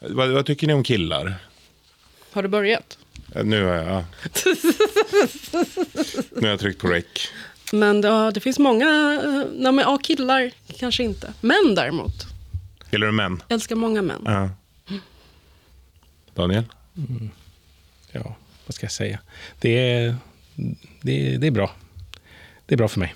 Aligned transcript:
Vad, 0.00 0.28
vad 0.30 0.46
tycker 0.46 0.66
ni 0.66 0.72
om 0.72 0.82
killar? 0.84 1.34
Har 2.32 2.42
du 2.42 2.48
börjat? 2.48 2.98
Eh, 3.34 3.44
Nu 3.44 3.64
har 3.64 3.74
jag... 3.74 4.04
nu 6.30 6.40
har 6.42 6.48
jag 6.48 6.60
tryckt 6.60 6.80
på 6.80 6.88
rec. 6.88 7.04
Men 7.72 8.02
ja, 8.02 8.30
det 8.30 8.40
finns 8.40 8.58
många, 8.58 9.20
eh, 9.24 9.44
nej 9.54 9.72
men 9.72 9.78
ja, 9.78 9.98
killar 10.02 10.50
kanske 10.78 11.02
inte. 11.02 11.32
Män 11.40 11.74
däremot. 11.74 12.26
Gillar 12.90 13.06
du 13.06 13.12
män? 13.12 13.42
Älskar 13.48 13.76
många 13.76 14.02
män. 14.02 14.22
Ja. 14.24 14.50
Daniel? 16.34 16.64
Ja, 18.12 18.36
vad 18.66 18.74
ska 18.74 18.84
jag 18.84 18.92
säga? 18.92 19.18
Det 19.60 19.78
är, 19.78 20.16
det, 21.02 21.36
det 21.36 21.46
är 21.46 21.50
bra. 21.50 21.70
Det 22.66 22.74
är 22.74 22.76
bra 22.76 22.88
för 22.88 23.00
mig. 23.00 23.14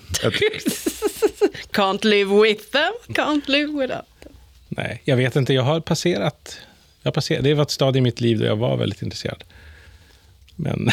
Can't 1.71 2.05
live 2.05 2.41
with 2.43 2.63
them, 2.71 2.93
can't 3.07 3.49
live 3.49 3.81
without 3.81 4.05
them. 4.23 4.31
Nej, 4.69 5.01
jag 5.05 5.17
vet 5.17 5.35
inte. 5.35 5.53
Jag 5.53 5.63
har 5.63 5.79
passerat. 5.79 6.57
Jag 7.05 7.09
har 7.09 7.13
passerat 7.13 7.43
det 7.43 7.53
var 7.53 7.63
ett 7.63 7.71
stadie 7.71 7.97
i 7.97 8.01
mitt 8.01 8.21
liv 8.21 8.39
där 8.39 8.45
jag 8.45 8.55
var 8.55 8.77
väldigt 8.77 9.01
intresserad. 9.01 9.43
Men 10.55 10.89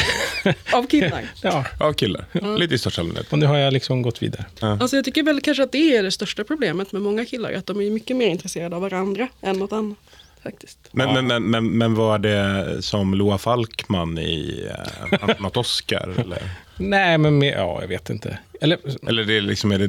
Av 0.73 0.87
killar. 0.87 1.31
ja, 1.41 1.65
Ja, 1.79 1.93
killar. 1.93 2.25
Lite 2.57 2.75
i 2.75 2.77
största 2.77 3.01
allmänhet. 3.01 3.31
och 3.31 3.39
nu 3.39 3.45
har 3.45 3.57
jag 3.57 3.73
liksom 3.73 4.01
gått 4.01 4.23
vidare. 4.23 4.45
Alltså 4.59 4.95
jag 4.95 5.05
tycker 5.05 5.23
väl 5.23 5.41
kanske 5.41 5.63
att 5.63 5.71
det 5.71 5.97
är 5.97 6.03
det 6.03 6.11
största 6.11 6.43
problemet 6.43 6.91
med 6.91 7.01
många 7.01 7.25
killar. 7.25 7.53
Att 7.53 7.65
de 7.65 7.81
är 7.81 7.89
mycket 7.89 8.17
mer 8.17 8.27
intresserade 8.27 8.75
av 8.75 8.81
varandra 8.81 9.27
än 9.41 9.59
något 9.59 9.71
annat. 9.71 9.97
Faktiskt. 10.43 10.79
Men, 10.91 11.13
men, 11.13 11.27
men, 11.27 11.43
men, 11.43 11.69
men 11.69 11.95
var 11.95 12.19
det 12.19 12.77
som 12.81 13.13
Loa 13.13 13.37
Falkman 13.37 14.17
i 14.17 14.67
uh, 15.11 15.29
något 15.39 15.57
Oscar? 15.57 16.15
Eller, 16.21 16.41
Nej, 16.77 17.17
men 17.17 17.37
med, 17.37 17.53
ja, 17.53 17.77
jag 17.81 17.87
vet 17.87 18.09
inte. 18.09 18.37
Eller, 18.61 18.79
eller 19.07 19.23
det 19.23 19.37
är, 19.37 19.41
liksom, 19.41 19.71
är, 19.71 19.79
det, 19.79 19.87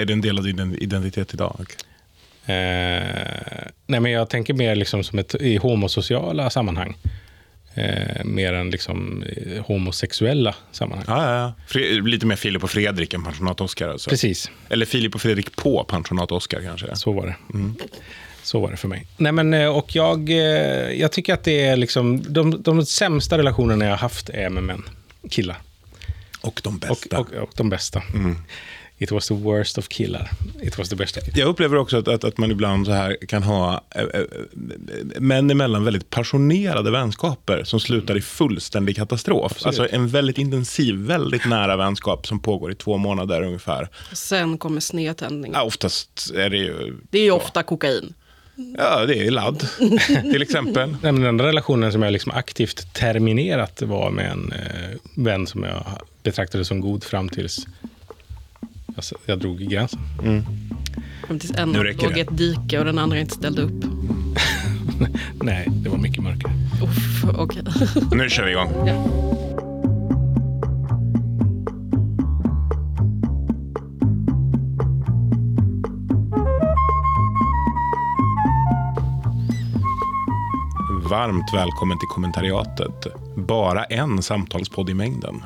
är 0.00 0.04
det 0.04 0.12
en 0.12 0.20
del 0.20 0.38
av 0.38 0.44
din 0.44 0.76
identitet 0.80 1.34
idag? 1.34 1.66
Eh, 2.46 3.68
nej, 3.86 4.00
men 4.00 4.12
jag 4.12 4.30
tänker 4.30 4.54
mer 4.54 4.74
liksom 4.76 5.04
som 5.04 5.18
ett, 5.18 5.34
i 5.34 5.56
homosociala 5.56 6.50
sammanhang. 6.50 6.96
Eh, 7.76 8.24
mer 8.24 8.52
än 8.52 8.70
liksom 8.70 9.24
homosexuella 9.66 10.54
sammanhang. 10.72 11.04
Ja, 11.08 11.24
ja, 11.32 11.38
ja. 11.38 11.54
Fre- 11.68 12.08
lite 12.08 12.26
mer 12.26 12.36
Filip 12.36 12.64
och 12.64 12.70
Fredrik 12.70 13.14
än 13.14 13.24
pensionat 13.24 13.60
Oscar. 13.60 13.88
Alltså. 13.88 14.10
Precis, 14.10 14.50
Eller 14.68 14.86
Filip 14.86 15.14
och 15.14 15.20
Fredrik 15.22 15.56
på 15.56 15.84
pensionat 15.84 16.32
Oscar 16.32 16.60
kanske. 16.60 16.96
så 16.96 17.12
var 17.12 17.26
det. 17.26 17.34
Så 18.42 18.60
var 18.60 18.70
det 18.70 18.76
för 18.76 18.88
mig. 18.88 19.06
Nej, 19.16 19.32
men, 19.32 19.54
eh, 19.54 19.68
och 19.68 19.96
jag, 19.96 20.30
eh, 20.30 20.36
jag 21.00 21.12
tycker 21.12 21.34
att 21.34 21.44
det 21.44 21.64
är 21.64 21.76
liksom, 21.76 22.22
de, 22.32 22.62
de 22.62 22.86
sämsta 22.86 23.38
relationerna 23.38 23.84
jag 23.84 23.92
har 23.92 23.98
haft 23.98 24.28
är 24.28 24.48
med 24.48 24.62
män, 24.62 24.82
killar. 25.30 25.56
Och 26.40 26.60
de 26.64 26.74
Och, 26.74 26.80
bästa. 26.80 27.18
och, 27.18 27.32
och 27.32 27.50
de 27.56 27.68
bästa. 27.70 28.02
It 28.98 29.12
was 29.12 29.28
the 29.28 29.34
worst 29.34 29.78
of 29.78 29.88
killar. 29.88 30.30
It 30.62 30.78
was 30.78 30.88
the 30.88 30.96
best 30.96 31.16
of 31.16 31.22
Jag 31.36 31.48
upplever 31.48 31.76
också 31.76 31.98
att, 31.98 32.08
att, 32.08 32.24
att 32.24 32.38
man 32.38 32.50
ibland 32.50 32.86
så 32.86 32.92
här 32.92 33.16
kan 33.28 33.42
ha 33.42 33.84
äh, 33.94 34.02
äh, 34.02 34.20
män 35.20 35.50
emellan 35.50 35.84
väldigt 35.84 36.10
passionerade 36.10 36.90
vänskaper 36.90 37.64
som 37.64 37.80
slutar 37.80 38.16
i 38.16 38.20
fullständig 38.20 38.96
katastrof. 38.96 39.52
Absolut. 39.52 39.66
Alltså 39.66 39.96
en 39.96 40.08
väldigt 40.08 40.38
intensiv, 40.38 40.94
väldigt 40.94 41.46
nära 41.46 41.76
vänskap 41.76 42.26
som 42.26 42.40
pågår 42.40 42.72
i 42.72 42.74
två 42.74 42.96
månader 42.96 43.42
ungefär. 43.42 43.88
Och 44.10 44.18
sen 44.18 44.58
kommer 44.58 44.80
snedtändningen. 44.80 45.58
Ja, 45.58 45.62
oftast 45.62 46.30
är 46.34 46.50
det 46.50 46.56
ju... 46.56 46.96
Det 47.10 47.18
är 47.18 47.24
ju 47.24 47.30
ofta 47.30 47.62
kokain. 47.62 48.14
Ja, 48.78 49.06
det 49.06 49.26
är 49.26 49.30
ladd, 49.30 49.68
till 50.32 50.42
exempel. 50.42 50.96
Den 51.02 51.24
enda 51.24 51.46
relationen 51.46 51.92
som 51.92 52.02
jag 52.02 52.12
liksom 52.12 52.32
aktivt 52.32 52.94
terminerat 52.94 53.82
var 53.82 54.10
med 54.10 54.30
en 54.30 54.52
eh, 54.52 55.24
vän 55.24 55.46
som 55.46 55.62
jag 55.62 55.84
betraktade 56.22 56.64
som 56.64 56.80
god 56.80 57.04
fram 57.04 57.28
tills 57.28 57.66
jag, 58.94 59.04
jag 59.26 59.38
drog 59.38 59.62
i 59.62 59.66
gränsen. 59.66 60.00
Fram 61.26 61.38
tills 61.38 61.52
en 61.56 61.68
Nu 61.68 61.92
låg 61.92 62.18
i 62.18 62.20
ett 62.20 62.36
dike 62.38 62.78
och 62.78 62.84
den 62.84 62.98
andra 62.98 63.18
inte 63.20 63.34
ställde 63.34 63.62
upp. 63.62 63.84
Nej, 65.42 65.68
det 65.70 65.88
var 65.88 65.98
mycket 65.98 66.22
mörkare. 66.22 66.52
Uff, 66.82 67.24
okej. 67.38 67.62
Nu 68.12 68.28
kör 68.30 68.44
vi 68.44 68.50
igång. 68.50 68.86
Ja. 68.86 69.04
Varmt 81.10 81.54
välkommen 81.54 81.98
till 81.98 82.08
kommentariatet. 82.08 83.06
Bara 83.36 83.84
en 83.84 84.22
samtalspodd 84.22 84.90
i 84.90 84.94
mängden. 84.94 85.42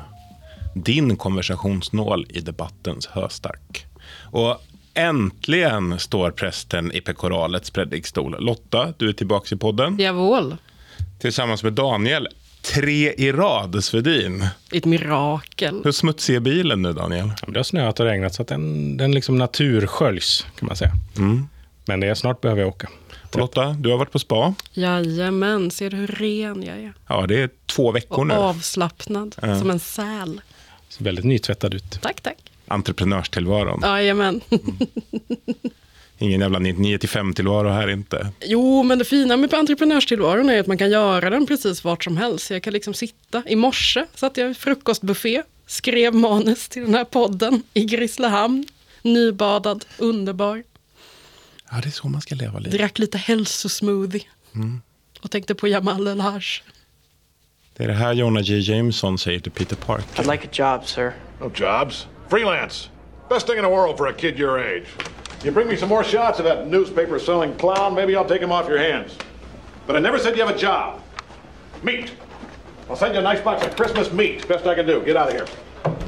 Din 0.75 1.15
konversationsnål 1.17 2.25
i 2.29 2.39
debattens 2.41 3.07
höstack. 3.07 3.85
Och 4.31 4.61
äntligen 4.93 5.99
står 5.99 6.31
prästen 6.31 6.91
i 6.91 7.01
pekoralets 7.01 7.71
predikstol. 7.71 8.35
Lotta, 8.39 8.93
du 8.97 9.09
är 9.09 9.13
tillbaka 9.13 9.55
i 9.55 9.57
podden. 9.57 9.97
Jawohl. 9.99 10.55
Tillsammans 11.19 11.63
med 11.63 11.73
Daniel. 11.73 12.27
Tre 12.61 13.13
i 13.17 13.31
rad, 13.31 13.83
Svedin. 13.83 14.47
Ett 14.71 14.85
mirakel. 14.85 15.81
Hur 15.83 15.91
smutsig 15.91 16.35
är 16.35 16.39
bilen 16.39 16.81
nu, 16.81 16.93
Daniel? 16.93 17.31
Ja, 17.41 17.47
Det 17.51 17.59
har 17.59 17.63
snöat 17.63 17.99
och 17.99 18.05
regnat 18.05 18.33
så 18.35 18.41
att 18.41 18.47
den, 18.47 18.97
den 18.97 19.11
liksom 19.11 19.37
natursköljs 19.37 20.45
kan 20.59 20.67
man 20.67 20.75
säga. 20.75 20.91
Men 21.85 21.99
det 21.99 22.07
är 22.07 22.15
snart 22.15 22.41
behöver 22.41 22.61
jag 22.61 22.69
åka. 22.69 22.89
Och 23.33 23.39
Lotta, 23.39 23.75
du 23.79 23.89
har 23.89 23.97
varit 23.97 24.11
på 24.11 24.19
spa. 24.19 24.53
Jajamän, 24.73 25.71
ser 25.71 25.89
du 25.89 25.97
hur 25.97 26.07
ren 26.07 26.63
jag 26.63 26.77
är? 26.77 26.93
Ja, 27.07 27.25
det 27.27 27.41
är 27.41 27.49
två 27.65 27.91
veckor 27.91 28.19
Och 28.19 28.27
nu. 28.27 28.33
avslappnad, 28.33 29.35
som 29.59 29.69
en 29.69 29.79
säl. 29.79 30.41
Ser 30.89 31.03
väldigt 31.03 31.25
nytvättad 31.25 31.73
ut. 31.73 32.01
Tack, 32.01 32.21
tack. 32.21 32.37
Entreprenörstillvaron. 32.67 33.79
Jajamän. 33.83 34.41
Ingen 36.17 36.41
jävla 36.41 36.59
9-5-tillvaro 36.59 37.69
här 37.69 37.89
inte. 37.89 38.31
Jo, 38.45 38.83
men 38.83 38.99
det 38.99 39.05
fina 39.05 39.37
med 39.37 39.53
entreprenörstillvaron 39.53 40.49
är 40.49 40.59
att 40.59 40.67
man 40.67 40.77
kan 40.77 40.89
göra 40.89 41.29
den 41.29 41.45
precis 41.47 41.83
vart 41.83 42.03
som 42.03 42.17
helst. 42.17 42.49
Jag 42.49 42.63
kan 42.63 42.73
liksom 42.73 42.93
sitta. 42.93 43.43
I 43.47 43.55
morse 43.55 44.05
satt 44.15 44.37
jag 44.37 44.51
i 44.51 44.53
frukostbuffé, 44.53 45.43
skrev 45.67 46.13
manus 46.13 46.69
till 46.69 46.81
den 46.81 46.93
här 46.93 47.05
podden 47.05 47.63
i 47.73 47.85
Grisslehamn. 47.85 48.65
Nybadad, 49.01 49.85
underbar. 49.97 50.63
Ja, 51.71 51.77
det 51.81 51.87
är 51.87 51.91
så 51.91 52.07
man 52.07 52.21
ska 52.21 52.35
leva 52.35 52.59
livet. 52.59 52.77
Drack 52.77 52.99
lite 52.99 53.17
hälsosmoothie. 53.17 54.23
Och 55.21 55.31
tänkte 55.31 55.55
på 55.55 55.67
Jamal 55.67 56.07
El-Haj. 56.07 56.43
Det 57.79 57.85
är 57.85 57.87
det 57.87 57.93
här 57.93 58.13
Jonah 58.13 58.43
J. 58.43 58.59
Jameson 58.59 59.17
säger 59.17 59.39
till 59.39 59.51
Peter 59.51 59.75
Parker. 59.75 60.23
I'd 60.23 60.31
like 60.31 60.47
a 60.47 60.49
job, 60.51 60.87
sir. 60.87 61.13
No 61.41 61.51
jobs. 61.55 62.07
Freelance. 62.29 62.89
Best 63.29 63.47
thing 63.47 63.57
in 63.57 63.63
the 63.63 63.69
world 63.69 63.97
for 63.97 64.07
a 64.07 64.13
kid 64.13 64.39
your 64.39 64.59
age. 64.59 64.85
You 65.43 65.53
bring 65.53 65.67
me 65.67 65.77
some 65.77 65.89
more 65.89 66.03
shots 66.03 66.39
of 66.39 66.45
that 66.45 66.67
newspaper 66.67 67.19
selling 67.19 67.53
clown, 67.57 67.95
maybe 67.95 68.11
I'll 68.11 68.27
take 68.27 68.41
him 68.41 68.51
off 68.51 68.69
your 68.69 68.93
hands. 68.93 69.17
But 69.87 69.95
I 69.95 69.99
never 69.99 70.19
said 70.19 70.37
you 70.37 70.45
have 70.45 70.55
a 70.55 70.59
job. 70.59 70.99
Meat. 71.81 72.11
I'll 72.89 72.97
send 72.97 73.15
you 73.15 73.27
a 73.27 73.33
nice 73.33 73.43
box 73.43 73.65
of 73.67 73.75
Christmas 73.75 74.11
meat. 74.11 74.47
Best 74.47 74.65
I 74.65 74.75
can 74.75 74.85
do. 74.85 75.01
Get 75.05 75.15
out 75.15 75.27
of 75.27 75.33
here. 75.33 75.47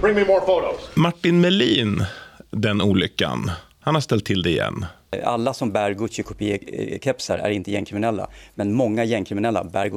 Bring 0.01 0.15
me 0.15 0.25
more 0.25 0.41
photos. 0.41 0.95
Martin 0.95 1.41
Melin, 1.41 2.05
den 2.49 2.81
olyckan. 2.81 3.51
Han 3.79 3.95
har 3.95 4.01
ställt 4.01 4.25
till 4.25 4.41
det 4.41 4.49
igen. 4.49 4.85
Alla 5.23 5.53
som 5.53 5.71
bär 5.71 5.93
Gucci-kopior-kepsar 5.93 7.37
är 7.37 7.49
inte 7.49 7.71
gängkriminella, 7.71 8.27
men 8.55 8.73
många 8.73 9.03
gängkriminella 9.03 9.63
bär 9.63 9.89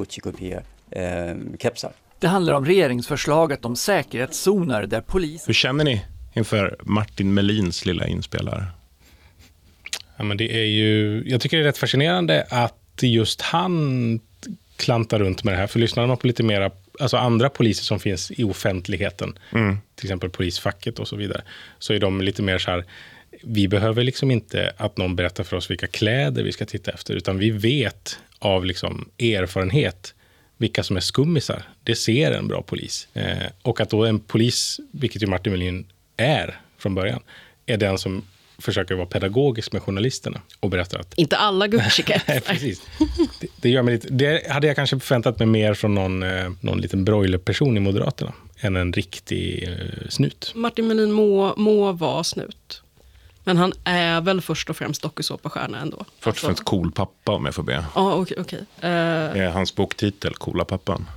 Gucci-kopior-kepsar. 0.95 1.91
Det 2.19 2.27
handlar 2.27 2.53
om 2.53 2.65
regeringsförslaget 2.65 3.65
om 3.65 3.75
säkerhetszoner 3.75 4.85
där 4.85 5.01
polis 5.01 5.49
Hur 5.49 5.53
känner 5.53 5.83
ni 5.83 6.05
inför 6.33 6.77
Martin 6.83 7.33
Melins 7.33 7.85
lilla 7.85 8.07
inspelare? 8.07 8.65
Ja, 10.17 10.23
men 10.23 10.37
det 10.37 10.53
är 10.53 10.65
ju, 10.65 11.23
jag 11.25 11.41
tycker 11.41 11.57
det 11.57 11.63
är 11.63 11.67
rätt 11.67 11.77
fascinerande 11.77 12.47
att 12.49 12.99
just 13.01 13.41
han 13.41 14.19
klantar 14.77 15.19
runt 15.19 15.43
med 15.43 15.53
det 15.53 15.57
här. 15.57 15.67
För 15.67 15.79
lyssnar 15.79 16.07
man 16.07 16.17
på 16.17 16.27
lite 16.27 16.43
mera, 16.43 16.71
alltså 16.99 17.17
andra 17.17 17.49
poliser 17.49 17.83
som 17.83 17.99
finns 17.99 18.31
i 18.31 18.43
offentligheten, 18.43 19.39
till 19.95 20.05
exempel 20.05 20.29
polisfacket 20.29 20.99
och 20.99 21.07
så 21.07 21.15
vidare, 21.15 21.41
så 21.79 21.93
är 21.93 21.99
de 21.99 22.21
lite 22.21 22.41
mer 22.41 22.57
så 22.57 22.71
här, 22.71 22.85
vi 23.43 23.67
behöver 23.67 24.03
liksom 24.03 24.31
inte 24.31 24.73
att 24.77 24.97
någon 24.97 25.15
berättar 25.15 25.43
för 25.43 25.57
oss 25.57 25.71
vilka 25.71 25.87
kläder 25.87 26.43
vi 26.43 26.51
ska 26.51 26.65
titta 26.65 26.91
efter, 26.91 27.13
utan 27.13 27.37
vi 27.37 27.51
vet 27.51 28.19
av 28.39 28.65
liksom 28.65 29.09
erfarenhet 29.19 30.13
vilka 30.57 30.83
som 30.83 30.95
är 30.97 31.01
skummisar. 31.01 31.63
Det 31.83 31.95
ser 31.95 32.31
en 32.31 32.47
bra 32.47 32.61
polis. 32.61 33.07
Eh, 33.13 33.47
och 33.61 33.81
att 33.81 33.89
då 33.89 34.05
en 34.05 34.19
polis, 34.19 34.79
vilket 34.91 35.23
ju 35.23 35.27
Martin 35.27 35.53
Melin 35.53 35.85
är 36.17 36.59
från 36.77 36.95
början, 36.95 37.21
är 37.65 37.77
den 37.77 37.97
som 37.97 38.23
försöker 38.57 38.95
vara 38.95 39.05
pedagogisk 39.05 39.71
med 39.73 39.81
journalisterna 39.81 40.41
och 40.59 40.69
berättar 40.69 40.99
att 40.99 41.13
Inte 41.13 41.37
alla 41.37 41.67
Gucci-kepsar. 41.67 42.39
precis. 42.45 42.81
Det, 43.39 43.47
det, 43.61 43.69
gör 43.69 43.81
mig 43.81 43.93
lite, 43.93 44.07
det 44.09 44.51
hade 44.51 44.67
jag 44.67 44.75
kanske 44.75 44.99
förväntat 44.99 45.39
mig 45.39 45.47
mer 45.47 45.73
från 45.73 45.95
någon, 45.95 46.23
eh, 46.23 46.51
någon 46.61 46.81
liten 46.81 47.05
broilerperson 47.05 47.77
i 47.77 47.79
Moderaterna 47.79 48.33
än 48.59 48.75
en 48.75 48.93
riktig 48.93 49.63
eh, 49.63 50.09
snut. 50.09 50.51
Martin 50.55 50.87
Melin 50.87 51.11
må, 51.11 51.55
må 51.57 51.91
vara 51.91 52.23
snut. 52.23 52.81
Men 53.45 53.57
han 53.57 53.73
är 53.83 54.21
väl 54.21 54.41
först 54.41 54.69
och 54.69 54.77
främst 54.77 55.01
dokusåpastjärna 55.01 55.79
ändå. 55.79 56.05
Först 56.19 56.37
och 56.37 56.47
främst 56.47 56.63
cool 56.63 56.91
pappa 56.91 57.31
om 57.31 57.45
jag 57.45 57.55
får 57.55 57.63
be. 57.63 57.85
Ja, 57.95 58.13
okej. 58.13 58.37
okej. 58.39 58.59
Eh, 58.59 58.89
Det 59.33 59.43
är 59.43 59.49
hans 59.49 59.75
boktitel, 59.75 60.33
Coola 60.33 60.65
pappan. 60.65 61.05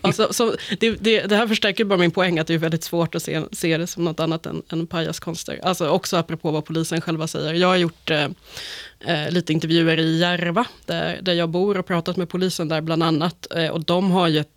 Alltså, 0.00 0.32
så 0.32 0.56
det, 0.80 0.90
det, 0.90 1.20
det 1.20 1.36
här 1.36 1.46
förstärker 1.48 1.84
bara 1.84 1.98
min 1.98 2.10
poäng 2.10 2.38
att 2.38 2.46
det 2.46 2.54
är 2.54 2.58
väldigt 2.58 2.84
svårt 2.84 3.14
att 3.14 3.22
se, 3.22 3.42
se 3.52 3.76
det 3.78 3.86
som 3.86 4.04
något 4.04 4.20
annat 4.20 4.46
än, 4.46 4.62
än 4.68 4.86
pajaskonster. 4.86 5.60
Alltså 5.62 5.88
också 5.88 6.16
apropå 6.16 6.50
vad 6.50 6.64
polisen 6.64 7.00
själva 7.00 7.26
säger. 7.26 7.54
Jag 7.54 7.68
har 7.68 7.76
gjort 7.76 8.10
eh, 8.10 8.28
eh, 9.00 9.30
lite 9.30 9.52
intervjuer 9.52 10.00
i 10.00 10.18
Järva, 10.18 10.66
där, 10.86 11.18
där 11.22 11.32
jag 11.32 11.48
bor 11.48 11.78
och 11.78 11.86
pratat 11.86 12.16
med 12.16 12.28
polisen 12.28 12.68
där 12.68 12.80
bland 12.80 13.02
annat. 13.02 13.46
Eh, 13.56 13.68
och 13.68 13.84
de 13.84 14.10
har 14.10 14.28
ju 14.28 14.38
ett 14.38 14.48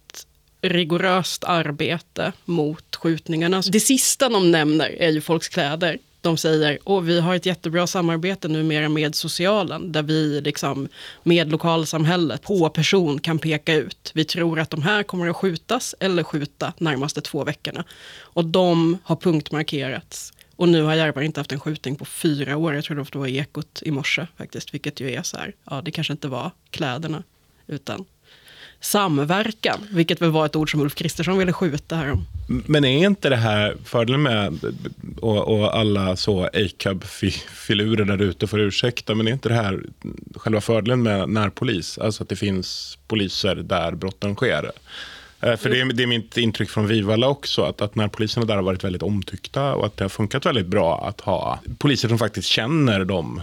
rigoröst 0.62 1.44
arbete 1.44 2.32
mot 2.46 2.96
skjutningarna. 2.96 3.62
Det 3.72 3.80
sista 3.80 4.30
de 4.30 4.52
nämner 4.52 4.96
är 5.00 5.10
ju 5.10 5.22
folks 5.22 5.48
kläder. 5.50 5.98
De 6.28 6.38
säger 6.38 6.80
att 6.86 7.04
vi 7.04 7.20
har 7.20 7.36
ett 7.36 7.46
jättebra 7.46 7.88
samarbete 7.88 8.48
numera 8.48 8.90
med 8.90 9.16
socialen 9.16 9.92
där 9.92 10.04
vi 10.04 10.42
liksom 10.42 10.90
med 11.24 11.52
lokalsamhället 11.52 12.42
på 12.42 12.70
person 12.70 13.20
kan 13.20 13.40
peka 13.40 13.74
ut. 13.74 14.12
Vi 14.14 14.26
tror 14.26 14.60
att 14.60 14.70
de 14.70 14.82
här 14.82 15.04
kommer 15.04 15.28
att 15.28 15.36
skjutas 15.36 15.96
eller 16.00 16.24
skjuta 16.24 16.74
närmaste 16.78 17.22
två 17.22 17.44
veckorna. 17.44 17.84
Och 18.20 18.46
de 18.46 18.98
har 19.04 19.16
punktmarkerats. 19.16 20.34
Och 20.56 20.70
nu 20.70 20.82
har 20.82 20.96
Järva 20.96 21.24
inte 21.24 21.40
haft 21.40 21.52
en 21.52 21.60
skjutning 21.60 21.96
på 21.96 22.06
fyra 22.06 22.58
år. 22.58 22.76
Jag 22.76 22.84
tror 22.84 23.08
det 23.12 23.20
var 23.20 23.28
Ekot 23.28 23.82
i 23.86 23.92
morse 23.92 24.28
faktiskt. 24.38 24.74
Vilket 24.74 25.00
ju 25.00 25.12
är 25.12 25.24
så 25.24 25.38
här, 25.38 25.56
ja 25.70 25.82
det 25.82 25.92
kanske 25.92 26.14
inte 26.14 26.28
var 26.28 26.52
kläderna 26.70 27.24
utan 27.68 28.06
samverkan, 28.80 29.80
vilket 29.92 30.22
väl 30.22 30.32
var 30.32 30.46
ett 30.46 30.56
ord 30.56 30.72
som 30.72 30.82
Ulf 30.82 30.96
Kristersson 30.96 31.38
ville 31.38 31.54
skjuta 31.54 31.96
här. 31.96 32.18
Men 32.48 32.86
är 32.86 33.06
inte 33.06 33.30
det 33.30 33.36
här 33.36 33.76
fördelen 33.86 34.22
med, 34.22 34.60
och, 35.22 35.60
och 35.60 35.78
alla 35.78 36.16
så 36.16 36.44
ACAB-filurer 36.46 38.06
där 38.06 38.22
ute 38.22 38.48
får 38.48 38.60
ursäkta, 38.60 39.16
men 39.16 39.28
är 39.28 39.32
inte 39.32 39.50
det 39.50 39.56
här 39.56 39.84
själva 40.36 40.62
fördelen 40.62 41.04
med 41.04 41.30
närpolis? 41.30 41.98
Alltså 41.98 42.24
att 42.24 42.30
det 42.30 42.36
finns 42.36 42.98
poliser 43.08 43.56
där 43.56 43.92
brotten 43.92 44.36
sker. 44.36 44.72
Eh, 45.42 45.56
För 45.56 45.70
det 45.70 45.82
är, 45.82 45.86
det 45.86 46.04
är 46.04 46.08
mitt 46.08 46.38
intryck 46.38 46.70
från 46.70 46.88
Vivalla 46.88 47.28
också, 47.28 47.64
att, 47.64 47.82
att 47.82 47.96
närpoliserna 47.96 48.46
där 48.46 48.56
har 48.56 48.64
varit 48.64 48.84
väldigt 48.84 49.04
omtyckta 49.04 49.76
och 49.76 49.86
att 49.86 49.98
det 49.98 50.04
har 50.04 50.10
funkat 50.10 50.46
väldigt 50.46 50.68
bra 50.68 51.08
att 51.08 51.22
ha 51.22 51.60
poliser 51.78 52.08
som 52.08 52.18
faktiskt 52.18 52.48
känner 52.48 53.06
de 53.06 53.42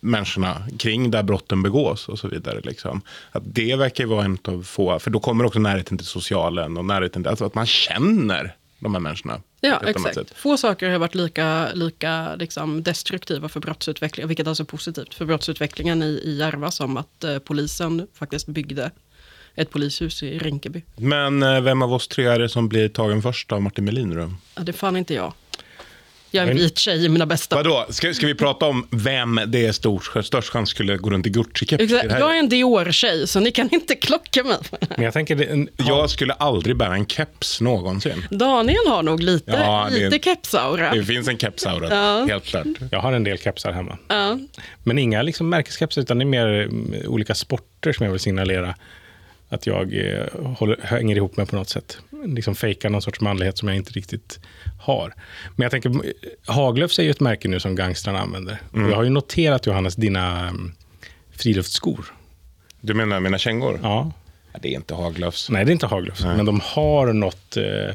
människorna 0.00 0.62
kring 0.78 1.10
där 1.10 1.22
brotten 1.22 1.62
begås 1.62 2.08
och 2.08 2.18
så 2.18 2.28
vidare. 2.28 2.60
Liksom. 2.64 3.00
Att 3.30 3.42
det 3.46 3.76
verkar 3.76 4.04
ju 4.04 4.10
vara 4.10 4.24
en 4.24 4.38
av 4.44 4.62
få, 4.62 4.98
för 4.98 5.10
då 5.10 5.20
kommer 5.20 5.44
också 5.44 5.58
närheten 5.58 5.98
till 5.98 6.06
socialen 6.06 6.76
och 6.76 6.84
närheten 6.84 7.22
till, 7.22 7.30
alltså 7.30 7.44
att 7.44 7.54
man 7.54 7.66
känner 7.66 8.54
de 8.78 8.94
här 8.94 9.00
människorna. 9.00 9.40
Ja, 9.60 9.80
exakt. 9.86 10.38
Få 10.38 10.56
saker 10.56 10.90
har 10.90 10.98
varit 10.98 11.14
lika, 11.14 11.68
lika 11.74 12.34
liksom 12.34 12.82
destruktiva 12.82 13.48
för 13.48 13.60
brottsutvecklingen, 13.60 14.28
vilket 14.28 14.46
alltså 14.46 14.62
är 14.62 14.66
positivt 14.66 15.14
för 15.14 15.24
brottsutvecklingen 15.24 16.02
i, 16.02 16.20
i 16.24 16.38
Järva 16.38 16.70
som 16.70 16.96
att 16.96 17.24
eh, 17.24 17.38
polisen 17.38 18.06
faktiskt 18.14 18.46
byggde 18.46 18.90
ett 19.56 19.70
polishus 19.70 20.22
i 20.22 20.38
Rinkeby. 20.38 20.82
Men 20.96 21.42
eh, 21.42 21.60
vem 21.60 21.82
av 21.82 21.92
oss 21.94 22.08
tre 22.08 22.26
är 22.26 22.38
det 22.38 22.48
som 22.48 22.68
blir 22.68 22.88
tagen 22.88 23.22
först 23.22 23.52
av 23.52 23.62
Martin 23.62 23.84
Melin? 23.84 24.14
Då? 24.14 24.30
Ja, 24.54 24.62
det 24.62 24.72
fan 24.72 24.96
inte 24.96 25.14
jag. 25.14 25.32
Jag 26.34 26.46
är 26.46 26.50
en 26.50 26.56
vit 26.56 26.78
tjej 26.78 27.04
i 27.04 27.08
mina 27.08 27.26
bästa 27.26 27.56
Vadå, 27.56 27.86
ska, 27.88 28.14
ska 28.14 28.26
vi 28.26 28.34
prata 28.34 28.66
om 28.66 28.86
vem 28.90 29.40
det 29.46 29.66
är 29.66 29.72
stor, 29.72 30.22
störst 30.22 30.48
chans 30.48 30.70
skulle 30.70 30.96
gå 30.96 31.10
runt 31.10 31.26
i 31.26 31.30
Gucci-keps? 31.30 31.76
Det? 31.88 32.16
Jag 32.20 32.34
är 32.34 32.38
en 32.38 32.48
Dior-tjej, 32.48 33.28
så 33.28 33.40
ni 33.40 33.50
kan 33.50 33.68
inte 33.72 33.94
klocka 33.94 34.44
mig. 34.44 34.56
Men 34.96 35.04
jag 35.04 35.12
tänker, 35.12 35.36
det, 35.36 35.44
en, 35.44 35.68
Jag 35.76 36.10
skulle 36.10 36.32
aldrig 36.32 36.76
bära 36.76 36.94
en 36.94 37.06
keps 37.06 37.60
någonsin. 37.60 38.26
Daniel 38.30 38.86
har 38.88 39.02
nog 39.02 39.20
lite, 39.22 39.50
Ja, 39.50 39.88
det- 39.90 39.98
lite 40.10 40.18
kepsaura. 40.30 40.94
Det 40.94 41.04
finns 41.04 41.28
en 41.28 41.38
kepsaura, 41.38 41.88
Ja. 41.90 42.24
helt 42.28 42.44
klart. 42.44 42.66
jag 42.90 43.00
har 43.00 43.12
en 43.12 43.24
del 43.24 43.38
kepsar 43.38 43.72
hemma. 43.72 43.98
Ja. 44.08 44.38
Men 44.82 44.98
inga 44.98 45.22
liksom 45.22 45.48
märkeskepsar, 45.48 46.02
utan 46.02 46.18
det 46.18 46.22
är 46.24 46.26
mer 46.26 46.46
mm, 46.48 46.94
olika 47.06 47.34
sporter 47.34 47.92
som 47.92 48.04
jag 48.06 48.10
vill 48.12 48.20
signalera 48.20 48.74
att 49.52 49.66
jag 49.66 49.94
eh, 49.94 50.26
håller, 50.56 50.80
hänger 50.82 51.16
ihop 51.16 51.36
med 51.36 51.48
på 51.48 51.56
något 51.56 51.68
sätt. 51.68 51.98
Liksom 52.26 52.54
fejkar 52.54 52.90
någon 52.90 53.02
sorts 53.02 53.20
manlighet 53.20 53.58
som 53.58 53.68
jag 53.68 53.76
inte 53.76 53.92
riktigt 53.92 54.40
har. 54.80 55.14
Men 55.56 55.62
jag 55.62 55.70
tänker, 55.70 55.92
Haglöfs 56.46 56.98
är 56.98 57.02
ju 57.02 57.10
ett 57.10 57.20
märke 57.20 57.48
nu 57.48 57.60
som 57.60 57.74
gangstrarna 57.74 58.20
använder. 58.20 58.58
Och 58.72 58.78
jag 58.80 58.96
har 58.96 59.02
ju 59.02 59.10
noterat, 59.10 59.66
Johannes, 59.66 59.94
dina 59.94 60.48
mm, 60.48 60.72
friluftsskor. 61.30 62.04
Du 62.80 62.94
menar 62.94 63.20
mina 63.20 63.38
kängor? 63.38 63.80
Ja. 63.82 64.12
Ja, 64.52 64.58
Det 64.62 64.68
är 64.68 64.72
inte 64.72 64.94
Haglöfs. 64.94 65.50
Nej, 65.50 65.64
det 65.64 65.70
är 65.70 65.72
inte 65.72 65.86
Haglöfs, 65.86 66.24
men 66.24 66.46
de 66.46 66.60
har 66.64 67.12
något 67.12 67.56
eh, 67.56 67.94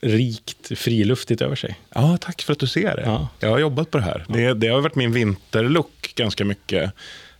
rikt 0.00 0.78
friluftigt 0.78 1.42
över 1.42 1.56
sig. 1.56 1.78
Ja, 1.94 2.18
tack 2.20 2.42
för 2.42 2.52
att 2.52 2.58
du 2.58 2.66
ser 2.66 2.96
det. 2.96 3.02
Ja. 3.04 3.28
Jag 3.40 3.48
har 3.50 3.58
jobbat 3.58 3.90
på 3.90 3.98
det 3.98 4.04
här. 4.04 4.24
Det, 4.28 4.54
det 4.54 4.68
har 4.68 4.80
varit 4.80 4.94
min 4.94 5.12
vinterlook 5.12 6.12
ganska 6.16 6.44
mycket. 6.44 6.92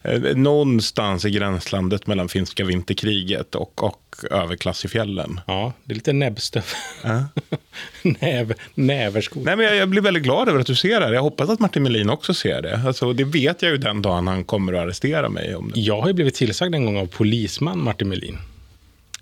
Eh, 0.03 0.21
Någonstans 0.37 1.25
i 1.25 1.31
gränslandet 1.31 2.07
mellan 2.07 2.29
finska 2.29 2.65
vinterkriget 2.65 3.55
och, 3.55 3.83
och 3.85 4.17
överklass 4.31 4.85
i 4.85 4.89
fjällen. 4.89 5.41
Ja, 5.47 5.73
det 5.85 5.93
är 5.93 5.95
lite 5.95 6.13
näbbstöv. 6.13 6.65
Näv, 8.03 8.55
näverskor. 8.75 9.43
Nej, 9.45 9.57
men 9.57 9.67
jag, 9.67 9.77
jag 9.77 9.89
blir 9.89 10.03
väldigt 10.03 10.23
glad 10.23 10.49
över 10.49 10.61
att 10.61 10.67
du 10.67 10.75
ser 10.75 11.01
det 11.01 11.07
här. 11.07 11.13
Jag 11.13 11.23
hoppas 11.23 11.51
att 11.51 11.61
Martin 11.61 11.83
Melin 11.83 12.11
också 12.11 12.35
ser 12.35 12.63
det. 12.63 12.81
Alltså, 12.87 13.13
det 13.13 13.25
vet 13.25 13.63
jag 13.63 13.71
ju 13.73 13.79
den 13.79 14.03
dagen 14.03 14.27
han 14.27 14.45
kommer 14.45 14.73
att 14.73 14.81
arrestera 14.81 15.29
mig. 15.29 15.55
Om 15.55 15.73
det. 15.75 15.81
Jag 15.81 16.01
har 16.01 16.09
ju 16.09 16.15
blivit 16.15 16.35
tillsagd 16.35 16.75
en 16.75 16.85
gång 16.85 16.99
av 16.99 17.07
polisman 17.07 17.83
Martin 17.85 18.09
Melin. 18.09 18.39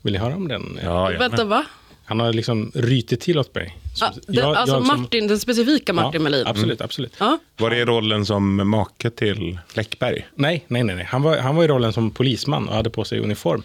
Vill 0.02 0.12
ni 0.12 0.18
höra 0.18 0.36
om 0.36 0.48
den? 0.48 0.78
Ja, 0.84 1.12
ja. 1.12 1.18
Vänta, 1.18 1.44
va? 1.44 1.64
Han 2.04 2.20
har 2.20 2.32
liksom 2.32 2.72
rytit 2.74 3.20
till 3.20 3.38
åt 3.38 3.54
mig. 3.54 3.76
Ja, 4.00 4.12
den, 4.26 4.34
jag- 4.34 4.56
alltså 4.56 4.76
jag 4.76 4.86
som- 4.86 5.00
Martin, 5.02 5.26
den 5.26 5.38
specifika 5.38 5.92
Martin 5.92 6.20
ja, 6.20 6.24
Melin. 6.24 6.46
Absolut, 6.46 6.80
absolut. 6.80 7.12
Ja. 7.18 7.38
Var 7.56 7.70
det 7.70 7.84
rollen 7.84 8.26
som 8.26 8.70
make 8.70 9.10
till 9.10 9.58
Läckberg? 9.74 10.26
Nej, 10.34 10.64
nej, 10.68 10.84
nej. 10.84 10.96
nej. 10.96 11.04
Han, 11.10 11.22
var, 11.22 11.38
han 11.38 11.56
var 11.56 11.64
i 11.64 11.68
rollen 11.68 11.92
som 11.92 12.10
polisman 12.10 12.68
och 12.68 12.74
hade 12.74 12.90
på 12.90 13.04
sig 13.04 13.18
uniform. 13.20 13.62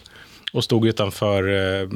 Och 0.52 0.64
stod 0.64 0.86
utanför... 0.86 1.48
Eh, 1.82 1.88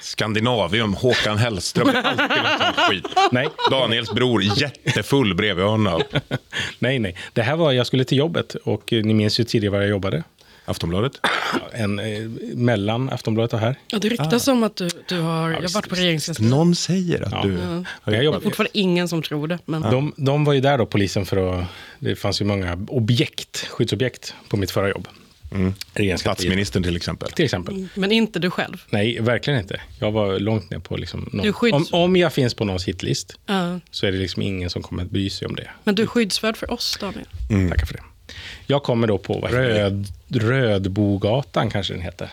Skandinavium, 0.00 0.94
Håkan 0.94 1.38
Hellström. 1.38 1.88
Alltid 2.04 2.80
skit. 2.90 3.06
nej, 3.30 3.48
Daniels 3.70 4.10
bror, 4.12 4.42
jättefull 4.42 5.34
bredvid 5.34 5.64
honom. 5.64 6.02
nej, 6.78 6.98
nej. 6.98 7.16
Det 7.32 7.42
här 7.42 7.56
var, 7.56 7.72
jag 7.72 7.86
skulle 7.86 8.04
till 8.04 8.18
jobbet 8.18 8.54
och 8.54 8.92
eh, 8.92 9.04
ni 9.04 9.14
minns 9.14 9.40
ju 9.40 9.44
tidigare 9.44 9.72
var 9.72 9.80
jag 9.80 9.90
jobbade. 9.90 10.22
Aftonbladet. 10.64 11.12
En, 11.72 11.98
eh, 11.98 12.28
mellan 12.54 13.10
Aftonbladet 13.10 13.52
och 13.52 13.58
här. 13.58 13.76
Ja, 13.88 13.98
det 13.98 14.08
ryktas 14.08 14.48
om 14.48 14.62
att 14.62 14.76
du, 14.76 14.88
du 15.08 15.20
har 15.20 15.48
jag 15.48 15.56
har 15.56 15.62
visst, 15.62 15.74
varit 15.74 15.88
på 15.88 15.94
regeringskansliet. 15.94 16.50
Någon 16.50 16.74
säger 16.74 17.22
att 17.22 17.32
Ja. 17.32 17.42
du... 17.42 17.52
Jag 18.12 18.32
Det 18.32 18.36
är 18.36 18.40
fortfarande 18.40 18.78
ingen 18.78 19.08
som 19.08 19.22
tror 19.22 19.48
det. 19.48 19.58
Men... 19.64 19.82
de, 19.82 20.14
de 20.16 20.44
var 20.44 20.52
ju 20.52 20.60
där 20.60 20.78
då, 20.78 20.86
polisen, 20.86 21.26
för 21.26 21.36
att... 21.60 21.66
Det 21.98 22.16
fanns 22.16 22.40
ju 22.40 22.44
många 22.44 22.86
objekt, 22.88 23.66
skyddsobjekt 23.70 24.34
på 24.48 24.56
mitt 24.56 24.70
förra 24.70 24.90
jobb. 24.90 25.08
Regeringskansliet, 25.94 26.20
Statsministern 26.20 26.82
till 26.82 26.96
exempel. 26.96 27.30
till 27.30 27.44
exempel. 27.44 27.88
men 27.94 28.12
inte 28.12 28.38
du 28.38 28.50
själv. 28.50 28.82
Nej, 28.90 29.20
verkligen 29.20 29.60
inte. 29.60 29.80
Jag 30.00 30.12
var 30.12 30.38
långt 30.38 30.70
ner 30.70 30.78
på... 30.78 30.96
Liksom 30.96 31.28
någon, 31.32 31.72
om, 31.72 31.86
om 31.92 32.16
jag 32.16 32.32
finns 32.32 32.54
på 32.54 32.64
någons 32.64 32.84
hitlist 32.84 33.38
Ja. 33.46 33.80
så 33.90 34.06
är 34.06 34.12
det 34.12 34.18
liksom 34.18 34.42
ingen 34.42 34.70
som 34.70 34.82
kommer 34.82 35.02
att 35.02 35.10
bry 35.10 35.30
sig 35.30 35.46
om 35.48 35.54
det. 35.56 35.70
Men 35.84 35.94
du 35.94 36.02
är 36.02 36.06
skyddsvärd 36.06 36.56
för 36.56 36.70
oss, 36.70 36.98
Daniel. 37.00 37.26
Tackar 37.70 37.86
för 37.86 37.94
det. 37.94 38.02
Jag 38.66 38.82
kommer 38.82 39.06
då 39.06 39.18
på 39.18 39.34
Röd, 39.34 40.06
Rödbogatan, 40.28 41.70
kanske 41.70 41.92
den 41.92 42.02
heter. 42.02 42.28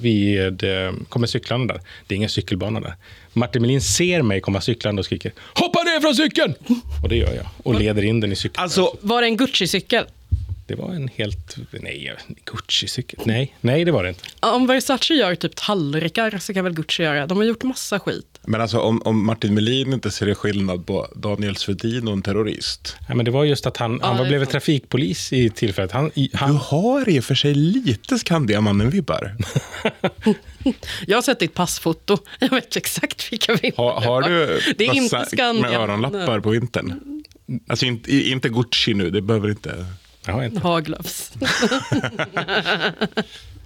Vid, 0.00 0.64
eh, 0.64 0.92
kommer 1.08 1.26
cyklande 1.26 1.74
där. 1.74 1.80
Det 2.06 2.14
är 2.14 2.16
ingen 2.16 2.28
cykelbana 2.28 2.80
där. 2.80 2.94
Martin 3.32 3.62
Melin 3.62 3.80
ser 3.80 4.22
mig 4.22 4.40
komma 4.40 4.60
cyklande 4.60 5.00
och 5.00 5.06
skriker 5.06 5.32
“Hoppa 5.54 5.82
ner 5.82 6.00
från 6.00 6.14
cykeln!” 6.14 6.54
Och 7.02 7.08
det 7.08 7.16
gör 7.16 7.34
jag. 7.34 7.46
Och 7.62 7.74
leder 7.80 8.02
in 8.04 8.20
den 8.20 8.32
i 8.32 8.36
cykeln. 8.36 8.62
Alltså, 8.62 8.96
Var 9.00 9.20
det 9.22 9.26
en 9.26 9.36
Gucci-cykel? 9.36 10.04
Det 10.66 10.74
var 10.74 10.92
en 10.94 11.08
helt... 11.14 11.56
Nej, 11.70 12.12
Gucci-cykel. 12.44 13.20
Nej, 13.24 13.56
nej, 13.60 13.84
det 13.84 13.92
var 13.92 14.02
det 14.02 14.08
inte. 14.08 14.24
Om 14.40 14.66
Versace 14.66 15.14
gör 15.14 15.34
typ 15.34 15.56
tallrikar 15.56 16.38
så 16.38 16.54
kan 16.54 16.64
väl 16.64 16.74
Gucci 16.74 17.02
göra. 17.02 17.26
De 17.26 17.38
har 17.38 17.44
gjort 17.44 17.62
massa 17.62 17.98
skit. 17.98 18.31
Men 18.46 18.60
alltså 18.60 18.78
om, 18.78 19.02
om 19.04 19.26
Martin 19.26 19.54
Melin 19.54 19.92
inte 19.92 20.10
ser 20.10 20.34
skillnad 20.34 20.86
på 20.86 21.08
Daniel 21.16 21.56
Svedin 21.56 22.06
och 22.08 22.12
en 22.12 22.22
terrorist. 22.22 22.96
Nej, 23.08 23.16
men 23.16 23.24
det 23.24 23.30
var 23.30 23.44
just 23.44 23.66
att 23.66 23.76
han, 23.76 23.98
Ja, 24.02 24.06
han 24.06 24.18
var, 24.18 24.26
blev 24.26 24.44
trafikpolis 24.44 25.32
i 25.32 25.50
tillfället. 25.50 25.92
Han, 25.92 26.10
i, 26.14 26.28
Du 26.32 26.38
han, 26.38 26.56
har 26.56 27.08
i 27.08 27.20
och 27.20 27.24
för 27.24 27.34
sig 27.34 27.54
lite 27.54 28.18
Skandiamannen-vibbar. 28.18 29.36
Jag 31.06 31.16
har 31.16 31.22
sett 31.22 31.38
ditt 31.40 31.54
passfoto. 31.54 32.18
Jag 32.38 32.50
vet 32.50 32.76
exakt 32.76 33.32
vilka 33.32 33.54
vi 33.62 33.72
Har, 33.76 34.00
har 34.00 34.22
du 34.22 34.60
Det 34.78 34.84
är 34.86 34.94
inte 34.94 35.24
Skandia. 35.26 35.62
med 35.62 35.80
öronlappar 35.80 36.40
på 36.40 36.50
vintern? 36.50 36.94
Alltså 37.68 37.86
inte, 37.86 38.16
inte 38.16 38.48
Gucci 38.48 38.94
nu, 38.94 39.10
det 39.10 39.22
behöver 39.22 39.48
inte... 39.48 39.86
jag 40.26 40.32
har 40.32 40.44
inte. 40.44 40.60
Haglöfs. 40.60 41.32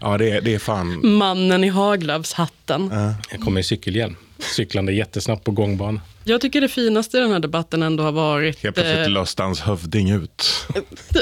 Ja, 0.01 0.19
det 0.19 0.31
är, 0.31 0.41
det 0.41 0.55
är 0.55 0.59
fan... 0.59 1.07
Mannen 1.17 1.65
i 1.65 1.69
Haglöfshatten. 1.69 2.91
Jag 3.31 3.41
kommer 3.41 3.61
i 3.61 3.65
cykelhjälm. 3.65 4.17
Cyklande 4.39 4.93
jättesnabbt 4.93 5.45
på 5.45 5.51
gångbana. 5.51 6.01
Jag 6.25 6.41
tycker 6.41 6.61
det 6.61 6.69
finaste 6.69 7.17
i 7.17 7.21
den 7.21 7.33
här 7.33 7.39
debatten 7.39 7.83
ändå 7.83 8.03
har 8.03 8.13
varit, 8.13 8.63
Helt 8.63 8.75
plötsligt 8.75 9.07
eh, 9.07 9.09
löste 9.09 9.43
hans 9.43 9.61
hövding 9.61 10.11
ut. 10.11 10.67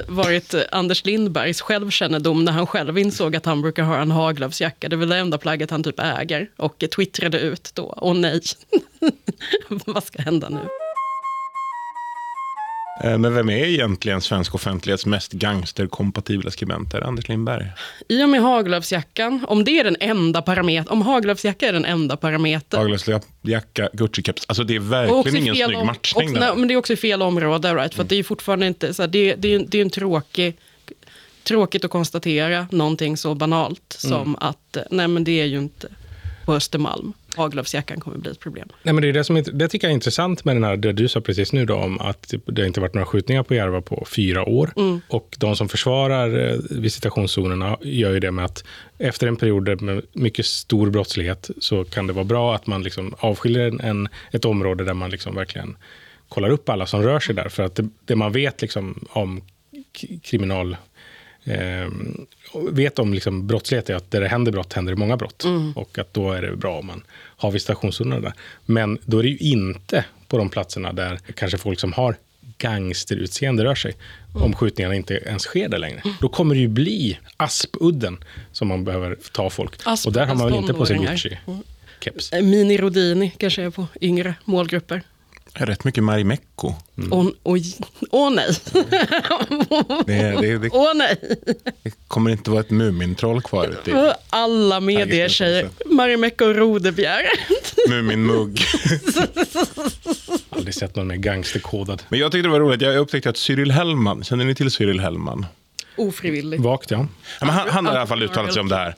varit 0.09 0.55
eh, 0.55 0.61
Anders 0.73 1.05
Lindbergs 1.05 1.61
självkännedom 1.61 2.45
när 2.45 2.53
han 2.53 2.67
själv 2.67 2.99
insåg 2.99 3.37
att 3.37 3.47
han 3.47 3.63
brukar 3.63 3.83
ha 3.83 3.99
en 3.99 4.11
Haglöfsjacka. 4.11 4.89
Det 4.89 4.97
är 4.97 4.99
väl 4.99 5.09
det 5.09 5.17
enda 5.17 5.39
plagget 5.39 5.71
han 5.71 5.83
typ 5.83 6.01
äger. 6.01 6.51
Och 6.57 6.85
twittrade 6.97 7.39
ut 7.41 7.71
då, 7.75 7.99
åh 8.01 8.15
nej, 8.15 8.41
vad 9.87 10.05
ska 10.05 10.23
hända 10.23 10.49
nu? 10.49 10.61
Eh, 13.03 13.19
Men 13.19 13.35
vem 13.35 13.51
är 13.51 13.65
egentligen 13.65 14.21
svensk 14.21 14.55
offentlighets 14.55 15.07
mest 15.07 15.33
gangsterkompatibla 15.33 16.51
skribenter? 16.51 17.01
Anders 17.01 17.29
Lindberg. 17.29 17.67
I 18.09 18.25
och 18.25 18.29
med 18.29 18.43
Haglöfsjackan, 18.43 19.45
om 19.49 19.65
det 19.65 19.79
är 19.79 19.85
den 19.85 19.97
enda 20.01 20.43
parametern, 20.43 20.89
om 20.93 21.03
Haglöfsjacka 21.03 21.69
är 21.69 21.73
den 21.73 21.85
enda 21.85 22.17
parametern. 22.17 22.81
Haglöfsjacka, 22.81 23.89
Gucci-keps. 23.93 24.45
Alltså 24.49 24.65
det 24.65 24.75
är 24.75 24.79
också 24.81 24.91
verkligen 24.91 25.37
ingen 25.37 25.55
snygg 25.55 25.79
om- 25.79 25.87
matchning 25.87 26.33
där. 26.33 26.41
nej, 26.41 26.51
men 26.57 26.69
det 26.69 26.75
är 26.75 26.79
också 26.79 26.93
i 26.93 26.97
fel 26.97 27.23
område, 27.23 27.75
right? 27.75 27.95
För 27.95 28.03
att 28.03 28.09
det 28.09 28.17
är 28.17 28.23
fortfarande 28.23 28.67
inte, 28.67 28.95
så 28.95 29.03
här, 29.03 29.09
det, 29.09 29.35
det, 29.35 29.55
är 29.55 29.65
det 29.69 29.79
är 29.79 29.83
en 29.83 29.91
tråkig, 29.91 30.57
tråkigt 31.43 31.85
att 31.85 31.91
konstatera 31.91 32.67
någonting 32.71 33.17
så 33.17 33.35
banalt 33.35 33.99
Mm. 34.05 34.17
som 34.19 34.37
att, 34.41 34.77
eh, 34.77 34.83
nej 34.91 35.09
men 35.09 35.25
det 35.25 35.41
är 35.41 35.45
ju 35.47 35.59
inte 35.59 35.89
på 36.45 36.55
Östermalm. 36.55 37.13
Haglöfsjackan 37.37 38.01
kommer 38.01 38.19
bli 38.19 38.31
ett 38.31 38.41
problem. 38.41 38.69
Nej, 38.83 38.95
men 38.95 39.03
det, 39.03 39.09
är 39.09 39.13
det, 39.13 39.25
som, 39.25 39.43
det 39.53 39.69
tycker 39.69 39.87
jag 39.87 39.91
är 39.91 39.95
intressant 39.95 40.45
med 40.45 40.57
den 40.57 40.65
här, 40.65 40.77
det 40.77 40.93
du 40.93 41.09
sa 41.09 41.21
precis 41.21 41.53
nu 41.53 41.65
då, 41.67 41.75
om 41.75 42.01
att 42.01 42.29
typ, 42.29 42.43
det 42.47 42.67
inte 42.67 42.81
varit 42.81 42.95
några 42.95 43.07
skjutningar 43.07 43.43
på 43.43 43.55
Järva 43.55 43.81
på 43.81 44.07
fyra 44.11 44.45
år. 44.49 44.73
Och 45.09 45.37
de 45.39 45.57
som 45.57 45.69
försvarar 45.69 46.51
eh, 46.51 46.59
visitationszonerna 46.71 47.79
gör 47.83 48.13
ju 48.13 48.21
det 48.21 48.31
med 48.31 48.45
att 48.45 48.65
efter 48.99 49.27
en 49.27 49.37
period 49.37 49.83
med 49.83 50.03
mycket 50.13 50.47
stor 50.47 50.91
brottslighet 50.91 51.51
så 51.59 51.85
kan 51.85 52.07
det 52.07 52.13
vara 52.13 52.25
bra 52.25 52.55
att 52.55 52.67
man 52.67 52.83
liksom 52.83 53.15
avskiljer 53.19 53.85
en, 53.85 54.09
ett 54.33 54.45
område 54.45 54.85
där 54.85 54.95
man 54.95 55.11
liksom 55.11 55.35
verkligen 55.35 55.77
kollar 56.29 56.51
upp 56.51 56.69
alla 56.69 56.87
som 56.87 57.03
rör 57.03 57.21
sig 57.21 57.35
där. 57.35 57.49
För 57.49 57.63
att 57.63 57.75
det, 57.75 57.89
det 58.05 58.17
man 58.17 58.33
vet 58.33 58.63
liksom 58.63 59.05
om 59.11 59.43
kriminal 60.23 60.77
eh, 61.45 61.89
vet 62.71 62.99
om 62.99 63.15
liksom 63.15 63.47
brottslighet 63.47 63.91
är 63.91 63.95
att 63.95 64.11
där 64.11 64.21
det 64.21 64.29
händer 64.29 64.53
brott 64.53 64.73
händer 64.73 64.93
det 64.93 64.99
många 64.99 65.17
brott. 65.17 65.45
Och 65.75 65.99
att 65.99 66.15
då 66.15 66.33
är 66.33 66.43
det 66.43 66.57
bra 66.57 66.79
om 66.79 66.87
man 66.87 67.03
har 67.37 67.51
visitationszoner 67.51 68.21
där. 68.21 68.33
Men 68.67 68.99
då 69.05 69.19
är 69.19 69.23
det 69.23 69.29
ju 69.29 69.39
inte 69.39 70.05
på 70.29 70.39
de 70.39 70.49
platserna 70.49 70.93
där 70.93 71.19
kanske 71.35 71.59
folk 71.59 71.81
som 71.81 71.93
har 71.93 72.17
gangsterutseende 72.59 73.65
rör 73.65 73.75
sig. 73.75 73.95
Om 74.35 74.55
skjutningarna 74.55 74.95
inte 74.95 75.15
ens 75.15 75.43
sker 75.43 75.69
där 75.69 75.79
längre. 75.79 76.03
Då 76.21 76.29
kommer 76.29 76.55
det 76.55 76.61
ju 76.61 76.69
bli 76.69 77.19
Aspudden 77.37 78.19
som 78.53 78.69
man 78.69 78.85
behöver 78.85 79.17
ta 79.33 79.51
folk. 79.51 79.73
Och 80.07 80.13
där 80.13 80.27
har 80.27 80.35
man 80.35 80.47
väl 80.47 80.55
inte 80.55 80.75
på 80.75 80.87
sig. 80.87 80.97
Gucci-keps. 80.97 82.35
Eh, 82.35 82.43
Mini 82.43 82.77
Rodini 82.77 83.33
kanske 83.39 83.63
är 83.63 83.71
på 83.71 83.87
yngre 84.01 84.35
målgrupper. 84.45 85.03
Rätt 85.57 85.85
mycket 85.85 86.05
Marimekko. 86.05 86.75
Åh 87.11 87.29
oj, 87.43 87.77
åh 88.11 88.31
nej, 88.31 88.49
Det, 90.07 90.41
det, 90.41 90.59
det 90.59 90.71
åh 90.73 90.93
nej. 90.95 91.17
kommer 92.09 92.31
inte 92.31 92.51
vara 92.51 92.61
ett 92.61 92.71
Mumintroll 92.71 93.43
kvar 93.43 93.69
ute 93.69 94.17
Alla 94.31 94.81
medietjejer, 94.81 95.69
Marimekko 95.87 96.45
och 96.45 96.57
Rodebjer. 96.57 97.21
Muminmugg. 97.89 98.61
Aldrig 100.51 100.75
sett 100.75 100.97
någon 100.97 101.07
mer 101.07 101.17
gangsterkodad. 101.17 102.03
Men 102.09 102.19
jag 102.21 102.33
tyckte 102.33 102.49
det 102.49 102.53
var 102.53 102.61
roligt. 102.61 102.81
Jag 102.81 102.97
upptäckte 102.97 103.31
att 103.31 103.37
Cyril 103.37 103.71
Hellman, 103.71 104.25
känner 104.25 104.45
ni 104.45 104.55
till 104.55 104.71
Cyril 104.71 105.01
Hellman? 105.01 105.47
Ofrivilligt. 105.97 106.63
Vakt, 106.63 106.91
ja. 106.91 107.07
Ja, 107.41 107.47
men 107.47 107.55
han, 107.55 107.69
han 107.69 107.87
har 107.87 107.95
i 107.95 107.97
alla 107.97 108.07
fall 108.07 108.23
uttalat 108.23 108.53
sig 108.53 108.61
om 108.61 108.69
det 108.69 108.77
här. 108.77 108.95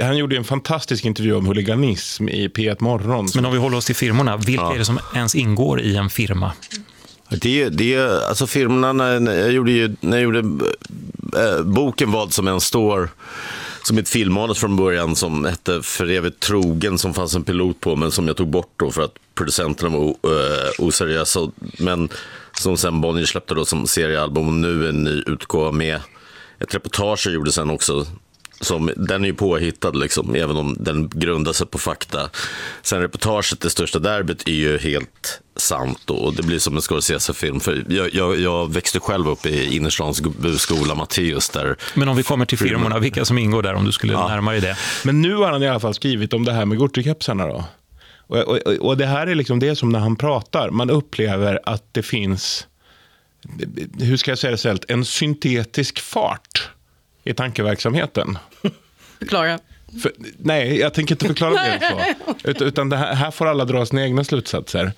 Han 0.00 0.18
gjorde 0.18 0.36
en 0.36 0.44
fantastisk 0.44 1.04
intervju 1.04 1.34
om 1.34 1.46
huliganism 1.46 2.28
i 2.28 2.48
P1 2.48 2.76
Morgon. 2.80 3.28
Men 3.34 3.44
om 3.44 3.52
vi 3.52 3.58
håller 3.58 3.76
oss 3.76 3.84
till 3.84 3.96
firmorna, 3.96 4.36
vilka 4.36 4.64
är 4.64 4.78
det 4.78 4.84
som 4.84 4.98
ens 5.14 5.34
ingår 5.34 5.80
i 5.80 5.96
en 5.96 6.10
firma? 6.10 6.52
Det, 7.40 7.68
det, 7.68 7.98
alltså 8.28 8.46
firmorna, 8.46 8.92
när, 8.92 9.34
jag 9.34 9.52
gjorde, 9.52 9.72
ju, 9.72 9.96
när 10.00 10.16
jag 10.16 10.22
gjorde 10.22 10.38
äh, 10.38 11.62
boken 11.64 12.10
Vad 12.12 12.32
som 12.32 12.48
än 12.48 12.60
står, 12.60 13.08
som 13.82 13.98
ett 13.98 14.08
filmmanus 14.08 14.58
från 14.58 14.76
början 14.76 15.16
som 15.16 15.44
hette 15.44 15.82
För 15.82 16.10
evigt 16.10 16.40
trogen, 16.40 16.98
som 16.98 17.14
fanns 17.14 17.34
en 17.34 17.44
pilot 17.44 17.80
på, 17.80 17.96
men 17.96 18.10
som 18.10 18.26
jag 18.26 18.36
tog 18.36 18.48
bort 18.48 18.72
då 18.76 18.90
för 18.90 19.02
att 19.02 19.14
producenterna 19.34 19.90
var 19.90 20.06
äh, 20.08 20.14
oseriösa. 20.78 21.50
Men 21.78 22.08
som 22.52 22.76
sen 22.76 23.00
Bonnier 23.00 23.26
släppte 23.26 23.54
då 23.54 23.64
som 23.64 23.86
seriealbum 23.86 24.48
och 24.48 24.54
nu 24.54 24.88
en 24.88 25.04
ny 25.04 25.22
utgåva 25.26 25.72
med 25.72 26.00
ett 26.58 26.74
reportage 26.74 27.26
jag 27.26 27.34
gjorde 27.34 27.52
sen 27.52 27.70
också. 27.70 28.06
Som, 28.62 28.90
den 28.96 29.24
är 29.24 29.28
ju 29.28 29.34
påhittad, 29.34 29.90
liksom, 29.90 30.34
även 30.34 30.56
om 30.56 30.76
den 30.80 31.08
grundar 31.08 31.52
sig 31.52 31.66
på 31.66 31.78
fakta. 31.78 32.30
Sen 32.82 33.00
reportaget, 33.00 33.60
det 33.60 33.70
största 33.70 33.98
derbyt, 33.98 34.48
är 34.48 34.52
ju 34.52 34.78
helt 34.78 35.40
sant. 35.56 35.98
Då, 36.04 36.14
och 36.14 36.34
det 36.34 36.42
blir 36.42 36.58
som 36.58 36.76
en 36.76 36.82
Scorsese-film. 36.82 37.60
För 37.60 37.84
jag, 37.88 38.14
jag, 38.14 38.40
jag 38.40 38.72
växte 38.72 39.00
själv 39.00 39.28
upp 39.28 39.46
i 39.46 39.76
innerstans 39.76 40.22
skola, 40.58 40.94
Matteus. 40.94 41.48
Där 41.48 41.76
Men 41.94 42.08
om 42.08 42.16
vi 42.16 42.22
kommer 42.22 42.46
till 42.46 42.58
firmorna, 42.58 42.98
vilka 42.98 43.24
som 43.24 43.38
ingår 43.38 43.62
där, 43.62 43.74
om 43.74 43.84
du 43.84 43.92
skulle 43.92 44.12
närma 44.12 44.50
dig 44.50 44.60
det? 44.60 44.76
Men 45.04 45.22
nu 45.22 45.34
har 45.34 45.52
han 45.52 45.62
i 45.62 45.68
alla 45.68 45.80
fall 45.80 45.94
skrivit 45.94 46.32
om 46.32 46.44
det 46.44 46.52
här 46.52 46.64
med 46.64 46.78
Gucci-kepsarna 46.78 47.46
då. 47.46 47.64
Och, 48.26 48.38
och, 48.38 48.58
och 48.58 48.96
det 48.96 49.06
här 49.06 49.26
är 49.26 49.34
liksom 49.34 49.58
det 49.58 49.76
som 49.76 49.92
när 49.92 49.98
han 49.98 50.16
pratar, 50.16 50.70
man 50.70 50.90
upplever 50.90 51.60
att 51.64 51.84
det 51.92 52.02
finns, 52.02 52.66
hur 54.00 54.16
ska 54.16 54.30
jag 54.30 54.38
säga 54.38 54.50
det 54.50 54.58
snällt, 54.58 54.84
en 54.88 55.04
syntetisk 55.04 56.00
fart 56.00 56.70
i 57.24 57.34
tankeverksamheten. 57.34 58.38
Förklara. 59.18 59.58
För, 60.02 60.12
nej, 60.38 60.78
jag 60.78 60.94
tänker 60.94 61.14
inte 61.14 61.26
förklara 61.26 61.52
det 61.54 61.80
så. 61.90 62.48
Ut, 62.50 62.62
utan 62.62 62.88
det 62.88 62.96
här, 62.96 63.14
här 63.14 63.30
får 63.30 63.46
alla 63.46 63.64
dra 63.64 63.86
sina 63.86 64.02
egna 64.04 64.24
slutsatser. 64.24 64.92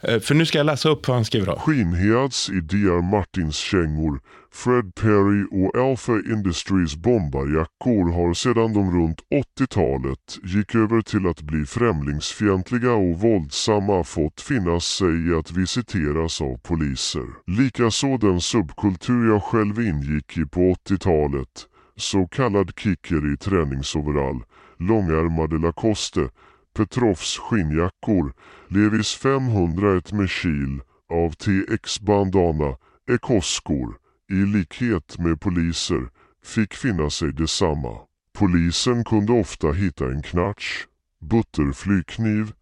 Eh, 0.00 0.20
För 0.20 0.34
nu 0.34 0.46
ska 0.46 0.58
jag 0.58 0.66
läsa 0.66 0.88
upp 0.88 1.08
vad 1.08 1.16
han 1.16 1.24
skriver 1.24 1.46
då. 1.46 1.56
Skinnheads 1.58 2.48
i 2.50 2.60
D.R. 2.60 3.02
Martins 3.02 3.56
kängor, 3.56 4.20
Fred 4.52 4.94
Perry 4.94 5.46
och 5.50 5.76
Alpha 5.76 6.12
Industries 6.12 6.96
bombarjackor 6.96 8.12
har 8.12 8.34
sedan 8.34 8.72
de 8.72 9.00
runt 9.00 9.20
80-talet 9.58 10.38
gick 10.42 10.74
över 10.74 11.00
till 11.00 11.26
att 11.26 11.42
bli 11.42 11.64
främlingsfientliga 11.64 12.92
och 12.92 13.20
våldsamma 13.20 14.04
fått 14.04 14.40
finna 14.40 14.80
sig 14.80 15.28
i 15.28 15.34
att 15.34 15.52
visiteras 15.52 16.40
av 16.40 16.56
poliser. 16.56 17.26
Likaså 17.46 18.16
den 18.16 18.40
subkultur 18.40 19.28
jag 19.28 19.42
själv 19.42 19.80
ingick 19.80 20.38
i 20.38 20.44
på 20.46 20.60
80-talet, 20.60 21.66
så 21.96 22.26
kallad 22.26 22.72
kicker 22.78 23.32
i 23.34 23.36
träningsoverall, 23.36 24.42
långärmade 24.78 25.58
Lacoste, 25.58 26.28
Petrovs 26.76 27.38
skinnjackor, 27.38 28.32
Levis 28.68 29.14
501 29.14 30.12
med 30.12 30.30
kil 30.30 30.80
av 31.10 31.30
TX 31.30 32.00
bandana, 32.00 32.76
Ekoskor, 33.10 34.07
i 34.32 34.56
likhet 34.56 35.18
med 35.18 35.40
poliser, 35.40 36.08
fick 36.44 36.74
finna 36.74 37.10
sig 37.10 37.32
detsamma. 37.32 37.98
Polisen 38.38 39.04
kunde 39.04 39.32
ofta 39.32 39.72
hitta 39.72 40.04
en 40.04 40.22
knarch, 40.22 40.86
butterflygkniv, 41.30 42.52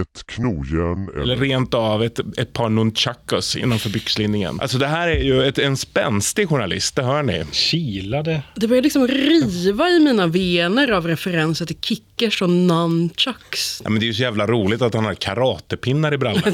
ett 0.00 0.26
knogjärn 0.26 1.08
Eller 1.08 1.22
eller 1.22 1.36
rent 1.36 1.74
av 1.74 2.02
ett, 2.02 2.38
ett 2.38 2.52
par 2.52 2.68
nunchakus 2.68 3.56
innanför 3.56 3.90
byxlinningen. 3.90 4.60
Alltså 4.60 4.78
det 4.78 4.86
här 4.86 5.08
är 5.08 5.22
ju 5.22 5.42
ett, 5.42 5.58
en 5.58 5.76
spänstig 5.76 6.48
journalist, 6.48 6.96
det 6.96 7.02
hör 7.02 7.22
ni. 7.22 7.44
Kilade. 7.52 8.42
Det 8.54 8.68
börjar 8.68 8.82
liksom 8.82 9.08
riva 9.08 9.88
i 9.88 10.00
mina 10.00 10.26
vener 10.26 10.90
av 10.90 11.06
referenser 11.06 11.66
till 11.66 11.76
kickers 12.16 12.42
och 12.42 12.50
nunchucks. 12.50 13.80
Ja, 13.84 13.90
men 13.90 14.00
det 14.00 14.04
är 14.04 14.08
ju 14.08 14.14
så 14.14 14.22
jävla 14.22 14.46
roligt 14.46 14.82
att 14.82 14.94
han 14.94 15.04
har 15.04 15.14
karatepinnar 15.14 16.14
i 16.14 16.18
brallorna. 16.18 16.42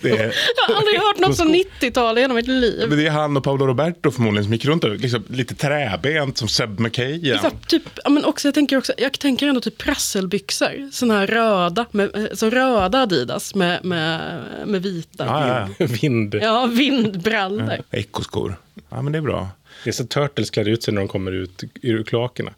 det, 0.00 0.10
är, 0.10 0.34
Jag 0.56 0.68
har 0.68 0.74
aldrig 0.74 0.98
hört 1.00 1.18
något 1.18 1.36
så 1.36 1.44
90-tal 1.44 2.18
i 2.18 2.20
hela 2.20 2.34
mitt 2.34 2.46
liv. 2.46 2.86
men 2.88 2.98
det 2.98 3.06
är 3.06 3.10
han 3.10 3.36
och 3.36 3.44
Paolo 3.44 3.66
Roberto 3.66 4.10
förmodligen 4.10 4.44
som 4.44 4.52
gick 4.52 4.64
runt 4.64 4.84
och 4.84 4.90
liksom, 4.90 5.24
lite 5.28 5.54
träbent 5.54 6.38
som 6.38 6.48
Seb 6.48 6.80
McKay. 6.80 7.38
Typ, 7.66 7.82
ja, 8.04 8.10
men 8.10 8.24
också, 8.24 8.48
jag, 8.48 8.54
tänker 8.54 8.76
också, 8.76 8.92
jag 8.98 9.18
tänker 9.18 9.48
ändå 9.48 9.60
typ 9.60 9.78
prasselbyxor. 9.78 10.90
Såna 10.92 11.18
här 11.18 11.26
röda, 11.26 11.86
med, 11.90 12.16
eh, 12.16 12.24
så 12.34 12.50
röda 12.50 13.02
Adidas 13.02 13.54
med, 13.54 13.84
med, 13.84 14.42
med 14.66 14.82
vita. 14.82 15.24
Ja, 15.26 15.48
ja, 15.48 15.68
ja. 15.78 15.86
Vind. 16.00 16.34
Ja, 16.34 16.66
vindbrallor. 16.66 17.78
Ekoskor. 17.90 18.56
Ja, 18.88 19.02
men 19.02 19.12
det 19.12 19.18
är 19.18 19.22
bra. 19.22 19.48
Det 19.84 19.90
är 19.90 19.92
så 19.92 20.06
Turtles 20.06 20.50
klär 20.50 20.68
ut 20.68 20.82
sig 20.82 20.94
när 20.94 21.00
de 21.00 21.08
kommer 21.08 21.32
ut 21.32 21.64
ur 21.82 22.02
kloakerna. 22.02 22.52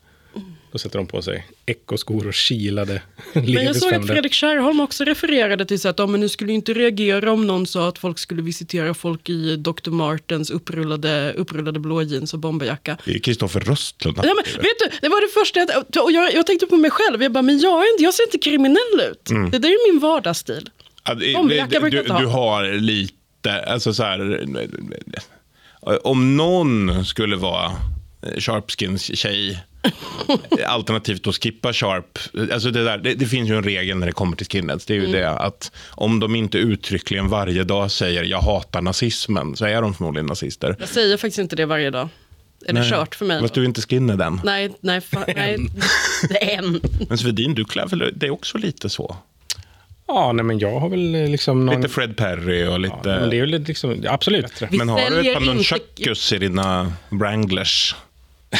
Då 0.72 0.78
sätter 0.78 0.98
de 0.98 1.06
på 1.06 1.22
sig 1.22 1.46
ekoskor 1.66 2.26
och 2.26 2.34
kilade 2.34 3.02
Men 3.32 3.52
jag 3.52 3.76
såg 3.76 3.94
att 3.94 4.06
Fredrik 4.06 4.32
Kärrholm 4.32 4.80
också 4.80 5.04
refererade 5.04 5.64
till 5.66 5.80
så 5.80 5.88
att 5.88 5.98
ja, 5.98 6.06
men 6.06 6.20
nu 6.20 6.28
skulle 6.28 6.52
inte 6.52 6.74
reagera 6.74 7.32
om 7.32 7.46
någon 7.46 7.66
sa 7.66 7.88
att 7.88 7.98
folk 7.98 8.18
skulle 8.18 8.42
visitera 8.42 8.94
folk 8.94 9.28
i 9.28 9.56
Dr. 9.56 9.90
Martens 9.90 10.50
upprullade, 10.50 11.32
upprullade 11.32 11.80
blå 11.80 12.02
jeans 12.02 12.34
och 12.34 12.40
bomberjacka. 12.40 12.98
Det 13.04 13.14
är 13.14 13.18
Kristoffer 13.18 13.60
Röstlund. 13.60 14.18
Ja, 14.22 14.34
men, 14.34 14.62
vet 14.62 14.78
du, 14.78 14.88
det 15.00 15.08
var 15.08 15.20
det 15.20 15.32
första 15.40 15.60
jag, 15.60 16.04
och 16.04 16.12
jag, 16.12 16.34
jag 16.34 16.46
tänkte 16.46 16.66
på 16.66 16.76
mig 16.76 16.90
själv. 16.90 17.22
Jag 17.22 17.32
bara, 17.32 17.42
men 17.42 17.58
jag, 17.58 17.82
är 17.82 17.92
inte, 17.92 18.02
jag 18.04 18.14
ser 18.14 18.24
inte 18.24 18.38
kriminell 18.38 19.00
ut. 19.10 19.24
Det 19.52 19.58
där 19.58 19.68
är 19.68 19.92
min 19.92 20.00
vardagsstil. 20.00 20.68
Ja, 21.04 21.14
det- 21.14 21.34
Bomberjacka 21.34 21.80
brukar 21.80 21.90
du, 21.90 21.96
jag 21.96 22.02
inte 22.04 22.12
ha. 22.12 22.20
du 22.20 22.26
har 22.26 22.72
lite, 22.80 23.62
alltså 23.66 23.94
så 23.94 24.02
här, 24.02 24.46
om 26.02 26.36
någon 26.36 27.04
skulle 27.04 27.36
vara 27.36 27.72
Sharpskins 28.38 29.18
tjej, 29.18 29.62
alternativt 30.66 31.26
att 31.26 31.34
skippa 31.42 31.72
Sharp, 31.72 32.18
alltså 32.52 32.70
det, 32.70 32.84
där, 32.84 32.98
det, 32.98 33.14
det 33.14 33.26
finns 33.26 33.50
ju 33.50 33.56
en 33.56 33.62
regel 33.62 33.96
när 33.98 34.06
det 34.06 34.12
kommer 34.12 34.36
till 34.36 34.46
skinheads, 34.46 34.86
det 34.86 34.92
är 34.94 34.96
ju 34.96 35.00
Mm. 35.06 35.12
det 35.12 35.30
att 35.30 35.72
om 35.90 36.20
de 36.20 36.34
inte 36.36 36.58
uttryckligen 36.58 37.28
varje 37.28 37.64
dag 37.64 37.90
säger 37.90 38.24
jag 38.24 38.40
hatar 38.40 38.82
nazismen, 38.82 39.56
så 39.56 39.64
är 39.64 39.82
de 39.82 39.94
förmodligen 39.94 40.26
nazister. 40.26 40.76
Jag 40.80 40.88
säger 40.88 41.16
faktiskt 41.16 41.38
inte 41.38 41.56
det 41.56 41.66
varje 41.66 41.90
dag. 41.90 42.08
Är 42.66 42.72
det 42.72 42.90
kört 42.90 43.14
för 43.14 43.26
mig? 43.26 43.40
Fast 43.40 43.54
då? 43.54 43.60
du 43.60 43.64
är 43.64 43.68
inte 43.68 43.82
skinhead 43.82 44.26
än. 44.26 44.40
Nej, 44.44 44.70
nej, 44.80 45.00
nej. 45.36 45.58
Det 46.28 46.52
är 46.54 46.58
en. 46.58 46.80
Men 47.08 47.18
Svedin, 47.18 47.54
du 47.54 47.64
klär 47.64 47.86
väl 47.86 48.12
det 48.16 48.26
är 48.26 48.30
också 48.30 48.58
lite 48.58 48.88
så? 48.90 49.16
Ja, 50.06 50.32
nej, 50.32 50.44
men 50.44 50.58
jag 50.58 50.80
har 50.80 50.88
väl 50.88 51.14
eh, 51.14 51.28
liksom 51.28 51.66
någon... 51.66 51.76
Lite 51.76 51.88
Fred 51.88 52.16
Perry 52.16 52.66
och 52.66 52.80
lite... 52.80 52.94
Ja, 53.04 53.20
men 53.20 53.30
det 53.30 53.36
är 53.36 53.40
väl 53.40 53.62
liksom, 53.62 54.04
absolut. 54.08 54.62
Vi 54.70 54.78
Men 54.78 54.88
har 54.88 54.98
du 54.98 55.04
ett 55.04 55.34
par 55.34 55.40
inte- 55.42 55.54
nunchakus 55.54 56.32
i 56.32 56.38
dina 56.38 56.92
Wranglers? 57.08 57.94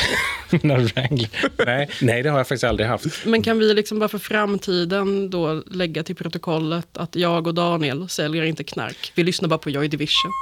Mina 0.51 0.79
Wrangler. 0.79 1.29
nej, 1.67 1.89
nej, 2.01 2.23
det 2.23 2.31
har 2.31 2.39
jag 2.39 2.49
faktiskt 2.49 2.65
aldrig 2.65 2.89
haft. 2.89 3.25
Men 3.25 3.43
kan 3.43 3.59
vi 3.59 3.75
liksom 3.75 3.99
bara 3.99 4.09
för 4.09 4.19
framtiden 4.19 5.31
då 5.31 5.63
lägga 5.71 6.03
till 6.03 6.17
protokollet 6.17 6.97
att 6.97 7.17
jag 7.17 7.47
och 7.47 7.55
Daniel 7.55 8.09
säljer 8.09 8.43
inte 8.43 8.65
knark. 8.65 9.13
Vi 9.15 9.23
lyssnar 9.23 9.49
bara 9.49 9.59
på 9.59 9.71
Joy 9.71 9.89
Division. 9.89 10.33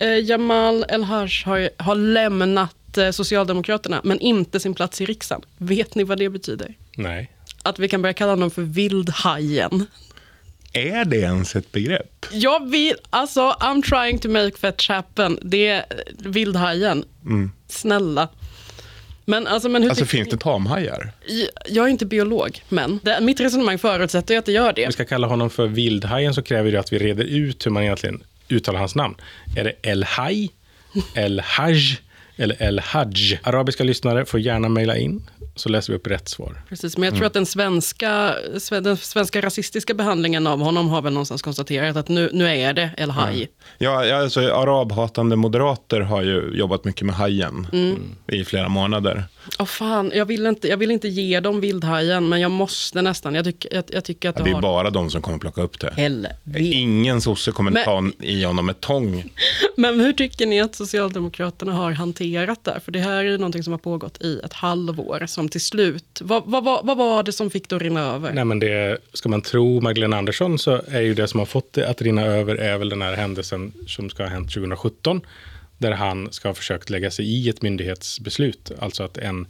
Eh, 0.00 0.18
Jamal 0.24 0.84
El-Haj 0.88 1.28
har, 1.44 1.70
har 1.82 1.94
lämnat 1.94 2.98
eh, 2.98 3.10
Socialdemokraterna, 3.10 4.00
men 4.04 4.20
inte 4.20 4.60
sin 4.60 4.74
plats 4.74 5.00
i 5.00 5.04
riksdagen. 5.04 5.42
Vet 5.58 5.94
ni 5.94 6.04
vad 6.04 6.18
det 6.18 6.28
betyder? 6.28 6.74
Nej. 6.96 7.30
Att 7.62 7.78
vi 7.78 7.88
kan 7.88 8.02
börja 8.02 8.12
kalla 8.12 8.32
honom 8.32 8.50
för 8.50 8.62
Vildhajen. 8.62 9.86
Är 10.72 11.04
det 11.04 11.16
ens 11.16 11.56
ett 11.56 11.72
begrepp? 11.72 12.26
Jag 12.32 12.70
vill, 12.70 12.94
alltså, 13.10 13.40
I'm 13.60 13.82
trying 13.82 14.18
to 14.18 14.28
make 14.28 14.56
fetch 14.58 14.88
happen. 14.88 15.38
Det 15.42 15.66
är 15.68 15.84
Vildhajen. 16.18 17.04
Snälla. 17.68 18.28
Men, 19.24 19.46
alltså, 19.46 19.68
men 19.68 19.82
hur 19.82 19.90
Alltså 19.90 20.04
finns 20.04 20.28
det 20.28 20.36
tamhajar? 20.36 21.12
Jag 21.68 21.86
är 21.86 21.88
inte 21.90 22.06
biolog, 22.06 22.62
men 22.68 23.00
det, 23.02 23.18
mitt 23.20 23.40
resonemang 23.40 23.78
förutsätter 23.78 24.38
att 24.38 24.46
det 24.46 24.52
gör 24.52 24.68
Om 24.68 24.72
vi 24.76 24.84
det. 24.84 24.92
ska 24.92 25.04
kalla 25.04 25.26
honom 25.26 25.50
för 25.50 25.66
Vildhajen 25.66 26.34
så 26.34 26.42
kräver 26.42 26.72
det 26.72 26.80
att 26.80 26.92
vi 26.92 26.98
reder 26.98 27.24
ut 27.24 27.66
hur 27.66 27.70
man 27.70 27.82
egentligen 27.82 28.22
uttalar 28.48 28.78
hans 28.78 28.94
namn. 28.94 29.14
Är 29.56 29.64
det 29.64 29.72
El-Haj, 29.82 30.50
El-Haj 31.14 31.98
eller 32.36 32.62
El-Haj? 32.62 33.40
Arabiska 33.42 33.84
lyssnare 33.84 34.24
får 34.26 34.40
gärna 34.40 34.68
mejla 34.68 34.96
in 34.96 35.30
så 35.58 35.68
läser 35.68 35.92
vi 35.92 35.96
upp 35.98 36.06
rätt 36.06 36.28
svar. 36.28 36.62
Precis, 36.68 36.96
men 36.96 37.06
jag 37.08 37.14
tror 37.16 37.26
att 37.26 37.32
den 37.32 37.46
svenska, 37.46 38.34
sve- 38.54 38.80
den 38.80 38.96
svenska 38.96 39.40
rasistiska 39.42 39.94
behandlingen 39.94 40.46
av 40.46 40.60
honom 40.60 40.88
har 40.88 41.02
väl 41.02 41.12
någonstans 41.12 41.42
konstaterat 41.42 41.96
att 41.96 42.08
nu, 42.08 42.30
nu 42.32 42.48
är 42.48 42.72
det 42.72 42.90
El 42.96 43.10
Haj. 43.10 43.48
Ja, 43.78 44.04
ja, 44.04 44.16
alltså, 44.22 44.40
arabhatande 44.40 45.36
moderater 45.36 46.00
har 46.00 46.22
ju 46.22 46.50
jobbat 46.54 46.84
mycket 46.84 47.06
med 47.06 47.14
hajen 47.14 47.66
i 48.32 48.44
flera 48.44 48.68
månader. 48.68 49.24
Åh 49.58 49.66
fan, 49.66 50.12
jag 50.14 50.24
vill, 50.26 50.46
inte, 50.46 50.68
jag 50.68 50.76
vill 50.76 50.90
inte 50.90 51.08
ge 51.08 51.40
dem 51.40 51.60
Vildhajen, 51.60 52.28
men 52.28 52.40
jag 52.40 52.50
måste 52.50 53.02
nästan. 53.02 53.34
Jag, 53.34 53.44
tycker 53.44 53.74
jag, 53.74 53.84
jag 53.88 54.04
tycker 54.04 54.28
att 54.28 54.38
Ja, 54.38 54.44
det 54.44 54.50
är 54.50 54.54
har... 54.54 54.62
bara 54.62 54.90
de 54.90 55.10
som 55.10 55.22
kommer 55.22 55.38
plocka 55.38 55.62
upp 55.62 55.80
det. 55.80 55.92
Helvete. 55.96 56.58
Ingen 56.58 57.20
sosse 57.20 57.50
kommer 57.52 57.70
Men- 57.70 57.84
ta 57.84 58.10
i 58.20 58.44
honom 58.44 58.66
med 58.66 58.80
tång. 58.80 59.24
Men 59.76 60.00
hur 60.00 60.12
tycker 60.12 60.46
ni 60.46 60.60
att 60.60 60.74
Socialdemokraterna 60.74 61.72
har 61.72 61.92
hanterat 61.92 62.64
det? 62.64 62.80
För 62.84 62.92
det 62.92 62.98
här 63.00 63.12
är 63.16 63.22
ju 63.22 63.38
någonting 63.38 63.62
som 63.62 63.72
har 63.72 63.78
pågått 63.78 64.22
i 64.22 64.40
ett 64.44 64.52
halvår, 64.52 65.26
som 65.26 65.47
Liksom 65.48 65.60
till 65.60 65.66
slut... 65.66 66.20
Vad, 66.20 66.42
vad, 66.46 66.64
vad, 66.64 66.86
vad 66.86 66.96
var 66.96 67.22
det 67.22 67.32
som 67.32 67.50
fick 67.50 67.68
det 67.68 67.76
att 67.76 67.82
rinna 67.82 68.00
över? 68.00 68.32
Nej, 68.32 68.44
men 68.44 68.58
det, 68.58 68.98
ska 69.12 69.28
man 69.28 69.42
tro 69.42 69.80
Magdalena 69.80 70.18
Andersson 70.18 70.58
så 70.58 70.82
är 70.88 71.00
ju 71.00 71.14
det 71.14 71.28
som 71.28 71.38
har 71.38 71.46
fått 71.46 71.72
det 71.72 71.88
att 71.88 72.02
rinna 72.02 72.22
över 72.22 72.54
är 72.56 72.78
väl 72.78 72.88
den 72.88 73.02
här 73.02 73.16
händelsen 73.16 73.72
som 73.86 74.10
ska 74.10 74.22
ha 74.22 74.30
hänt 74.30 74.54
2017. 74.54 75.20
Där 75.78 75.92
han 75.92 76.32
ska 76.32 76.48
ha 76.48 76.54
försökt 76.54 76.90
lägga 76.90 77.10
sig 77.10 77.24
i 77.24 77.48
ett 77.48 77.62
myndighetsbeslut. 77.62 78.72
Alltså 78.78 79.02
att 79.02 79.18
en, 79.18 79.46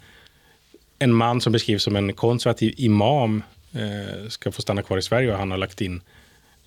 en 0.98 1.14
man 1.14 1.40
som 1.40 1.52
beskrivs 1.52 1.82
som 1.82 1.96
en 1.96 2.12
konservativ 2.12 2.74
imam 2.76 3.42
eh, 3.72 4.28
ska 4.28 4.52
få 4.52 4.62
stanna 4.62 4.82
kvar 4.82 4.98
i 4.98 5.02
Sverige 5.02 5.32
och 5.32 5.38
han 5.38 5.50
har 5.50 5.58
lagt 5.58 5.80
in 5.80 6.00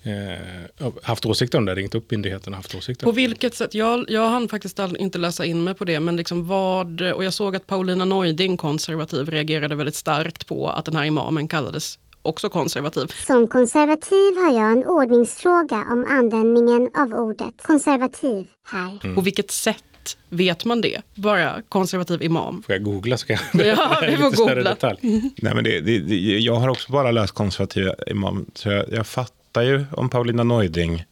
eh, 0.02 0.92
haft 1.02 1.26
åsikter 1.26 1.58
om 1.58 1.64
det, 1.64 1.74
ringt 1.74 1.94
upp 1.94 2.10
myndigheten 2.10 2.52
och 2.52 2.56
haft 2.56 2.74
åsikter. 2.74 3.06
På 3.06 3.12
vilket 3.12 3.54
sätt? 3.54 3.74
Jag, 3.74 4.04
jag 4.10 4.28
hann 4.28 4.48
faktiskt 4.48 4.78
inte 4.98 5.18
läsa 5.18 5.44
in 5.44 5.64
mig 5.64 5.74
på 5.74 5.84
det, 5.84 6.00
men 6.00 6.16
liksom 6.16 6.46
vad, 6.48 7.00
och 7.02 7.24
jag 7.24 7.32
såg 7.34 7.56
att 7.56 7.66
Paulina 7.66 8.04
Neuding, 8.04 8.56
konservativ, 8.56 9.28
reagerade 9.28 9.74
väldigt 9.74 9.94
starkt 9.94 10.46
på 10.46 10.68
att 10.68 10.84
den 10.84 10.96
här 10.96 11.04
imamen 11.04 11.48
kallades 11.48 11.98
också 12.22 12.48
konservativ. 12.48 13.06
Som 13.26 13.48
konservativ 13.48 14.36
har 14.36 14.52
jag 14.54 14.72
en 14.72 14.84
ordningsfråga 14.86 15.86
om 15.90 16.06
användningen 16.08 16.90
av 16.94 17.12
ordet 17.12 17.54
konservativ 17.62 18.46
här. 18.70 19.14
På 19.14 19.20
vilket 19.20 19.50
sätt 19.50 19.84
vet 20.28 20.64
man 20.64 20.80
det? 20.80 21.02
Bara 21.14 21.62
konservativ 21.68 22.22
imam. 22.22 22.62
Får 22.62 22.74
jag 22.74 22.82
googla 22.84 23.16
så 23.16 23.26
kan 23.26 23.36
jag 23.52 23.66
Ja, 23.66 24.02
vi 24.06 24.16
får 24.16 24.36
googla. 24.36 24.70
detalj. 24.70 24.98
Nej, 25.36 25.54
men 25.54 25.64
det, 25.64 25.80
det, 25.80 25.98
det, 25.98 26.16
jag 26.38 26.54
har 26.54 26.68
också 26.68 26.92
bara 26.92 27.10
läst 27.10 27.34
konservativa 27.34 27.94
imam, 28.06 28.46
så 28.54 28.68
jag, 28.68 28.92
jag 28.92 29.06
fattar 29.06 29.41
ju 29.60 29.84
om 29.92 30.08
Paulina 30.08 30.44
Neuding 30.44 31.04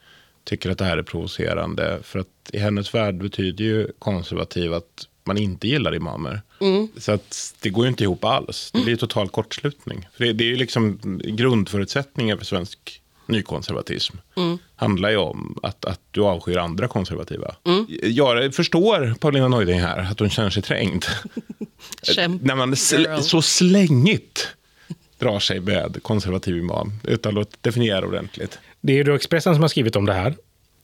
tycker 0.45 0.71
att 0.71 0.79
det 0.79 0.85
här 0.85 0.99
är 0.99 1.03
provocerande. 1.03 1.99
För 2.03 2.19
att 2.19 2.27
i 2.53 2.59
hennes 2.59 2.95
värld 2.95 3.15
betyder 3.23 3.65
ju 3.65 3.89
konservativ 3.99 4.75
att 4.75 5.07
man 5.25 5.39
inte 5.39 5.69
gillar 5.69 5.95
imamer. 5.95 6.43
Så 6.97 7.13
att 7.13 7.55
det 7.61 7.71
går 7.71 7.85
ju 7.85 7.89
inte 7.89 8.05
ihop 8.05 8.25
alls. 8.25 8.71
Det 8.73 8.79
blir 8.81 8.91
ju 8.91 8.97
total 8.97 9.29
kortslutning. 9.29 10.09
För 10.17 10.25
det, 10.25 10.33
det 10.33 10.45
är 10.45 10.49
ju 10.49 10.57
liksom 10.57 10.99
grundförutsättningen 11.25 12.39
för 12.39 12.45
svensk 12.45 13.01
nykonservatism. 13.27 14.17
handlar 14.77 15.11
ju 15.11 15.17
om 15.17 15.59
att, 15.63 15.85
att 15.85 16.01
du 16.11 16.21
avskyr 16.21 16.57
andra 16.57 16.89
konservativa. 16.89 17.55
Jag 18.03 18.55
förstår 18.55 19.15
Paulina 19.21 19.49
Neuding 19.49 19.81
här, 19.81 19.99
att 19.99 20.21
hon 20.21 20.31
känner 20.31 20.51
sig 20.51 20.63
trängd. 20.63 21.05
När 22.43 22.55
man 22.55 22.75
sl- 22.75 23.21
så 23.21 23.43
slängigt 23.43 24.49
drar 25.21 25.39
sig 25.39 25.61
med 25.61 26.03
konservativ 26.03 26.57
imam 26.57 26.93
utan 27.05 27.39
att 27.39 27.49
definiera 27.63 28.07
ordentligt. 28.07 28.59
Det 28.81 28.99
är 28.99 29.05
då 29.05 29.15
Expressen 29.15 29.55
som 29.55 29.63
har 29.63 29.69
skrivit 29.69 29.97
om 29.97 30.07
det 30.07 30.13
här. 30.13 30.35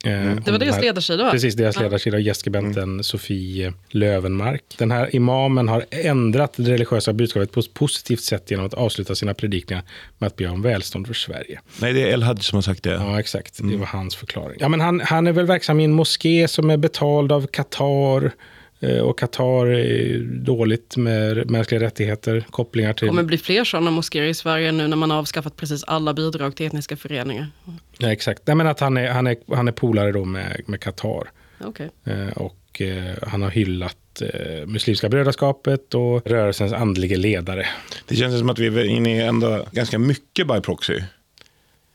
Eh, 0.04 0.12
om 0.12 0.42
Det 0.44 0.50
var 0.52 0.58
deras 0.58 0.74
här- 0.74 0.82
ledarsida 0.82 1.24
va? 1.24 1.30
Precis, 1.30 1.54
deras 1.54 1.76
Ja. 1.76 1.82
ledarsida, 1.82 2.18
gästskribenten 2.18 3.04
Sofie 3.04 3.72
Lövenmark. 3.90 4.62
Den 4.78 4.90
här 4.90 5.16
imamen 5.16 5.68
har 5.68 5.84
ändrat 5.90 6.52
det 6.56 6.62
religiösa 6.72 7.12
budskapet 7.12 7.52
på 7.52 7.60
ett 7.60 7.74
positivt 7.74 8.20
sätt 8.20 8.50
genom 8.50 8.66
att 8.66 8.74
avsluta 8.74 9.14
sina 9.14 9.34
predikningar 9.34 9.82
med 10.18 10.26
att 10.26 10.36
be 10.36 10.46
om 10.48 10.62
välstånd 10.62 11.06
för 11.06 11.14
Sverige. 11.14 11.60
Nej, 11.80 11.92
det 11.92 12.02
är 12.02 12.06
El 12.06 12.22
Hadj 12.22 12.42
som 12.42 12.56
har 12.56 12.62
sagt 12.62 12.82
det. 12.82 12.90
Ja, 12.90 13.20
exakt. 13.20 13.58
Det 13.62 13.76
var 13.76 13.86
hans 13.86 14.16
förklaring. 14.16 14.56
Ja, 14.60 14.68
men 14.68 14.80
han, 14.80 15.00
han 15.00 15.26
är 15.26 15.32
väl 15.32 15.46
verksam 15.46 15.80
i 15.80 15.84
en 15.84 15.92
moské 15.92 16.48
som 16.48 16.70
är 16.70 16.76
betald 16.76 17.32
av 17.32 17.46
Qatar. 17.46 18.32
Eh, 18.80 18.98
Och 18.98 19.18
Qatar 19.18 19.66
är 19.66 20.18
dåligt 20.44 20.96
med 20.96 21.50
mänskliga 21.50 21.80
rättigheter, 21.80 22.44
kopplingar 22.50 22.92
till... 22.92 23.06
Det 23.06 23.08
kommer 23.08 23.22
bli 23.22 23.38
fler 23.38 23.64
sådana 23.64 23.90
moskéer 23.90 24.22
i 24.22 24.34
Sverige 24.34 24.72
nu 24.72 24.88
när 24.88 24.96
man 24.96 25.10
har 25.10 25.18
avskaffat 25.18 25.56
precis 25.56 25.84
alla 25.84 26.14
bidrag 26.14 26.56
till 26.56 26.66
etniska 26.66 26.96
föreningar. 26.96 27.46
Ja, 27.98 28.12
exakt. 28.12 28.42
Nej, 28.46 28.56
men 28.56 28.66
att 28.66 28.80
han 28.80 28.96
är, 28.96 29.10
han 29.10 29.26
är, 29.26 29.36
han 29.54 29.68
är 29.68 29.72
polare 29.72 30.12
då 30.12 30.24
med, 30.24 30.62
med 30.66 30.80
Qatar. 30.80 31.30
Okej. 31.60 31.90
Eh, 32.04 32.28
Och 32.28 32.80
eh, 32.80 33.14
han 33.22 33.42
har 33.42 33.50
hyllat 33.50 34.22
eh, 34.22 34.66
Muslimska 34.66 35.08
brödraskapet 35.08 35.94
och 35.94 36.26
rörelsens 36.26 36.72
andlige 36.72 37.16
ledare. 37.16 37.66
Det 38.06 38.16
känns 38.16 38.38
som 38.38 38.50
att 38.50 38.58
vi 38.58 38.66
är 38.66 38.84
inne 38.84 39.16
i 39.16 39.20
ändå 39.20 39.66
ganska 39.72 39.98
mycket 39.98 40.46
by 40.48 40.60
proxy. 40.60 41.00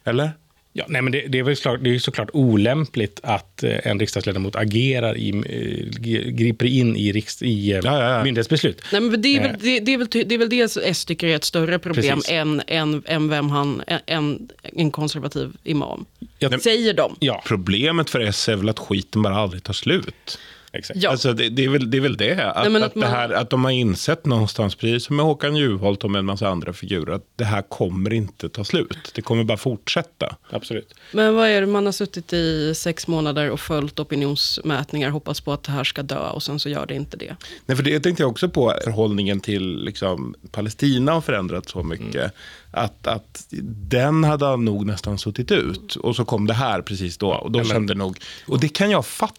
Eller? 0.04 0.32
Ja, 0.74 0.86
nej, 0.88 1.02
men 1.02 1.12
det, 1.12 1.28
det 1.28 1.40
är 1.40 1.44
väl 1.44 1.56
klart, 1.56 1.80
det 1.84 1.96
är 1.96 2.00
såklart 2.00 2.30
olämpligt 2.34 3.20
att 3.24 3.64
eh, 3.64 3.88
en 3.88 4.00
riksdagsledamot 4.00 4.56
agerar 4.56 5.18
i, 5.18 5.30
eh, 5.30 6.00
griper 6.32 6.66
in 6.66 6.96
i, 6.96 7.12
riks, 7.12 7.42
i 7.42 7.72
eh, 7.72 7.80
Ja, 7.84 8.00
ja, 8.02 8.18
ja. 8.18 8.24
myndighetsbeslut. 8.24 8.82
Nej, 8.92 9.02
men 9.02 9.22
det, 9.22 9.38
är 9.38 9.42
väl, 9.42 9.56
det, 9.60 9.80
det, 9.80 9.94
är 9.94 9.98
väl, 9.98 10.08
det 10.12 10.36
är 10.36 10.38
väl 10.38 10.50
det 10.50 10.78
S 10.86 11.06
tycker 11.06 11.28
är 11.28 11.36
ett 11.36 11.44
större 11.44 11.80
problem 11.80 12.16
Precis. 12.16 12.32
än, 12.32 12.62
än, 12.68 13.04
än 13.06 13.30
vem 13.30 13.50
han, 13.50 13.84
än 14.06 14.50
en 14.64 14.92
konservativ 14.92 15.52
imam. 15.64 16.06
Jag- 16.40 16.62
Säger 16.62 16.94
de. 16.94 17.16
Ja, 17.20 17.44
Problemet 17.46 18.10
för 18.10 18.20
S 18.20 18.50
är 18.50 18.56
väl 18.56 18.70
att 18.70 18.80
skiten 18.80 19.22
bara 19.22 19.36
aldrig 19.36 19.64
tar 19.64 19.74
slut. 19.74 20.40
Exakt. 20.74 21.00
Ja. 21.04 21.10
Alltså 21.10 21.34
det, 21.34 21.50
det, 21.50 21.66
är 21.66 21.70
väl, 21.70 21.92
det 21.92 21.98
är 21.98 22.02
väl 22.02 22.18
det. 22.18 22.32
Att, 22.32 22.72
Nej, 22.72 22.76
att, 22.82 22.84
att 22.90 22.96
man- 22.96 23.02
det 23.02 23.16
här, 23.16 23.30
att 23.30 23.50
de 23.50 23.64
har 23.64 23.72
insett 23.72 24.26
någonstans, 24.26 24.76
precis 24.76 25.06
som 25.06 25.16
med 25.16 25.26
Håkan 25.26 25.56
Juholt 25.56 26.04
och 26.04 26.12
med 26.12 26.20
en 26.20 26.26
massa 26.26 26.48
andra 26.48 26.74
figurer, 26.74 27.14
att 27.14 27.26
det 27.36 27.46
här 27.46 27.62
kommer 27.62 28.14
inte 28.14 28.50
ta 28.50 28.64
slut. 28.64 29.12
Det 29.16 29.22
kommer 29.22 29.44
bara 29.44 29.58
fortsätta. 29.58 30.36
Absolut. 30.50 30.94
Men 31.12 31.36
vad 31.36 31.48
är 31.50 31.62
det, 31.62 31.68
man 31.68 31.86
har 31.86 31.92
suttit 31.94 32.34
i 32.34 32.74
sex 32.76 33.08
månader 33.08 33.50
och 33.50 33.60
följt 33.60 34.00
opinionsmätningar, 34.00 35.10
hoppats 35.10 35.42
på 35.42 35.54
att 35.54 35.64
det 35.64 35.72
här 35.72 35.84
ska 35.84 36.04
dö 36.04 36.30
och 36.30 36.44
sen 36.44 36.60
så 36.60 36.70
gör 36.70 36.86
det 36.86 36.94
inte 36.96 37.18
det. 37.18 37.36
Nej, 37.66 37.78
för 37.78 37.84
det 37.84 38.00
tänkte 38.00 38.24
jag 38.24 38.30
också 38.32 38.50
på, 38.50 38.74
förhållningen 38.84 39.40
till 39.40 39.84
liksom, 39.84 40.36
Palestina 40.52 41.12
har 41.12 41.22
förändrats 41.22 41.72
så 41.72 41.84
mycket. 41.84 42.32
Att, 42.72 43.08
att 43.08 43.46
den 43.90 44.24
hade 44.24 44.58
nog 44.58 44.86
nästan 44.86 45.18
suttit 45.18 45.52
ut. 45.52 45.96
Och 45.96 46.16
så 46.16 46.26
kom 46.26 46.48
det 46.48 46.54
här 46.54 46.82
precis 46.82 47.18
då. 47.18 47.28
Och, 47.34 47.52
då 47.52 47.60
men- 47.60 47.68
kände 47.68 47.96
nog, 47.96 48.18
och 48.48 48.60
det 48.60 48.70
kan 48.70 48.92
jag 48.92 49.06
fatta, 49.06 49.36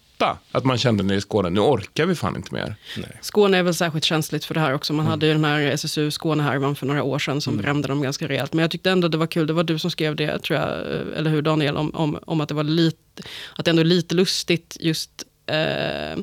att 0.53 0.65
man 0.65 0.79
kände 0.79 1.03
nere 1.03 1.17
i 1.17 1.21
Skåne, 1.21 1.51
nu 1.51 1.61
orkar 1.61 2.07
vi 2.07 2.15
fan 2.15 2.37
inte 2.37 2.55
mer. 2.55 2.75
Skåne 3.21 3.59
är 3.59 3.63
väl 3.63 3.75
särskilt 3.75 4.05
känsligt 4.05 4.45
för 4.45 4.55
det 4.55 4.61
här 4.61 4.75
också. 4.75 4.93
Man 4.93 5.07
hade 5.07 5.27
ju 5.27 5.33
den 5.33 5.45
här 5.45 5.61
SSU 5.61 6.11
Skånehärvan 6.11 6.75
för 6.77 6.87
några 6.87 7.03
år 7.03 7.19
sedan 7.19 7.41
som 7.41 7.57
brände 7.57 7.89
dem 7.89 8.03
ganska 8.03 8.29
rejält. 8.29 8.53
Men 8.53 8.63
jag 8.63 8.71
tyckte 8.71 8.91
ändå 8.91 9.09
det 9.09 9.17
var 9.19 9.27
kul, 9.27 9.47
det 9.47 9.53
var 9.53 9.65
du 9.65 9.79
som 9.79 9.91
skrev 9.91 10.17
det, 10.17 10.39
tror 10.39 10.59
jag, 10.59 10.69
eller 11.17 11.31
hur 11.31 11.43
Daniel, 11.43 11.77
om, 11.77 11.95
om, 11.95 12.19
om 12.27 12.41
att 12.41 12.49
det 12.49 12.55
var 12.55 12.65
lite, 12.65 13.23
att 13.57 13.65
det 13.65 13.71
ändå 13.71 13.81
är 13.81 13.85
lite 13.85 14.15
lustigt 14.15 14.77
just 14.81 15.11
eh, 15.47 16.13
eh, 16.13 16.19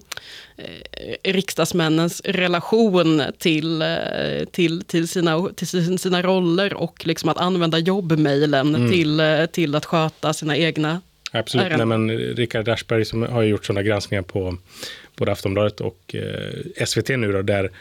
riksdagsmännens 1.24 2.22
relation 2.26 3.22
till, 3.38 3.82
eh, 3.82 3.88
till, 4.52 4.82
till, 4.82 5.08
sina, 5.08 5.50
till 5.56 5.68
sin- 5.68 5.98
sina 6.00 6.22
roller 6.22 6.74
och 6.74 7.06
liksom 7.08 7.30
att 7.30 7.38
använda 7.38 7.78
jobbmailen 7.78 8.90
till, 8.92 9.20
eh, 9.20 9.46
till 9.46 9.76
att 9.76 9.86
sköta 9.86 10.34
sina 10.34 10.58
egna 10.58 11.02
Absolut. 11.32 11.78
Nej, 11.78 11.86
men 11.86 12.12
Rickard 12.12 12.70
Aschberg 12.70 13.06
som 13.06 13.22
har 13.24 13.44
gjort 13.44 13.66
sådana 13.66 13.84
granskningar 13.84 14.22
på 14.24 14.58
både 15.16 15.32
Aftonbladet 15.32 15.82
och 15.82 16.16
eh, 16.16 16.86
SVT 16.86 17.10
nu 17.10 17.32
då, 17.32 17.42
där 17.42 17.72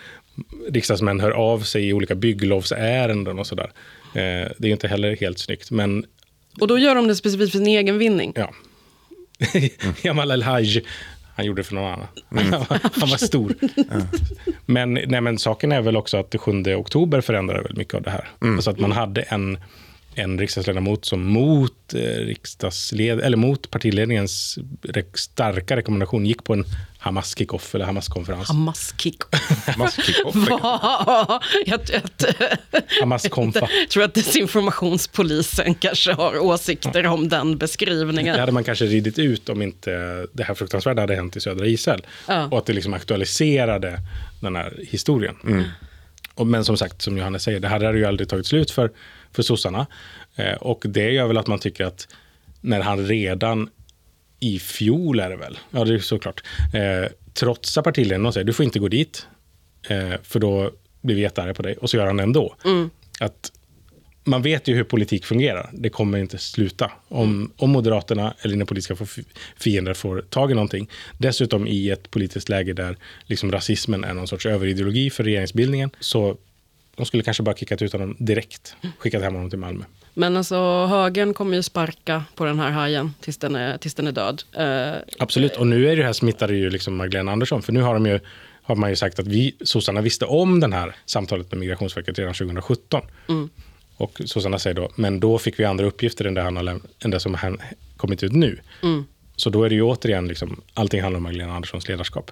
riksdagsmän 0.68 1.20
hör 1.20 1.30
av 1.30 1.60
sig 1.60 1.88
i 1.88 1.92
olika 1.92 2.14
bygglovsärenden 2.14 3.38
och 3.38 3.46
sådär. 3.46 3.70
Eh, 4.14 4.48
det 4.58 4.62
är 4.62 4.66
ju 4.66 4.72
inte 4.72 4.88
heller 4.88 5.16
helt 5.16 5.38
snyggt. 5.38 5.70
Men 5.70 6.06
Och 6.60 6.68
då 6.68 6.78
gör 6.78 6.94
de 6.94 7.08
det 7.08 7.14
specifikt 7.16 7.52
för 7.52 7.58
sin 7.58 7.66
egen 7.66 7.98
vinning. 7.98 8.32
ja, 8.36 8.52
Jamal 10.02 10.30
El-Haj, 10.30 10.84
han 11.36 11.46
gjorde 11.46 11.60
det 11.60 11.64
för 11.64 11.74
någon 11.74 11.92
annan. 11.92 12.06
han 12.92 13.08
var 13.10 13.16
stor. 13.26 13.54
Men, 14.66 14.94
nej, 14.94 15.20
men 15.20 15.38
saken 15.38 15.72
är 15.72 15.82
väl 15.82 15.96
också 15.96 16.16
att 16.16 16.30
det 16.30 16.38
7 16.38 16.74
oktober 16.74 17.20
förändrade 17.20 17.62
väl 17.62 17.76
mycket 17.76 17.94
av 17.94 18.02
det 18.02 18.10
här. 18.10 18.28
Alltså 18.40 18.70
att 18.70 18.78
man 18.80 18.92
hade 18.92 19.22
en, 19.22 19.58
en 20.18 20.38
riksdagsledamot 20.38 21.04
som 21.04 21.24
mot, 21.24 21.94
eh, 21.94 22.00
riksdagsled, 22.00 23.20
eller 23.20 23.36
mot 23.36 23.70
partiledningens 23.70 24.58
re- 24.82 25.14
starka 25.14 25.76
rekommendation 25.76 26.26
gick 26.26 26.44
på 26.44 26.52
en 26.52 26.64
Hamas 26.98 27.34
kick-off 27.38 27.74
eller 27.74 27.84
Hamas-konferens. 27.84 28.48
Hamas-kick. 28.48 29.16
Masskickoff. 29.76 30.34
jag, 31.66 31.80
jag, 31.86 32.02
Hamas-konfa. 33.00 33.68
jag 33.80 33.88
tror 33.88 34.04
att 34.04 34.14
desinformationspolisen 34.14 35.74
kanske 35.74 36.12
har 36.12 36.38
åsikter 36.38 37.06
om 37.06 37.28
den 37.28 37.58
beskrivningen. 37.58 38.34
Det 38.34 38.40
hade 38.40 38.52
man 38.52 38.64
kanske 38.64 38.84
ridit 38.84 39.18
ut 39.18 39.48
om 39.48 39.62
inte 39.62 39.90
det 40.32 40.42
här 40.42 40.54
fruktansvärda 40.54 41.02
hade 41.02 41.14
hänt 41.16 41.36
i 41.36 41.40
södra 41.40 41.66
Israel. 41.66 42.06
Ja. 42.26 42.44
Och 42.46 42.58
att 42.58 42.66
det 42.66 42.72
liksom 42.72 42.94
aktualiserade 42.94 44.00
den 44.40 44.56
här 44.56 44.74
historien. 44.88 45.34
Och, 46.34 46.46
men 46.46 46.64
som 46.64 46.76
sagt, 46.76 47.02
som 47.02 47.18
Johannes 47.18 47.42
säger, 47.42 47.60
det 47.60 47.68
här 47.68 47.84
hade 47.84 47.98
ju 47.98 48.04
aldrig 48.04 48.28
tagit 48.28 48.46
slut 48.46 48.70
för, 48.70 48.90
för 49.32 49.42
sossarna. 49.42 49.86
Eh, 50.36 50.54
och 50.54 50.84
det 50.88 51.10
gör 51.10 51.26
väl 51.26 51.38
att 51.38 51.46
man 51.46 51.58
tycker 51.58 51.84
att 51.84 52.08
när 52.60 52.80
han 52.80 53.06
redan 53.06 53.70
i 54.40 54.58
fjol 54.58 55.20
är 55.20 55.30
det 55.30 55.36
väl, 55.36 55.58
ja 55.70 55.84
det 55.84 55.94
är 55.94 55.98
såklart, 55.98 56.42
eh, 56.74 57.12
trotsar 57.34 57.82
partiledningen 57.82 58.26
och 58.26 58.34
säger 58.34 58.44
du 58.44 58.52
får 58.52 58.64
inte 58.64 58.78
gå 58.78 58.88
dit, 58.88 59.26
eh, 59.88 60.12
för 60.22 60.40
då 60.40 60.70
blir 61.00 61.14
vi 61.14 61.20
jättearga 61.22 61.54
på 61.54 61.62
dig. 61.62 61.76
Och 61.76 61.90
så 61.90 61.96
gör 61.96 62.06
han 62.06 62.16
det 62.16 62.22
ändå. 62.22 62.54
Att 63.20 63.52
man 64.24 64.42
vet 64.42 64.68
ju 64.68 64.74
hur 64.74 64.84
politik 64.84 65.24
fungerar. 65.24 65.70
Det 65.72 65.90
kommer 65.90 66.18
inte 66.18 66.38
sluta. 66.38 66.90
Om, 67.08 67.52
om 67.56 67.70
Moderaterna 67.70 68.34
eller 68.40 68.54
dina 68.54 68.66
politiska 68.66 69.06
fiender 69.56 69.94
får 69.94 70.20
tag 70.20 70.50
i 70.50 70.54
någonting. 70.54 70.90
Dessutom 71.18 71.66
i 71.66 71.90
ett 71.90 72.10
politiskt 72.10 72.48
läge 72.48 72.72
där 72.72 72.96
liksom 73.26 73.52
rasismen 73.52 74.04
är 74.04 74.14
någon 74.14 74.28
sorts 74.28 74.46
överideologi 74.46 75.10
för 75.10 75.24
regeringsbildningen. 75.24 75.90
Så 76.00 76.36
de 76.98 77.06
skulle 77.06 77.22
kanske 77.22 77.42
bara 77.42 77.54
kickat 77.56 77.82
ut 77.82 77.92
honom 77.92 78.16
direkt. 78.18 78.76
Skickat 78.98 79.22
hem 79.22 79.34
honom 79.34 79.50
till 79.50 79.58
Malmö. 79.58 79.84
Men 80.14 80.36
alltså 80.36 80.86
högern 80.86 81.34
kommer 81.34 81.56
ju 81.56 81.62
sparka 81.62 82.24
på 82.34 82.44
den 82.44 82.58
här 82.60 82.70
hajen 82.70 83.14
tills 83.20 83.36
den 83.36 83.56
är, 83.56 83.78
tills 83.78 83.94
den 83.94 84.06
är 84.06 84.12
död. 84.12 84.42
Eh, 84.52 85.00
Absolut. 85.18 85.56
Och 85.56 85.66
nu 85.66 85.88
är 85.88 85.96
det 85.96 86.02
här 86.04 86.12
smittade 86.12 86.56
ju 86.56 86.70
liksom 86.70 86.96
Magdalena 86.96 87.32
Andersson. 87.32 87.62
För 87.62 87.72
nu 87.72 87.82
har, 87.82 87.94
de 87.94 88.06
ju, 88.06 88.20
har 88.62 88.76
man 88.76 88.90
ju 88.90 88.96
sagt 88.96 89.18
att 89.18 89.26
vi, 89.26 89.56
sossarna 89.60 90.00
visste 90.00 90.24
om 90.24 90.60
den 90.60 90.72
här 90.72 90.96
samtalet 91.06 91.50
med 91.50 91.58
Migrationsverket 91.58 92.18
redan 92.18 92.34
2017. 92.34 93.02
Och 93.96 94.20
sossarna 94.24 94.58
säger 94.58 94.76
då, 94.76 94.90
men 94.94 95.20
då 95.20 95.38
fick 95.38 95.60
vi 95.60 95.64
andra 95.64 95.86
uppgifter 95.86 96.24
än 96.24 96.34
det, 96.34 96.42
han 96.42 96.56
har 96.56 96.80
än 97.04 97.10
det 97.10 97.20
som 97.20 97.34
har 97.34 97.56
kommit 97.96 98.22
ut 98.22 98.32
nu. 98.32 98.58
Så 99.36 99.50
då 99.50 99.64
är 99.64 99.68
det 99.68 99.74
ju 99.74 99.82
återigen, 99.82 100.28
liksom, 100.28 100.60
allting 100.74 101.02
handlar 101.02 101.16
om 101.16 101.22
Magdalena 101.22 101.54
Anderssons 101.54 101.88
ledarskap. 101.88 102.30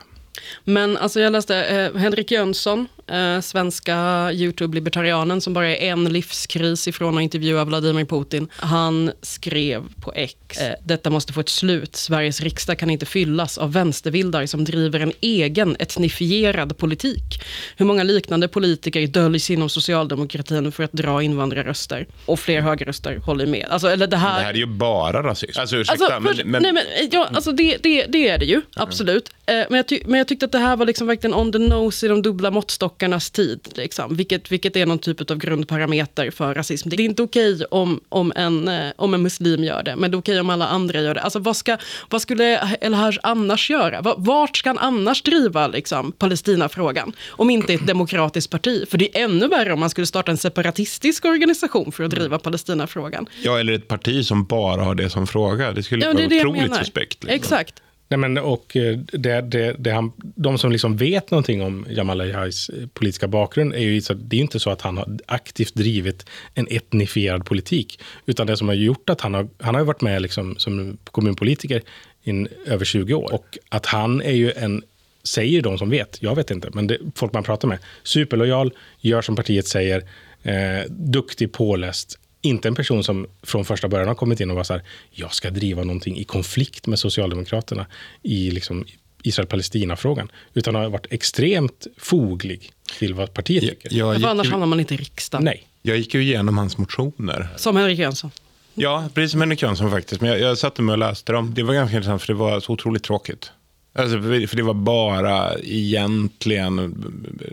Men 0.64 0.96
alltså 0.96 1.20
jag 1.20 1.32
läste 1.32 1.64
eh, 1.64 2.00
Henrik 2.00 2.30
Jönsson, 2.30 2.88
eh, 3.06 3.40
svenska 3.40 4.28
YouTube-libertarianen 4.32 5.40
som 5.40 5.52
bara 5.54 5.68
är 5.68 5.90
en 5.90 6.04
livskris 6.04 6.88
ifrån 6.88 7.16
att 7.16 7.22
intervjua 7.22 7.64
Vladimir 7.64 8.04
Putin. 8.04 8.48
Han 8.56 9.10
skrev 9.22 9.82
på 10.00 10.12
X, 10.14 10.58
eh, 10.60 10.74
detta 10.84 11.10
måste 11.10 11.32
få 11.32 11.40
ett 11.40 11.48
slut. 11.48 11.96
Sveriges 11.96 12.40
riksdag 12.40 12.78
kan 12.78 12.90
inte 12.90 13.06
fyllas 13.06 13.58
av 13.58 13.72
vänstervildar 13.72 14.46
som 14.46 14.64
driver 14.64 15.00
en 15.00 15.12
egen 15.20 15.76
etnifierad 15.78 16.78
politik. 16.78 17.42
Hur 17.76 17.86
många 17.86 18.02
liknande 18.02 18.48
politiker 18.48 19.06
döljs 19.06 19.50
inom 19.50 19.68
socialdemokratin 19.68 20.72
för 20.72 20.84
att 20.84 20.92
dra 20.92 21.22
invandrarröster? 21.22 22.06
Och 22.26 22.40
fler 22.40 22.60
högerröster 22.60 23.16
håller 23.16 23.46
med. 23.46 23.66
Alltså, 23.70 23.88
eller 23.88 24.06
det 24.06 24.16
Det 24.16 24.20
här... 24.20 24.42
här 24.42 24.54
är 24.54 24.58
ju 24.58 24.66
bara 24.66 25.22
rasism. 25.22 25.60
Alltså 25.60 25.76
ursäkta, 25.76 26.04
Alltså, 26.04 26.34
för, 26.34 26.44
men, 26.44 26.50
men, 26.50 26.62
nej, 26.62 26.72
men, 26.72 26.82
ja, 27.12 27.28
alltså 27.32 27.52
det, 27.52 27.76
det, 27.82 28.06
det 28.06 28.28
är 28.28 28.38
det 28.38 28.44
ju, 28.44 28.62
absolut. 28.74 29.30
Eh, 29.46 29.54
men, 29.54 29.76
jag 29.76 29.88
ty, 29.88 30.00
men 30.06 30.18
jag 30.18 30.25
tyckte 30.28 30.46
att 30.46 30.52
det 30.52 30.58
här 30.58 30.76
var 30.76 30.86
liksom 30.86 31.06
verkligen 31.06 31.34
on 31.34 31.52
the 31.52 31.58
nose 31.58 32.06
i 32.06 32.08
de 32.08 32.22
dubbla 32.22 32.50
måttstockarnas 32.50 33.30
tid. 33.30 33.60
Liksom, 33.74 34.16
vilket, 34.16 34.52
vilket 34.52 34.76
är 34.76 34.86
någon 34.86 34.98
typ 34.98 35.30
av 35.30 35.36
grundparameter 35.38 36.30
för 36.30 36.54
rasism. 36.54 36.88
Det 36.88 36.96
är 36.96 37.00
inte 37.00 37.22
okej 37.22 37.64
om, 37.70 38.00
om, 38.08 38.32
en, 38.36 38.68
eh, 38.68 38.90
om 38.96 39.14
en 39.14 39.22
muslim 39.22 39.64
gör 39.64 39.82
det, 39.82 39.96
men 39.96 40.10
det 40.10 40.14
är 40.14 40.18
okej 40.18 40.40
om 40.40 40.50
alla 40.50 40.66
andra 40.66 41.00
gör 41.00 41.14
det. 41.14 41.20
Alltså, 41.20 41.38
vad, 41.38 41.56
ska, 41.56 41.76
vad 42.10 42.22
skulle 42.22 42.76
El-Haj 42.80 43.18
annars 43.22 43.70
göra? 43.70 44.00
Va- 44.00 44.14
Vart 44.18 44.56
ska 44.56 44.68
han 44.70 44.78
annars 44.78 45.22
driva 45.22 45.66
liksom, 45.68 46.12
Palestinafrågan? 46.12 47.12
Om 47.28 47.50
inte 47.50 47.74
ett 47.74 47.86
demokratiskt 47.86 48.50
parti. 48.50 48.84
För 48.90 48.98
det 48.98 49.18
är 49.18 49.24
ännu 49.24 49.48
värre 49.48 49.72
om 49.72 49.80
man 49.80 49.90
skulle 49.90 50.06
starta 50.06 50.30
en 50.30 50.36
separatistisk 50.36 51.24
organisation 51.24 51.92
för 51.92 52.04
att 52.04 52.10
driva 52.10 52.38
Palestinafrågan. 52.38 53.26
ja, 53.42 53.58
eller 53.60 53.72
ett 53.72 53.88
parti 53.88 54.24
som 54.26 54.44
bara 54.44 54.82
har 54.84 54.94
det 54.94 55.10
som 55.10 55.26
fråga. 55.26 55.72
Det 55.72 55.82
skulle 55.82 56.04
Ja, 56.04 56.12
vara 56.12 56.26
det 56.26 56.34
jag 56.36 56.46
otroligt 56.48 56.62
menar. 56.70 56.78
suspekt. 56.84 57.24
liksom. 57.24 57.36
Exakt. 57.36 57.74
Nej, 58.08 58.18
men, 58.18 58.38
och 58.38 58.76
eh, 58.76 58.98
det, 58.98 59.40
det, 59.40 59.76
det 59.78 59.90
han, 59.90 60.12
de 60.16 60.58
som 60.58 60.72
liksom 60.72 60.96
vet 60.96 61.30
någonting 61.30 61.62
om 61.62 61.86
Jamal 61.90 62.20
El-Hajs 62.20 62.68
eh, 62.68 62.86
politiska 62.86 63.28
bakgrund 63.28 63.74
är 63.74 63.80
ju 63.80 64.00
så, 64.00 64.14
det 64.14 64.36
är 64.36 64.38
ju 64.38 64.42
inte 64.42 64.60
så 64.60 64.70
att 64.70 64.80
han 64.80 64.96
har 64.96 65.18
aktivt 65.26 65.74
drivit 65.74 66.26
en 66.54 66.66
etnifierad 66.70 67.44
politik. 67.44 68.00
Utan 68.26 68.46
det 68.46 68.56
som 68.56 68.68
har 68.68 68.74
gjort 68.74 69.10
att 69.10 69.20
han 69.20 69.34
har, 69.34 69.48
han 69.58 69.74
har 69.74 69.84
varit 69.84 70.00
med 70.00 70.22
liksom, 70.22 70.56
som 70.58 70.98
kommunpolitiker 71.04 71.82
i 72.22 72.46
över 72.66 72.84
20 72.84 73.14
år. 73.14 73.34
Och 73.34 73.58
att 73.68 73.86
han 73.86 74.22
är 74.22 74.32
ju 74.32 74.52
en, 74.52 74.82
säger 75.22 75.62
de 75.62 75.78
som 75.78 75.90
vet, 75.90 76.18
jag 76.20 76.34
vet 76.34 76.50
inte, 76.50 76.70
men 76.72 76.86
det, 76.86 76.98
folk 77.14 77.32
man 77.32 77.42
pratar 77.42 77.68
med, 77.68 77.78
superlojal, 78.02 78.72
gör 79.00 79.22
som 79.22 79.36
partiet 79.36 79.66
säger, 79.66 80.02
eh, 80.42 80.90
duktig, 80.90 81.52
påläst, 81.52 82.18
inte 82.46 82.68
en 82.68 82.74
person 82.74 83.04
som 83.04 83.26
från 83.42 83.64
första 83.64 83.88
början 83.88 84.08
har 84.08 84.14
kommit 84.14 84.40
in 84.40 84.50
och 84.50 84.56
var 84.56 84.64
så 84.64 84.72
här, 84.72 84.82
jag 85.10 85.34
ska 85.34 85.50
driva 85.50 85.82
någonting 85.84 86.18
i 86.18 86.24
konflikt 86.24 86.86
med 86.86 86.98
Socialdemokraterna 86.98 87.86
i 88.22 88.50
liksom 88.50 88.84
Israel-Palestina-frågan, 89.22 90.30
utan 90.54 90.74
har 90.74 90.88
varit 90.88 91.06
extremt 91.10 91.86
foglig 91.96 92.72
till 92.98 93.14
vad 93.14 93.34
partiet 93.34 93.64
tycker. 93.64 93.98
Jag, 93.98 94.20
För 94.20 94.28
annars 94.28 94.50
hamnar 94.50 94.66
man 94.66 94.80
inte 94.80 94.94
i 94.94 94.96
riksdagen. 94.96 95.44
Nej. 95.44 95.66
jag 95.82 95.96
gick 95.96 96.14
ju 96.14 96.22
igenom 96.22 96.58
hans 96.58 96.78
motioner. 96.78 97.48
Som 97.56 97.76
Henrik 97.76 97.98
Jönsson. 97.98 98.30
Ja, 98.74 99.08
precis 99.14 99.30
som 99.30 99.40
Henrik 99.40 99.62
Jönsson 99.62 99.90
faktiskt. 99.90 100.20
Men 100.20 100.30
jag, 100.30 100.40
jag 100.40 100.58
satte 100.58 100.82
mig 100.82 100.92
och 100.92 100.98
läste 100.98 101.32
dem. 101.32 101.54
Det 101.54 101.62
var 101.62 101.74
ganska 101.74 101.96
intressant 101.96 102.22
för 102.22 102.32
det 102.32 102.38
var 102.38 102.60
så 102.60 102.72
otroligt 102.72 103.02
tråkigt. 103.02 103.50
Alltså, 103.98 104.22
för 104.22 104.56
det 104.56 104.62
var 104.62 104.74
bara 104.74 105.58
egentligen 105.58 107.04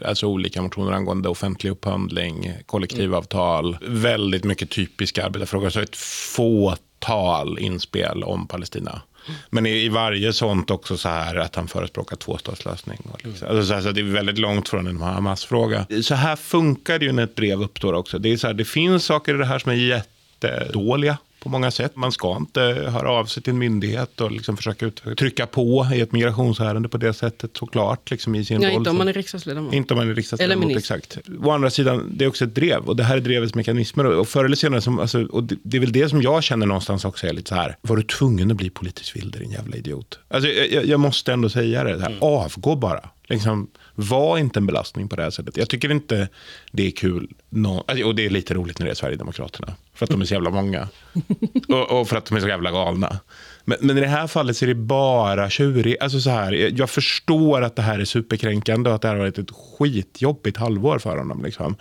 alltså, 0.06 0.28
olika 0.28 0.62
motioner 0.62 0.92
angående 0.92 1.30
offentlig 1.30 1.72
upphandling, 1.72 2.52
kollektivavtal, 2.66 3.78
väldigt 3.82 4.44
mycket 4.44 4.70
typiska 4.70 5.26
arbetarfrågor. 5.26 5.70
Så 5.70 5.80
ett 5.80 5.96
fåtal 5.96 7.60
inspel 7.60 8.24
om 8.24 8.48
Palestina. 8.48 9.02
Men 9.50 9.66
i, 9.66 9.90
varje 9.90 10.34
sånt 10.34 10.72
också 10.72 10.98
så 10.98 11.10
här 11.10 11.36
att 11.36 11.56
han 11.56 11.68
förespråkar 11.68 12.16
tvåstatslösning. 12.16 12.98
Liksom. 13.24 13.48
Alltså 13.48 13.66
så 13.66 13.74
här, 13.74 13.82
så 13.82 13.92
det 13.92 14.02
är 14.02 14.06
väldigt 14.06 14.38
långt 14.38 14.70
från 14.70 14.88
en 14.88 15.02
Hamas-fråga. 15.02 15.86
Så 16.02 16.16
här 16.16 16.36
funkar 16.36 17.00
det 17.00 17.06
ju 17.06 17.12
när 17.12 17.24
ett 17.24 17.36
brev 17.36 17.62
uppstår 17.62 17.94
också. 17.94 18.20
Det, 18.20 18.34
är 18.34 18.38
så 18.38 18.48
här, 18.48 18.54
det 18.54 18.66
finns 18.66 19.06
saker 19.06 19.36
i 19.36 19.38
det 19.38 19.46
här 19.46 19.60
som 19.60 19.72
är 19.72 19.76
jättedåliga 19.76 21.18
på 21.44 21.50
många 21.50 21.72
sätt. 21.72 21.96
Man 21.96 22.12
ska 22.12 22.38
inte 22.38 22.60
höra 22.62 23.12
av 23.12 23.26
sig 23.26 23.44
till 23.44 23.54
en 23.54 23.60
myndighet 23.60 24.22
och 24.22 24.32
liksom 24.32 24.58
försöka 24.58 24.86
ut, 24.86 25.04
trycka 25.18 25.46
på 25.48 25.88
i 25.96 26.02
ett 26.02 26.12
migrationsärende 26.12 26.90
på 26.90 26.98
det 26.98 27.14
sättet 27.14 27.58
såklart. 27.58 28.12
Liksom 28.12 28.36
i 28.36 28.46
sin 28.46 28.62
Ja, 28.62 28.70
roll 28.70 28.78
inte 28.78 28.90
om 28.90 28.98
man 28.98 29.08
är 29.08 29.14
riksdagsledamot. 29.14 29.74
inte 29.74 29.94
om 29.94 29.98
man 29.98 30.02
är 30.02 30.08
Eller 30.08 30.16
riksdagsledamot, 30.16 30.68
minister. 30.68 30.96
exakt. 30.96 31.18
Å 31.44 31.52
andra 31.52 31.70
sidan, 31.70 32.12
det 32.18 32.26
är 32.26 32.30
också 32.30 32.46
ett 32.46 32.56
drev 32.56 32.84
och 32.86 32.96
det 32.96 33.04
här 33.04 33.18
är 33.18 33.22
drevets 33.22 33.56
mekanismer. 33.56 34.06
Och 34.06 34.28
förr 34.28 34.46
eller 34.46 34.56
senare, 34.56 34.82
som, 34.82 35.00
alltså, 35.00 35.24
och 35.24 35.44
det, 35.44 35.56
det 35.64 35.78
är 35.78 35.82
väl 35.82 35.92
det 35.92 36.10
som 36.10 36.22
jag 36.22 36.44
känner 36.44 36.66
någonstans 36.66 37.06
också 37.06 37.28
är 37.28 37.34
lite 37.34 37.50
så 37.50 37.56
här. 37.56 37.78
Var 37.82 37.96
du 37.98 38.04
tvungen 38.04 38.52
att 38.52 38.58
bli 38.58 38.70
politisk 38.70 39.16
vild, 39.16 39.38
din 39.40 39.52
jävla 39.52 39.76
idiot? 39.78 40.20
Alltså, 40.28 40.50
jag, 40.50 40.86
jag- 40.86 41.00
måste 41.00 41.34
ändå 41.34 41.50
säga 41.50 41.84
det, 41.84 42.02
här, 42.02 42.18
avgå 42.22 42.76
bara. 42.76 43.10
Liksom, 43.28 43.68
var 43.96 44.38
inte 44.38 44.60
en 44.60 44.66
belastning 44.66 45.08
på 45.08 45.16
det 45.16 45.24
här 45.24 45.30
sättet. 45.30 45.58
Jag 45.58 45.70
tycker 45.70 45.92
inte 45.92 46.30
det 46.72 46.88
är 46.88 46.92
kul. 46.92 47.34
nå- 47.50 47.84
alltså, 47.88 48.06
och 48.06 48.16
det 48.16 48.26
är 48.26 48.30
lite 48.30 48.54
roligt 48.54 48.80
när 48.80 48.86
det 48.86 48.92
är 48.92 48.96
Sverigedemokraterna. 48.96 49.74
För 49.94 50.06
att 50.06 50.10
de 50.10 50.22
är 50.22 50.26
så 50.26 50.34
jävla 50.34 50.50
många. 50.50 50.88
och, 51.68 52.00
och 52.00 52.08
för 52.08 52.16
att 52.16 52.26
de 52.26 52.36
är 52.36 52.40
så 52.42 52.48
jävla 52.48 52.72
galna. 52.72 53.20
Men, 53.66 53.78
men 53.82 53.98
i 53.98 54.02
det 54.02 54.08
här 54.08 54.28
fallet 54.28 54.58
så 54.58 54.66
är 54.66 54.68
det 54.68 54.76
bara 54.76 55.50
tjurig. 55.50 55.98
Alltså 56.00 56.20
så 56.20 56.30
här, 56.30 56.72
jag, 56.78 56.90
förstår 56.90 57.62
att 57.62 57.76
det 57.76 57.82
här 57.82 58.00
är 58.00 58.06
superkränkande 58.06 58.90
och 58.90 58.96
att 58.96 59.02
det 59.02 59.08
här 59.08 59.16
har 59.16 59.22
varit 59.22 59.38
ett 59.38 59.52
skitjobbigt 59.52 60.58
halvår 60.58 61.00
för 61.00 61.18
honom. 61.18 61.44
Liksom. 61.44 61.76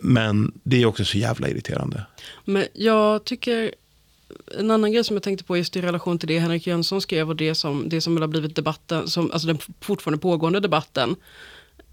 Men 0.00 0.52
det 0.62 0.82
är 0.82 0.86
också 0.86 1.04
så 1.04 1.18
jävla 1.18 1.48
irriterande. 1.48 2.06
Men 2.44 2.64
jag 2.74 3.24
tycker, 3.24 3.74
en 4.58 4.70
annan 4.70 4.92
grej 4.92 5.04
som 5.04 5.16
jag 5.16 5.22
tänkte 5.22 5.44
på 5.44 5.56
just 5.56 5.76
i 5.76 5.80
relation 5.80 6.18
till 6.18 6.28
det 6.28 6.38
Henrik 6.38 6.66
Jönsson 6.66 7.00
skrev 7.00 7.28
och 7.28 7.36
det 7.36 7.54
som, 7.54 7.88
det 7.88 8.00
som 8.00 8.16
har 8.16 8.28
blivit 8.28 8.56
debatten, 8.56 9.08
som, 9.08 9.30
alltså 9.30 9.46
den 9.46 9.58
fortfarande 9.80 10.22
pågående 10.22 10.60
debatten, 10.60 11.16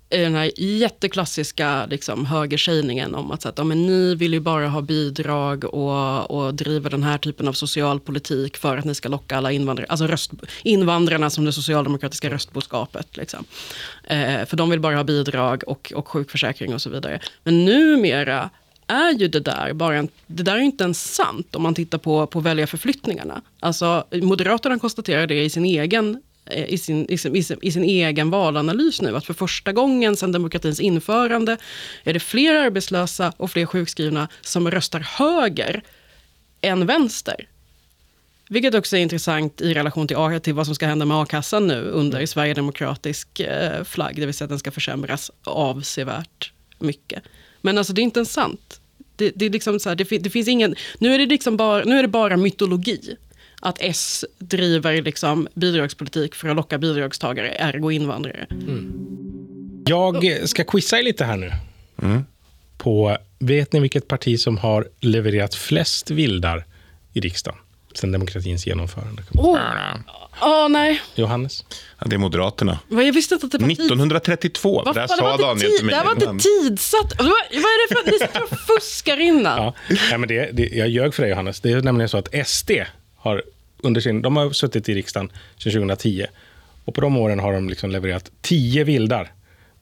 i 0.10 0.18
den 0.18 0.36
här 0.36 0.52
jätteklassiska 0.58 1.86
liksom, 1.86 2.26
högersägningen 2.26 3.16
om 3.16 3.32
att, 3.32 3.42
så 3.42 3.50
att 3.50 3.58
ja, 3.58 3.64
men 3.64 3.88
ni 3.88 4.16
vill 4.16 4.34
ju 4.34 4.40
bara 4.40 4.68
ha 4.68 4.82
bidrag 4.82 5.64
och, 5.64 6.32
och 6.32 6.54
driva 6.54 6.90
den 6.90 7.04
här 7.04 7.18
typen 7.18 7.48
av 7.48 7.54
socialpolitik 7.54 8.58
för 8.58 8.78
att 8.78 8.86
ni 8.86 8.96
ska 8.96 9.10
locka 9.10 9.38
alla 9.38 9.52
invandrare, 9.52 9.88
alltså 9.90 10.08
röst, 10.08 10.32
invandrarna 10.64 11.30
som 11.30 11.46
det 11.46 11.52
socialdemokratiska 11.52 12.30
röstboskapet. 12.30 13.18
Liksom. 13.18 13.46
Eh, 14.04 14.46
för 14.46 14.58
de 14.58 14.70
vill 14.70 14.80
bara 14.80 14.96
ha 14.96 15.04
bidrag 15.04 15.64
och, 15.68 15.94
och 15.96 16.08
sjukförsäkring 16.08 16.74
och 16.74 16.82
så 16.82 16.90
vidare. 16.90 17.20
Men 17.44 17.66
numera 17.66 18.50
är 18.88 19.12
ju 19.12 19.28
det 19.28 19.40
där 19.40 19.74
bara 19.74 19.98
en, 19.98 20.10
det 20.28 20.44
där 20.44 20.56
är 20.56 20.60
inte 20.60 20.84
ens 20.84 21.16
sant 21.16 21.56
om 21.56 21.64
man 21.64 21.76
tittar 21.76 21.98
på, 21.98 22.28
på 22.28 22.40
väljarförflyttningarna. 22.40 23.42
Alltså, 23.60 24.08
Moderaterna 24.12 24.80
konstaterar 24.80 25.28
det 25.28 25.44
i 25.44 25.50
sin 25.50 25.66
egen 25.66 26.22
eh, 26.46 26.66
i 26.66 26.78
sin, 26.78 27.06
i, 27.10 27.18
sin, 27.18 27.36
i, 27.36 27.44
sin, 27.44 27.60
i 27.62 27.72
sin 27.72 27.84
egen 27.84 28.30
valanalys 28.30 29.02
nu, 29.02 29.18
att 29.18 29.26
för 29.26 29.34
första 29.34 29.72
gången 29.72 30.16
sedan 30.16 30.32
demokratins 30.32 30.80
införande 30.80 31.58
är 32.04 32.14
det 32.14 32.20
fler 32.20 32.56
arbetslösa 32.56 33.34
och 33.38 33.52
fler 33.52 33.66
sjukskrivna 33.66 34.28
som 34.42 34.72
röstar 34.72 35.00
höger 35.00 35.84
än 36.62 36.86
vänster. 36.86 37.48
Vilket 38.50 38.76
också 38.76 38.98
är 38.98 39.02
intressant 39.02 39.62
i 39.62 39.74
relation 39.74 40.08
till, 40.08 40.18
till 40.44 40.54
vad 40.54 40.66
som 40.66 40.76
ska 40.76 40.88
hända 40.88 41.06
med 41.06 41.18
a-kassan 41.18 41.68
nu 41.68 41.82
under 41.82 42.26
sverigedemokratisk 42.26 43.40
eh, 43.40 43.84
flagg, 43.84 44.16
det 44.16 44.26
vill 44.26 44.36
säga 44.36 44.46
att 44.46 44.50
den 44.50 44.60
ska 44.60 44.72
försämras 44.72 45.32
avsevärt 45.44 46.52
mycket. 46.80 47.24
Men 47.66 47.78
alltså 47.78 47.94
det 47.94 48.02
är 48.02 48.04
inte 48.04 48.20
ens 48.20 48.34
sant. 48.34 48.80
Det, 49.16 49.32
det, 49.36 49.46
är 49.46 49.50
liksom 49.50 49.80
så 49.80 49.90
här, 49.90 49.96
det, 49.96 50.18
det 50.18 50.30
finns 50.30 50.48
ingen, 50.48 50.76
nu 51.00 51.14
är 51.14 51.20
det, 51.20 51.26
liksom 51.26 51.58
bara, 51.58 51.84
nu 51.84 51.98
är 51.98 52.02
det 52.02 52.08
bara 52.08 52.38
mytologi. 52.38 53.16
Att 53.62 53.78
S 53.82 54.26
driver 54.40 55.02
liksom 55.02 55.48
bidragspolitik 55.54 56.36
för 56.36 56.50
att 56.50 56.56
locka 56.56 56.78
bidragstagare, 56.78 57.56
ergo 57.60 57.92
invandrare. 57.92 58.48
Jag 59.86 60.48
ska 60.50 60.64
quizza 60.64 61.00
er 61.00 61.04
lite 61.04 61.26
här 61.26 61.38
nu. 61.38 61.52
På, 62.78 63.18
vet 63.40 63.74
ni 63.74 63.80
vilket 63.80 64.08
parti 64.08 64.40
som 64.40 64.58
har 64.58 64.88
levererat 65.00 65.56
flest 65.56 66.12
vildar 66.12 66.66
i 67.14 67.20
riksdagen 67.20 67.60
sedan 67.98 68.12
demokratins 68.12 68.68
genomförande? 68.68 69.24
Åh, 69.34 69.58
oh. 70.42 70.70
nej. 70.70 71.02
Johannes? 71.16 71.66
Ja, 72.00 72.08
det 72.08 72.16
är 72.16 72.18
Moderaterna. 72.18 72.80
Vad, 72.88 73.06
Jag 73.08 73.14
visste 73.14 73.34
inte 73.36 73.46
att 73.46 73.52
det 73.52 73.58
var 73.58 73.68
tid. 73.68 73.80
1932, 73.80 74.82
Vad 74.86 74.96
det 74.96 75.00
här 75.00 75.08
fan, 75.08 75.18
det 75.18 75.24
var 75.24 75.30
sa 75.30 75.34
inte 75.36 75.44
Daniel 75.46 75.70
tid- 75.70 75.78
till 75.78 75.86
mig. 75.86 75.96
Det 75.96 76.04
var 76.04 76.12
inte 76.12 76.24
innan. 76.26 76.40
tidsatt. 76.40 77.14
Vad, 77.18 77.28
vad 77.28 77.36
är 77.56 77.88
det 77.90 77.96
för... 77.96 78.12
Ni 78.12 78.20
sitter 78.20 78.44
och 78.44 78.60
fuskar 78.60 79.20
innan. 79.20 79.58
Ja. 79.64 79.74
Nej, 80.10 80.18
men 80.18 80.28
det, 80.30 80.50
det, 80.54 80.64
jag 80.68 80.90
ljög 80.90 81.14
för 81.14 81.22
dig, 81.24 81.30
Johannes. 81.30 81.60
Det 81.62 81.72
är 81.72 81.82
nämligen 81.82 82.10
så 82.10 82.18
att 82.18 82.48
SD 82.48 82.72
har 83.16 83.44
under 83.82 84.02
sin, 84.02 84.22
de 84.22 84.36
har 84.36 84.52
suttit 84.52 84.90
i 84.90 84.94
riksdagen 84.94 85.32
sedan 85.58 85.72
2010. 85.72 86.26
Och 86.86 86.96
på 86.96 87.02
de 87.02 87.18
åren 87.18 87.40
har 87.40 87.54
de 87.54 87.70
liksom 87.70 87.92
levererat 87.92 88.32
tio 88.42 88.84
vildar. 88.84 89.32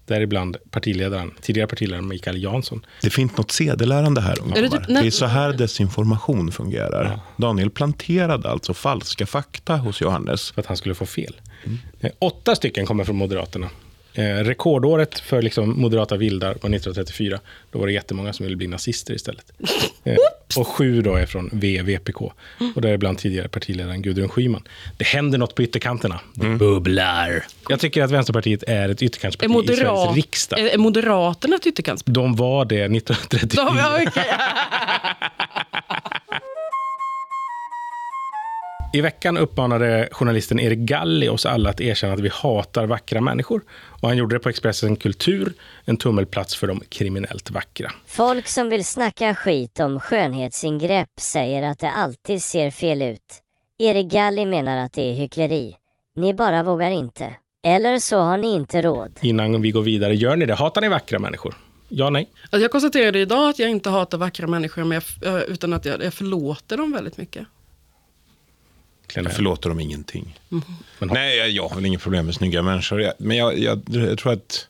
Däribland 0.06 0.58
partiledaren, 0.72 1.32
tidigare 1.42 1.68
partiledaren 1.68 2.08
Mikael 2.08 2.44
Jansson. 2.44 2.86
Det 3.02 3.10
finns 3.10 3.38
något 3.38 3.52
sedelärande 3.52 4.22
här, 4.22 4.32
Är 4.32 4.36
det 4.36 4.42
ungdomar. 4.42 4.78
typ- 4.80 4.88
Det 5.02 5.08
är 5.08 5.12
så 5.12 5.26
här 5.26 5.54
desinformation 5.54 6.52
fungerar. 6.52 7.20
Daniel 7.38 7.70
planterade 7.70 8.50
alltså 8.50 8.74
falska 8.74 9.26
fakta 9.26 9.76
hos 9.76 10.02
Johannes. 10.02 10.52
För 10.52 10.62
att 10.62 10.68
han 10.68 10.78
skulle 10.78 10.96
få 10.96 11.06
fel. 11.06 11.36
Eh, 12.00 12.12
Åtta 12.20 12.56
stycken 12.56 12.86
kommer 12.86 13.04
från 13.04 13.16
Moderaterna. 13.16 13.70
Eh, 14.16 14.24
rekordåret 14.24 15.20
för 15.20 15.42
liksom 15.42 15.82
moderata 15.82 16.18
vildar 16.18 16.48
var 16.48 16.54
1934. 16.56 17.40
Då 17.72 17.80
var 17.80 17.88
det 17.88 17.94
jättemånga 17.94 18.34
som 18.34 18.44
ville 18.46 18.56
bli 18.58 18.68
nazister 18.68 19.14
istället. 19.14 19.52
Eh, 20.06 20.16
och 20.58 20.68
sju 20.68 21.02
då 21.02 21.16
är 21.16 21.26
från 21.26 21.50
V, 21.54 21.82
VPK. 21.82 22.22
Och 22.76 22.82
däribland 22.82 23.18
tidigare 23.18 23.48
partiledaren 23.48 24.02
Gudrun 24.02 24.30
Schyman. 24.30 24.64
Det 24.98 25.06
händer 25.06 25.38
något 25.38 25.56
på 25.56 25.64
ytterkanterna. 25.64 26.20
Det 26.34 26.50
bubblar. 26.50 27.46
Jag 27.70 27.80
tycker 27.80 28.04
att 28.04 28.12
Vänsterpartiet 28.12 28.64
är 28.68 28.90
ett 28.90 29.02
Är, 29.02 29.06
ytterkantsparti 29.06 29.46
i 29.46 29.54
moderat, 29.54 29.78
Sveriges 29.78 30.16
riksdag. 30.16 30.60
är, 30.60 30.66
är 30.68 30.78
Moderaterna 30.78 31.56
ett 31.56 31.68
ytterkantsparti? 31.68 32.14
De 32.16 32.36
var 32.36 32.66
det 32.66 32.76
1934. 32.84 33.64
De- 33.66 33.78
ja, 33.78 34.12
I 38.96 39.02
veckan 39.02 39.38
uppmanade 39.38 40.10
journalisten 40.12 40.60
Erik 40.60 40.80
Galli 40.80 41.30
oss 41.30 41.46
alla 41.46 41.70
att 41.70 41.82
erkänna 41.82 42.14
att 42.14 42.20
vi 42.20 42.30
hatar 42.34 42.86
vackra 42.86 43.22
människor. 43.22 43.62
Och 43.72 44.08
han 44.08 44.18
gjorde 44.18 44.36
det 44.36 44.40
på 44.40 44.50
Expressen 44.50 44.96
Kultur, 44.96 45.54
en 45.86 45.98
tummelplats 45.98 46.56
för 46.56 46.68
de 46.68 46.82
kriminellt 46.90 47.52
vackra. 47.52 47.92
Folk 48.06 48.48
som 48.48 48.70
vill 48.70 48.86
snacka 48.86 49.36
skit 49.36 49.80
om 49.80 50.00
skönhetsingrepp 50.00 51.10
säger 51.20 51.64
att 51.64 51.80
det 51.80 51.92
alltid 51.92 52.44
ser 52.44 52.72
fel 52.72 53.02
ut. 53.02 53.42
Erik 53.80 54.12
Galli 54.12 54.46
menar 54.46 54.78
att 54.78 54.94
det 54.94 55.10
är 55.10 55.14
hyckleri. 55.14 55.76
Ni 56.16 56.34
bara 56.34 56.64
vågar 56.64 56.92
inte. 56.92 57.36
Eller 57.66 58.00
så 58.00 58.20
har 58.20 58.38
ni 58.38 58.54
inte 58.54 58.82
råd. 58.82 59.20
Innan 59.22 59.62
vi 59.62 59.72
går 59.72 59.82
vidare, 59.82 60.16
gör 60.16 60.36
ni 60.36 60.46
det? 60.46 60.56
Hatar 60.56 60.82
ni 60.82 60.90
vackra 60.90 61.20
människor? 61.20 61.56
Ja, 61.90 62.10
nej? 62.10 62.30
Alltså 62.44 62.60
jag 62.60 62.72
konstaterade 62.72 63.20
idag 63.20 63.50
att 63.50 63.60
jag 63.60 63.70
inte 63.70 63.90
hatar 63.90 64.18
vackra 64.18 64.48
människor, 64.48 64.84
men 64.84 65.02
jag, 65.22 65.36
eh, 65.36 65.44
utan 65.44 65.74
att 65.74 65.86
jag, 65.86 66.04
jag 66.04 66.14
förlåter 66.14 66.78
dem 66.78 66.92
väldigt 66.92 67.18
mycket. 67.18 67.48
Glenn 69.14 69.26
Jag 69.26 69.34
förlåter 69.34 69.70
dem 69.70 69.80
ingenting. 69.80 70.40
Mhm. 70.50 70.64
Nej, 71.00 71.38
jag, 71.38 71.50
jag 71.50 71.68
har 71.68 71.76
väl 71.76 71.86
inget 71.86 72.02
problem 72.02 72.26
med 72.26 72.36
snygga 72.36 72.62
människor. 72.62 73.02
Jag, 73.02 73.14
men 73.18 73.38
jag, 73.38 73.60
jag, 73.60 73.82
jag 73.88 74.18
tror 74.18 74.34
att, 74.34 74.68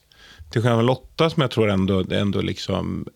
till 0.51 0.61
skillnad 0.61 0.77
från 0.77 0.85
Lotta, 0.85 1.29
som 1.29 1.41
jag 1.41 1.51
tror 1.51 1.69
ändå, 1.69 2.05
ändå 2.11 2.41
liksom... 2.41 3.07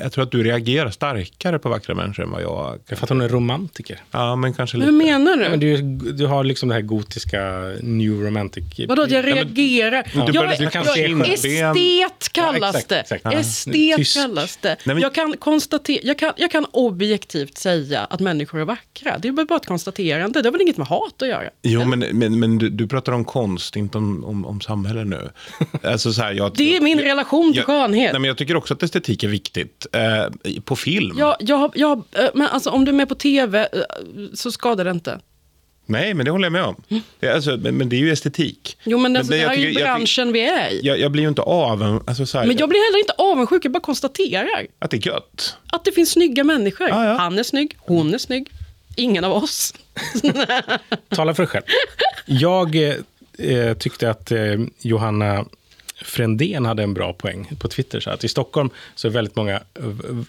Jag 0.00 0.12
tror 0.12 0.24
att 0.24 0.30
du 0.30 0.42
reagerar 0.42 0.90
starkare 0.90 1.58
på 1.58 1.68
vackra 1.68 1.94
människor 1.94 2.22
än 2.24 2.30
vad 2.30 2.42
jag... 2.42 2.78
För 2.86 3.02
att 3.02 3.08
hon 3.08 3.20
är 3.20 3.28
romantiker. 3.28 4.00
Ja, 4.10 4.36
men 4.36 4.54
kanske 4.54 4.76
Men 4.78 4.86
lite. 4.86 5.04
hur 5.04 5.12
menar 5.12 5.36
du? 5.36 5.42
Ja, 5.42 5.48
men 5.50 5.60
du, 5.60 5.76
du 6.12 6.26
har 6.26 6.44
liksom 6.44 6.68
det 6.68 6.74
här 6.74 6.82
gotiska 6.82 7.40
new 7.80 8.12
romantic... 8.22 8.64
Vadå 8.88 9.02
att 9.02 9.10
jag 9.10 9.18
Ja, 9.28 9.34
men- 9.34 9.34
reagerar? 9.34 10.06
Ja. 10.14 10.26
Du 10.26 10.32
jag, 10.32 10.34
börjar- 10.46 10.58
du 10.58 10.70
kan 10.70 10.84
jag, 10.84 10.94
se 10.94 11.08
skönben. 11.08 11.30
estet 11.32 12.32
kallas 12.32 12.60
Ja, 12.60 12.68
exakt, 12.68 12.88
det. 12.88 13.00
exakt. 13.00 13.34
Estet 13.34 13.72
Tyst. 13.96 14.16
kallas 14.16 14.56
det. 14.56 14.68
Nej, 14.68 14.94
men- 14.94 14.98
jag, 15.02 15.14
kan 15.14 15.36
konstatera, 15.38 16.00
jag, 16.02 16.18
kan, 16.18 16.32
jag 16.36 16.50
kan 16.50 16.64
objektivt 16.72 17.58
säga 17.58 18.04
att 18.04 18.20
människor 18.20 18.60
är 18.60 18.64
vackra. 18.64 19.18
Det 19.18 19.28
är 19.28 19.32
bara 19.32 19.56
ett 19.56 19.66
konstaterande. 19.66 20.42
Det 20.42 20.48
har 20.48 20.52
väl 20.52 20.60
inget 20.62 20.76
med 20.76 20.86
hat 20.86 21.22
att 21.22 21.28
göra? 21.28 21.42
Jo, 21.62 21.84
men, 21.84 21.98
men, 21.98 22.38
men 22.40 22.58
du, 22.58 22.68
du 22.70 22.86
pratar 22.88 23.12
om 23.12 23.24
konst, 23.24 23.76
inte 23.76 23.98
om, 23.98 24.24
om, 24.24 24.46
om 24.46 24.60
samhälle 24.60 25.04
nu. 25.04 25.30
Alltså, 25.82 26.12
så 26.12 26.22
här, 26.22 26.32
jag, 26.32 26.52
Det 26.56 26.76
är 26.76 26.80
min 26.80 27.00
relation 27.00 27.52
till 27.52 27.56
jag, 27.56 27.66
skönhet. 27.66 28.12
Nej, 28.12 28.20
men 28.20 28.28
jag 28.28 28.36
tycker 28.36 28.56
också 28.56 28.74
att 28.74 28.82
estetik 28.82 29.24
är 29.24 29.28
viktigt. 29.28 29.75
Eh, 29.92 30.60
på 30.64 30.76
film. 30.76 31.18
Jag, 31.18 31.36
jag, 31.40 31.72
jag, 31.74 32.02
eh, 32.12 32.24
men 32.34 32.46
alltså, 32.48 32.70
om 32.70 32.84
du 32.84 32.90
är 32.90 32.96
med 32.96 33.08
på 33.08 33.14
tv 33.14 33.68
eh, 33.72 33.78
så 34.34 34.52
skadar 34.52 34.84
det 34.84 34.90
inte. 34.90 35.20
Nej, 35.88 36.14
men 36.14 36.24
det 36.24 36.30
håller 36.30 36.44
jag 36.44 36.52
med 36.52 36.62
om. 36.64 36.82
Det, 37.20 37.26
är 37.26 37.34
alltså, 37.34 37.56
men, 37.56 37.76
men 37.76 37.88
det 37.88 37.96
är 37.96 38.00
ju 38.00 38.12
estetik. 38.12 38.78
Jo, 38.84 38.98
men, 38.98 39.16
alltså, 39.16 39.30
det 39.32 39.38
jag 39.38 39.48
här 39.48 39.56
är 39.56 39.60
ju 39.60 39.66
tycker- 39.66 39.80
jag 39.80 39.86
tycker- 39.86 39.98
branschen 39.98 40.32
vi 40.32 40.48
är 40.48 40.70
i. 40.70 40.80
Jag, 40.82 41.00
jag 41.00 41.12
blir 41.12 41.22
ju 41.22 41.28
inte 41.28 41.42
av 41.42 42.02
alltså, 42.06 42.38
Men 42.38 42.56
jag 42.56 42.68
blir 42.68 42.86
heller 42.88 42.98
inte 42.98 43.12
avundsjuk, 43.18 43.64
jag 43.64 43.72
bara 43.72 43.80
konstaterar 43.80 44.66
att 44.78 44.90
det 44.90 44.96
är 44.96 45.06
gött. 45.06 45.56
att 45.72 45.84
det 45.84 45.92
finns 45.92 46.10
snygga 46.10 46.44
människor. 46.44 46.88
Ja, 46.88 47.04
ja. 47.06 47.12
Han 47.14 47.38
är 47.38 47.42
snygg, 47.42 47.76
hon 47.78 48.14
är 48.14 48.18
snygg. 48.18 48.48
Ingen 48.96 49.24
av 49.24 49.32
oss. 49.32 49.74
Tala 51.08 51.34
för 51.34 51.42
dig 51.42 51.48
själv. 51.50 51.64
Jag 52.26 52.76
eh, 53.38 53.74
tyckte 53.78 54.10
att 54.10 54.32
eh, 54.32 54.38
Johanna 54.78 55.44
Frändén 56.02 56.64
hade 56.64 56.82
en 56.82 56.94
bra 56.94 57.12
poäng 57.12 57.50
på 57.58 57.68
Twitter. 57.68 58.00
Så 58.00 58.10
att 58.10 58.24
I 58.24 58.28
Stockholm 58.28 58.70
så 58.94 59.08
är 59.08 59.12
väldigt 59.12 59.36
många, 59.36 59.60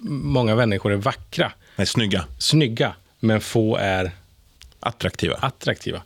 många 0.09 0.55
människor 0.55 0.91
är 0.91 0.95
vackra, 0.97 1.51
Nej, 1.75 1.87
snygga. 1.87 2.25
snygga, 2.39 2.93
men 3.19 3.41
få 3.41 3.75
är 3.77 4.11
Attraktiva. 4.79 5.35
attraktiva. 5.35 6.01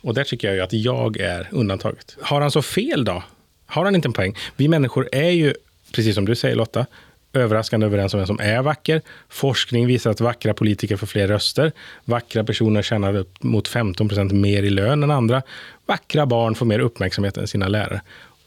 Och 0.00 0.14
där 0.14 0.24
tycker 0.24 0.48
jag 0.48 0.54
ju 0.56 0.62
att 0.62 0.72
jag 0.72 1.16
är 1.16 1.48
undantaget. 1.50 2.16
Har 2.22 2.40
han 2.40 2.50
så 2.50 2.62
fel 2.62 3.04
då? 3.04 3.22
Har 3.66 3.84
han 3.84 3.94
inte 3.94 4.08
en 4.08 4.12
poäng? 4.12 4.36
Vi 4.56 4.68
människor 4.68 5.08
är 5.12 5.30
ju, 5.30 5.54
precis 5.92 6.14
som 6.14 6.24
du 6.24 6.34
säger 6.36 6.56
Lotta, 6.56 6.86
överraskande 7.32 7.86
överens 7.86 8.14
om 8.14 8.18
vem 8.20 8.26
som 8.26 8.40
är 8.40 8.62
vacker. 8.62 9.02
Forskning 9.28 9.86
visar 9.86 10.10
att 10.10 10.20
vackra 10.20 10.54
politiker 10.54 10.96
får 10.96 11.06
fler 11.06 11.28
röster. 11.28 11.72
Vackra 12.04 12.44
personer 12.44 12.82
tjänar 12.82 13.16
upp 13.16 13.42
mot 13.42 13.68
15 13.68 14.08
procent 14.08 14.32
mer 14.32 14.62
i 14.62 14.70
lön 14.70 15.02
än 15.02 15.10
andra. 15.10 15.42
Vackra 15.86 16.26
barn 16.26 16.54
får 16.54 16.66
mer 16.66 16.78
uppmärksamhet 16.78 17.36
än 17.36 17.46
sina 17.48 17.68
lärare. 17.68 18.00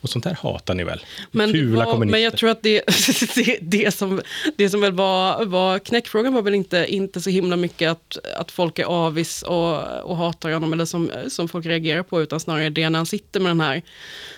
Och 0.05 0.09
sånt 0.09 0.23
där 0.23 0.37
hatar 0.41 0.73
ni 0.73 0.83
väl? 0.83 1.05
Men, 1.31 1.51
Fula 1.51 1.85
var, 1.85 2.05
men 2.05 2.21
jag 2.21 2.37
tror 2.37 2.49
att 2.49 2.61
det, 2.61 2.81
det, 3.35 3.57
det, 3.61 3.93
som, 3.93 4.21
det 4.55 4.69
som 4.69 4.81
väl 4.81 4.91
var, 4.91 5.45
var 5.45 5.79
knäckfrågan 5.79 6.33
var 6.33 6.41
väl 6.41 6.55
inte, 6.55 6.85
inte 6.89 7.21
så 7.21 7.29
himla 7.29 7.55
mycket 7.55 7.91
att, 7.91 8.17
att 8.37 8.51
folk 8.51 8.79
är 8.79 8.83
avis 8.83 9.41
och, 9.41 10.01
och 10.03 10.17
hatar 10.17 10.51
honom, 10.51 10.73
eller 10.73 10.85
som, 10.85 11.11
som 11.27 11.47
folk 11.47 11.65
reagerar 11.65 12.03
på, 12.03 12.21
utan 12.21 12.39
snarare 12.39 12.69
det 12.69 12.89
när 12.89 12.99
han 12.99 13.05
sitter 13.05 13.39
med 13.39 13.49
den 13.49 13.61
här 13.61 13.81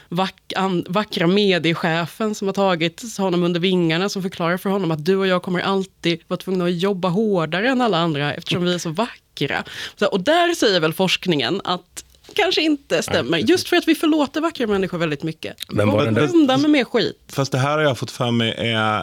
vack, 0.10 0.54
an, 0.56 0.86
vackra 0.90 1.28
mediechefen 1.28 2.36
som 2.36 2.48
har 2.48 2.54
tagit 2.54 3.18
honom 3.18 3.44
under 3.44 3.60
vingarna, 3.60 4.10
som 4.10 4.22
förklarar 4.22 4.58
för 4.58 4.70
honom 4.70 4.92
att 4.92 5.06
du 5.06 5.16
och 5.16 5.28
jag 5.28 5.44
kommer 5.44 5.60
alltid 5.60 6.20
vara 6.28 6.38
tvungna 6.38 6.66
att 6.66 6.76
jobba 6.76 7.08
hårdare 7.08 7.70
än 7.70 7.82
alla 7.82 7.98
andra, 7.98 8.34
eftersom 8.34 8.64
vi 8.64 8.74
är 8.74 8.78
så 8.78 8.90
vackra. 8.90 9.64
Och 10.12 10.22
där 10.22 10.56
säger 10.56 10.80
väl 10.80 10.94
forskningen 10.94 11.62
att 11.64 12.04
kanske 12.34 12.62
inte 12.62 13.04
stämmer, 13.04 13.38
just 13.38 13.68
för 13.70 13.76
att 13.78 13.88
vi 13.88 13.96
förlåter 13.96 14.42
vackra 14.42 14.68
människor 14.68 14.98
väldigt 14.98 15.24
mycket. 15.24 15.56
Men 15.70 15.90
var 15.90 16.06
den 16.06 16.14
där- 16.14 16.36
undan 16.36 16.62
med 16.62 16.70
mer 16.72 16.84
skit. 16.84 17.18
Fast 17.30 17.52
det 17.52 17.58
här 17.58 17.72
har 17.78 17.84
jag 17.84 17.98
fått 17.98 18.12
för 18.12 18.32
mig 18.32 18.54
är, 18.58 19.02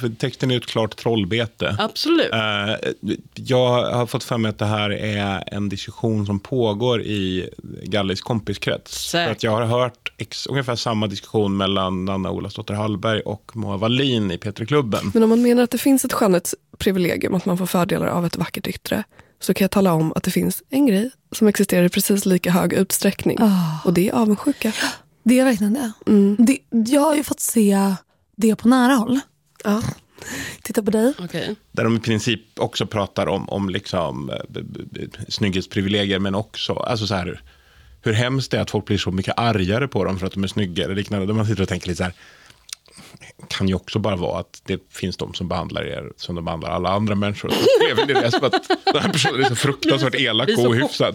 för 0.00 0.08
texten 0.18 0.50
är 0.50 0.54
ju 0.54 0.58
ett 0.58 0.66
klart 0.66 0.96
trollbete. 0.96 1.76
Absolut. 1.78 2.32
Eh, 2.32 2.90
jag 3.34 3.82
har 3.92 4.06
fått 4.06 4.24
för 4.24 4.38
mig 4.38 4.48
att 4.48 4.58
det 4.58 4.64
här 4.66 4.90
är 4.90 5.44
en 5.46 5.68
diskussion 5.68 6.26
som 6.26 6.40
pågår 6.40 7.02
i 7.02 7.48
Gallis 7.82 8.20
kompiskrets. 8.20 9.08
Säkert. 9.10 9.26
För 9.26 9.32
att 9.32 9.42
jag 9.42 9.50
har 9.50 9.64
hört 9.64 10.12
ex, 10.18 10.46
ungefär 10.46 10.76
samma 10.76 11.06
diskussion 11.06 11.56
mellan 11.56 12.08
Anna 12.08 12.30
Olasdotter 12.30 12.74
Hallberg 12.74 13.20
och 13.20 13.50
Moa 13.56 13.76
Wallin 13.76 14.30
i 14.30 14.36
P3-klubben. 14.36 15.10
Men 15.14 15.22
om 15.22 15.28
man 15.28 15.42
menar 15.42 15.62
att 15.62 15.70
det 15.70 15.78
finns 15.78 16.04
ett 16.04 16.12
skönhetsprivilegium, 16.12 17.34
att 17.34 17.44
man 17.46 17.58
får 17.58 17.66
fördelar 17.66 18.06
av 18.06 18.26
ett 18.26 18.36
vackert 18.36 18.66
yttre, 18.66 19.04
så 19.40 19.54
kan 19.54 19.64
jag 19.64 19.70
tala 19.70 19.92
om 19.92 20.12
att 20.16 20.22
det 20.22 20.30
finns 20.30 20.62
en 20.70 20.86
grej 20.86 21.10
som 21.32 21.48
existerar 21.48 21.84
i 21.84 21.88
precis 21.88 22.26
lika 22.26 22.50
hög 22.50 22.72
utsträckning. 22.72 23.38
Och 23.84 23.92
det 23.92 24.08
är 24.08 24.12
avundsjuka. 24.12 24.72
Det 25.22 25.38
är 25.38 25.44
verkligen 25.44 25.72
det. 25.72 25.92
Mm. 26.06 26.36
det. 26.38 26.58
Jag 26.70 27.00
har 27.00 27.14
ju 27.14 27.24
fått 27.24 27.40
se 27.40 27.94
det 28.36 28.56
på 28.56 28.68
nära 28.68 28.92
håll. 28.92 29.20
Ja. 29.64 29.82
Titta 30.62 30.82
på 30.82 30.90
dig. 30.90 31.14
Okay. 31.24 31.54
Där 31.72 31.84
de 31.84 31.96
i 31.96 32.00
princip 32.00 32.40
också 32.56 32.86
pratar 32.86 33.26
om, 33.26 33.48
om 33.48 33.70
liksom, 33.70 34.30
eh, 34.30 34.36
snygghetsprivilegier, 35.28 36.18
men 36.18 36.34
också 36.34 36.72
alltså 36.72 37.06
så 37.06 37.14
här, 37.14 37.42
hur 38.02 38.12
hemskt 38.12 38.50
det 38.50 38.56
är 38.56 38.60
att 38.60 38.70
folk 38.70 38.84
blir 38.84 38.98
så 38.98 39.10
mycket 39.10 39.34
argare 39.36 39.88
på 39.88 40.04
dem 40.04 40.18
för 40.18 40.26
att 40.26 40.32
de 40.32 40.44
är 40.44 40.48
snygga. 40.48 40.84
Eller 40.84 40.94
liknande. 40.94 41.26
Där 41.26 41.34
man 41.34 41.46
sitter 41.46 41.62
och 41.62 41.68
tänker 41.68 41.88
lite 41.88 41.98
så 41.98 42.04
här, 42.04 42.12
kan 43.48 43.68
ju 43.68 43.74
också 43.74 43.98
bara 43.98 44.16
vara 44.16 44.40
att 44.40 44.62
det 44.66 44.80
finns 44.92 45.16
de 45.16 45.34
som 45.34 45.48
behandlar 45.48 45.82
er 45.86 46.12
som 46.16 46.34
de 46.34 46.44
behandlar 46.44 46.70
alla 46.70 46.88
andra 46.88 47.14
människor. 47.14 47.48
Det 48.06 48.30
som 48.30 48.44
att 48.44 48.68
den 48.84 49.02
här 49.02 49.12
personen 49.12 49.44
är 49.44 49.48
så 49.48 49.54
fruktansvärt 49.56 50.14
elak 50.14 50.48
och 50.58 50.64
ohyfsad. 50.64 51.14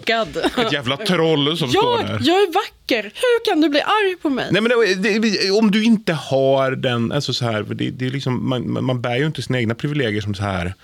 Ett 0.58 0.72
jävla 0.72 0.96
troll 0.96 1.56
som 1.58 1.68
står 1.70 1.84
Jag, 2.00 2.06
där. 2.06 2.18
jag 2.22 2.36
är 2.42 2.52
vacker. 2.54 3.02
Hur 3.02 3.44
kan 3.50 3.60
du 3.60 3.68
bli 3.68 3.80
arg 3.80 4.16
på 4.22 4.30
mig? 4.30 4.48
Nej, 4.50 4.62
men 4.62 4.72
det, 5.02 5.18
det, 5.18 5.50
om 5.50 5.70
du 5.70 5.84
inte 5.84 6.12
har 6.12 6.70
den, 6.70 7.12
alltså 7.12 7.34
så 7.34 7.44
här, 7.44 7.62
det, 7.62 7.90
det 7.90 8.06
är 8.06 8.10
liksom, 8.10 8.48
man- 8.48 8.84
man 8.84 9.00
bär 9.00 9.16
ju 9.16 9.26
inte 9.26 9.42
sina 9.42 9.58
egna 9.58 9.74
privilegier 9.74 10.20
som 10.20 10.34
så 10.34 10.42
här, 10.42 10.74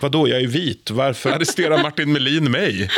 vadå, 0.00 0.28
jag 0.28 0.40
är 0.40 0.46
vit, 0.46 0.90
varför 0.90 1.30
arresterar 1.30 1.82
Martin 1.82 2.12
Melin 2.12 2.50
mig? 2.50 2.90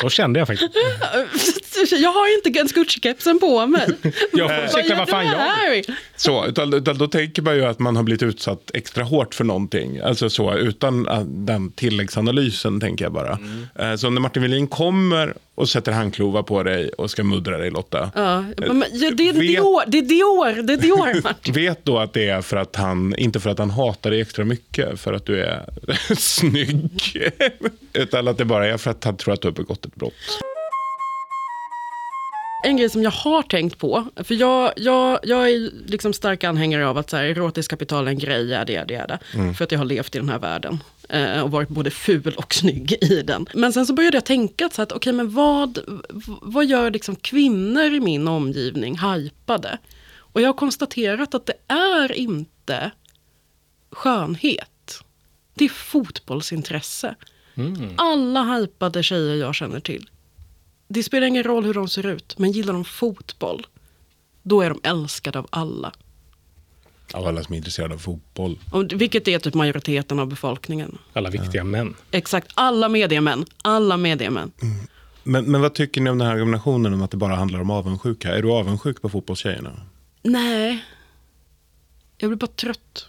Så 0.00 0.10
kände 0.10 0.38
jag 0.38 0.48
faktiskt. 0.48 0.70
Jag 1.92 2.12
har 2.12 2.36
inte 2.36 2.58
ens 2.58 2.72
Gucci-kepsen 2.72 3.40
på 3.40 3.66
mig. 3.66 3.88
Jag 4.32 4.48
får 4.50 4.64
ursäkta, 4.64 4.94
vad 4.98 5.08
fan 5.08 5.26
jag... 5.26 5.76
jag? 5.76 5.84
Så, 6.16 6.46
utan, 6.46 6.74
utan 6.74 6.98
då 6.98 7.06
tänker 7.08 7.42
man 7.42 7.56
ju 7.56 7.64
att 7.64 7.78
man 7.78 7.96
har 7.96 8.02
blivit 8.02 8.22
utsatt 8.22 8.70
extra 8.74 9.04
hårt 9.04 9.34
för 9.34 9.44
någonting. 9.44 9.98
Alltså 10.00 10.30
så, 10.30 10.54
utan 10.54 11.08
äh, 11.08 11.20
den 11.20 11.72
tilläggsanalysen 11.72 12.80
tänker 12.80 13.04
jag 13.04 13.12
bara. 13.12 13.38
Eh, 13.78 13.96
Så 13.96 14.10
när 14.10 14.20
Martin 14.20 14.42
Melin 14.42 14.66
kommer 14.66 15.34
och 15.58 15.68
sätter 15.68 15.92
handklovar 15.92 16.42
på 16.42 16.62
dig 16.62 16.88
och 16.88 17.10
ska 17.10 17.24
muddra 17.24 17.58
dig 17.58 17.70
Lotta. 17.70 18.10
Ja, 18.14 18.44
men, 18.56 18.84
ja, 18.92 19.10
det 19.10 19.28
är 19.28 19.32
Vet- 19.32 19.40
Dior, 19.40 19.82
det 19.86 19.98
är 19.98 20.02
Dior, 20.02 20.62
det 20.62 20.72
är 20.72 20.76
Dior 20.76 21.22
Martin. 21.24 21.54
Vet 21.54 21.84
då 21.84 21.98
att 21.98 22.12
det 22.12 22.28
är 22.28 22.40
för 22.42 22.56
att 22.56 22.76
han, 22.76 23.14
inte 23.18 23.40
för 23.40 23.50
att 23.50 23.58
han 23.58 23.70
hatar 23.70 24.10
dig 24.10 24.20
extra 24.20 24.44
mycket 24.44 25.00
för 25.00 25.12
att 25.12 25.26
du 25.26 25.42
är 25.44 25.64
snygg. 26.16 27.02
Utan 27.92 28.28
att 28.28 28.38
det 28.38 28.44
bara 28.44 28.66
är 28.66 28.76
för 28.76 28.90
att 28.90 29.04
han 29.04 29.16
tror 29.16 29.34
att 29.34 29.40
du 29.40 29.48
har 29.48 29.52
begått 29.52 29.84
ett 29.86 29.94
brott. 29.94 30.12
En 32.62 32.76
grej 32.76 32.90
som 32.90 33.02
jag 33.02 33.10
har 33.10 33.42
tänkt 33.42 33.78
på, 33.78 34.06
för 34.16 34.34
jag, 34.34 34.72
jag, 34.76 35.18
jag 35.22 35.50
är 35.50 35.70
liksom 35.86 36.12
stark 36.12 36.44
anhängare 36.44 36.88
av 36.88 36.98
att 36.98 37.10
så 37.10 37.16
här, 37.16 37.24
erotiskt 37.24 37.70
kapital 37.70 38.06
är 38.06 38.10
en 38.10 38.18
grej, 38.18 38.44
det 38.46 38.54
är 38.54 38.64
det, 38.86 38.94
är 38.94 39.06
det. 39.08 39.18
Mm. 39.34 39.54
För 39.54 39.64
att 39.64 39.72
jag 39.72 39.78
har 39.78 39.84
levt 39.84 40.14
i 40.14 40.18
den 40.18 40.28
här 40.28 40.38
världen. 40.38 40.82
Eh, 41.08 41.40
och 41.40 41.50
varit 41.50 41.68
både 41.68 41.90
ful 41.90 42.34
och 42.36 42.54
snygg 42.54 42.92
i 43.00 43.22
den. 43.22 43.46
Men 43.54 43.72
sen 43.72 43.86
så 43.86 43.92
började 43.92 44.16
jag 44.16 44.24
tänka 44.24 44.68
så 44.72 44.82
att 44.82 44.92
okej, 44.92 45.12
men 45.12 45.30
vad, 45.30 45.78
vad 46.42 46.66
gör 46.66 46.90
liksom 46.90 47.16
kvinnor 47.16 47.84
i 47.84 48.00
min 48.00 48.28
omgivning 48.28 48.98
hypade? 48.98 49.78
Och 50.16 50.40
jag 50.40 50.48
har 50.48 50.54
konstaterat 50.54 51.34
att 51.34 51.46
det 51.46 51.74
är 51.74 52.12
inte 52.12 52.90
skönhet. 53.90 55.02
Det 55.54 55.64
är 55.64 55.68
fotbollsintresse. 55.68 57.14
Alla 57.96 58.42
hypade 58.42 59.02
tjejer 59.02 59.36
jag 59.36 59.54
känner 59.54 59.80
till. 59.80 60.10
Det 60.88 61.02
spelar 61.02 61.26
ingen 61.26 61.44
roll 61.44 61.64
hur 61.64 61.74
de 61.74 61.88
ser 61.88 62.06
ut, 62.06 62.38
men 62.38 62.52
gillar 62.52 62.72
de 62.72 62.84
fotboll, 62.84 63.66
då 64.42 64.60
är 64.60 64.70
de 64.70 64.80
älskade 64.82 65.38
av 65.38 65.46
alla. 65.50 65.92
Av 67.12 67.26
alla 67.26 67.42
som 67.42 67.52
är 67.52 67.56
intresserade 67.56 67.94
av 67.94 67.98
fotboll. 67.98 68.58
Och, 68.72 68.92
vilket 68.92 69.28
är 69.28 69.38
typ 69.38 69.54
majoriteten 69.54 70.18
av 70.18 70.26
befolkningen. 70.26 70.98
Alla 71.12 71.30
viktiga 71.30 71.64
män. 71.64 71.94
Exakt, 72.10 72.50
alla 72.54 72.88
mediemän. 72.88 73.44
Alla 73.62 73.96
mediemän. 73.96 74.52
Men, 75.22 75.44
men 75.44 75.60
vad 75.60 75.74
tycker 75.74 76.00
ni 76.00 76.10
om 76.10 76.18
den 76.18 76.26
här 76.26 76.34
argumentationen 76.34 76.94
om 76.94 77.02
att 77.02 77.10
det 77.10 77.16
bara 77.16 77.34
handlar 77.34 77.60
om 77.60 77.70
avundsjuka? 77.70 78.36
Är 78.36 78.42
du 78.42 78.50
avundsjuk 78.50 79.02
på 79.02 79.08
fotbollstjejerna? 79.08 79.72
Nej, 80.22 80.84
jag 82.18 82.30
blir 82.30 82.36
bara 82.36 82.46
trött. 82.46 83.08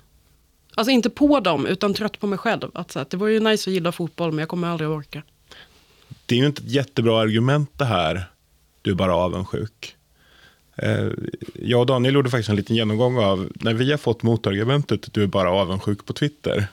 Alltså 0.75 0.91
inte 0.91 1.09
på 1.09 1.39
dem, 1.39 1.65
utan 1.65 1.93
trött 1.93 2.19
på 2.19 2.27
mig 2.27 2.37
själv. 2.37 2.71
Att, 2.73 2.91
så 2.91 2.99
att, 2.99 3.09
det 3.09 3.17
var 3.17 3.27
ju 3.27 3.39
nice 3.39 3.69
att 3.69 3.73
gilla 3.73 3.91
fotboll, 3.91 4.31
men 4.31 4.39
jag 4.39 4.49
kommer 4.49 4.67
aldrig 4.67 4.89
orka. 4.89 5.23
Det 6.29 6.35
är 6.35 6.39
ju 6.39 6.45
inte 6.45 6.61
ett 6.63 6.71
jättebra 6.71 7.19
argument 7.21 7.69
det 7.77 7.85
här. 7.85 8.23
Du 8.81 8.91
är 8.91 8.95
bara 8.95 9.15
avundsjuk. 9.15 9.95
Eh, 10.75 11.07
Jag 11.53 11.79
och 11.79 11.85
Daniel 11.85 12.13
gjorde 12.13 12.29
faktiskt 12.29 12.49
en 12.49 12.55
liten 12.55 12.75
genomgång 12.75 13.17
av 13.17 13.49
när 13.55 13.73
vi 13.73 13.91
har 13.91 13.97
fått 13.97 14.23
motargumentet 14.23 15.13
du 15.13 15.23
är 15.23 15.27
bara 15.27 15.51
avundsjuk 15.51 16.05
på 16.05 16.13
Twitter. 16.13 16.67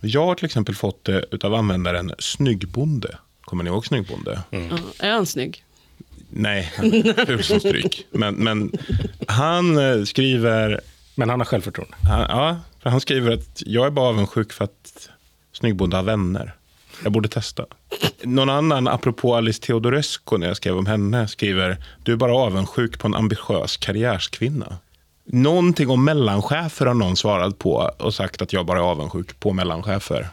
Jag 0.00 0.26
har 0.26 0.34
till 0.34 0.44
exempel 0.44 0.74
fått 0.74 1.04
det 1.04 1.44
av 1.44 1.54
användaren 1.54 2.12
Snyggbonde. 2.18 3.18
Kommer 3.40 3.64
ni 3.64 3.70
ihåg 3.70 3.86
Snyggbonde? 3.86 4.40
Ja, 4.50 4.58
är 4.98 5.10
han 5.12 5.26
snygg? 5.26 5.64
Nej, 6.30 6.72
han 6.76 6.92
är 6.94 7.26
ful 7.26 7.44
som 7.44 7.60
stryk. 7.60 8.06
Men, 8.10 8.34
men 8.34 8.72
han 9.28 9.78
eh, 9.78 10.04
skriver... 10.04 10.80
Men 11.14 11.30
han 11.30 11.40
har 11.40 11.44
självförtroende. 11.44 11.96
Han, 12.02 12.20
ja, 12.20 12.60
för 12.82 12.90
han 12.90 13.00
skriver 13.00 13.32
att 13.32 13.62
jag 13.66 13.86
är 13.86 13.90
bara 13.90 14.08
avundsjuk 14.08 14.52
för 14.52 14.64
att 14.64 15.08
Snyggbonde 15.52 15.96
har 15.96 16.02
vänner. 16.02 16.54
Jag 17.04 17.12
borde 17.12 17.28
testa. 17.28 17.66
Någon 18.22 18.50
annan, 18.50 18.88
apropå 18.88 19.36
Alice 19.36 19.62
Teodorescu, 19.62 20.38
när 20.38 20.46
jag 20.46 20.56
skrev 20.56 20.78
om 20.78 20.86
henne, 20.86 21.28
skriver 21.28 21.76
du 22.02 22.12
är 22.12 22.16
bara 22.16 22.34
avundsjuk 22.34 22.98
på 22.98 23.06
en 23.06 23.14
ambitiös 23.14 23.76
karriärskvinna. 23.76 24.78
Någonting 25.24 25.90
om 25.90 26.04
mellanchefer 26.04 26.86
har 26.86 26.94
någon 26.94 27.16
svarat 27.16 27.58
på 27.58 27.90
och 27.98 28.14
sagt 28.14 28.42
att 28.42 28.52
jag 28.52 28.66
bara 28.66 28.78
är 28.78 28.82
avundsjuk 28.82 29.40
på 29.40 29.52
mellanchefer. 29.52 30.28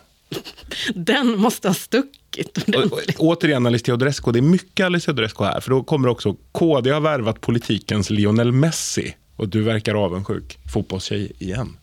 Den 0.96 1.40
måste 1.40 1.68
ha 1.68 1.76
stuckit. 1.76 2.58
Och, 2.76 2.84
och, 2.84 3.00
återigen 3.18 3.66
Alice 3.66 3.86
Teodorescu, 3.86 4.32
det 4.32 4.40
är 4.40 4.42
mycket 4.42 4.86
Alice 4.86 5.06
Teodorescu 5.06 5.44
här, 5.44 5.60
för 5.60 5.70
då 5.70 5.84
kommer 5.84 6.08
också 6.08 6.36
KD 6.52 6.90
har 6.90 7.02
värvat 7.02 7.42
politikens 7.42 8.10
Lionel 8.10 8.52
Messi 8.52 9.16
och 9.36 9.50
du 9.50 9.62
verkar 9.62 9.96
avundsjuk. 9.96 10.58
Fotbollstjej 10.74 11.32
igen. 11.40 11.78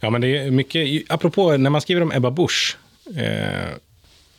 Ja, 0.00 0.10
men 0.10 0.20
det 0.20 0.38
är 0.38 0.50
mycket, 0.50 1.10
apropå 1.10 1.56
när 1.56 1.70
man 1.70 1.80
skriver 1.80 2.02
om 2.02 2.12
Ebba 2.12 2.30
Busch, 2.30 2.76
eh, 3.16 3.68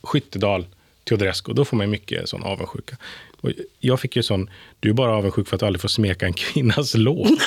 Skyttedal, 0.04 0.66
Teodorescu, 1.04 1.54
då 1.54 1.66
får 1.66 1.78
man 1.78 1.90
mycket 1.90 2.30
sån 2.30 2.44
avundsjuka. 2.44 2.98
Och 3.42 3.52
jag 3.80 4.00
fick 4.00 4.16
ju 4.16 4.24
sån, 4.24 4.50
du 4.80 4.90
är 4.90 4.94
bara 4.94 5.16
avundsjuk 5.16 5.48
för 5.48 5.56
att 5.56 5.60
du 5.60 5.66
aldrig 5.66 5.82
får 5.82 5.90
smeka 5.90 6.26
en 6.26 6.34
kvinnas 6.34 6.94
lår. 6.96 7.28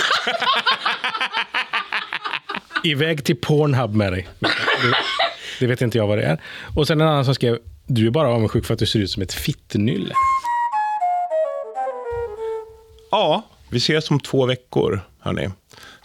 Iväg 2.84 3.24
till 3.24 3.36
Pornhub 3.36 3.94
med 3.94 4.12
dig. 4.12 4.28
Det, 4.38 4.48
det 5.60 5.66
vet 5.66 5.80
inte 5.80 5.98
jag 5.98 6.06
vad 6.06 6.18
det 6.18 6.24
är. 6.24 6.40
Och 6.76 6.86
sen 6.86 7.00
en 7.00 7.08
annan 7.08 7.24
som 7.24 7.34
skrev, 7.34 7.58
du 7.86 8.06
är 8.06 8.10
bara 8.10 8.28
avundsjuk 8.28 8.64
för 8.64 8.74
att 8.74 8.80
du 8.80 8.86
ser 8.86 8.98
ut 8.98 9.10
som 9.10 9.22
ett 9.22 9.32
fittnylle. 9.32 10.14
Ja, 13.10 13.42
vi 13.70 13.78
ses 13.78 14.10
om 14.10 14.20
två 14.20 14.46
veckor, 14.46 15.00
hörni. 15.18 15.50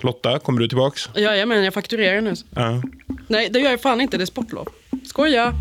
Lotta, 0.04 0.40
kommer 0.40 0.60
du 0.60 0.68
tillbaks? 0.68 1.10
Ja, 1.14 1.46
men 1.46 1.64
jag 1.64 1.74
fakturerar 1.74 2.22
nu. 2.22 2.34
Ja. 2.56 2.82
Nej, 3.28 3.50
det 3.54 3.60
gör 3.60 3.70
jag 3.70 3.82
fan 3.82 4.02
inte. 4.02 4.18
Det 4.18 4.24
är 4.24 4.26
sportlov. 4.26 4.68
Skoja. 5.06 5.54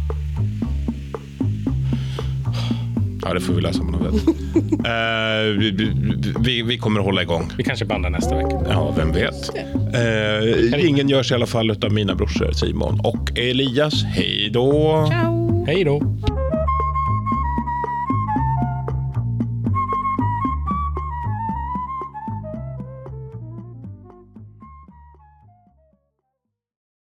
Ja, 3.23 3.35
det 3.35 3.41
får 3.41 3.55
vi 3.55 3.61
läsa 3.61 3.81
om 3.81 3.91
något 3.91 4.15
vet. 4.15 4.23
Eh, 4.79 5.59
vi, 5.59 5.93
vi, 6.41 6.63
vi 6.63 6.79
kommer 6.79 7.01
att 7.01 7.07
hålla 7.07 7.23
igång. 7.23 7.53
Vi 7.57 7.65
kanske 7.65 7.85
bandar 7.85 8.11
nästa 8.11 8.37
vecka. 8.37 8.61
Ja, 8.69 8.95
vem 8.97 9.13
vet. 9.13 9.51
Uh, 9.95 10.89
ingen 10.89 11.09
görs 11.09 11.31
i 11.31 11.35
alla 11.35 11.47
fall 11.47 11.71
av 11.71 11.93
mina 11.93 12.15
brorsor 12.15 12.53
Simon 12.53 13.01
och 13.05 13.39
Elias. 13.39 14.05
Hej 14.05 14.51
då! 14.53 15.07
Ciao! 15.11 15.65
Hej 15.67 15.85
då! 15.85 16.03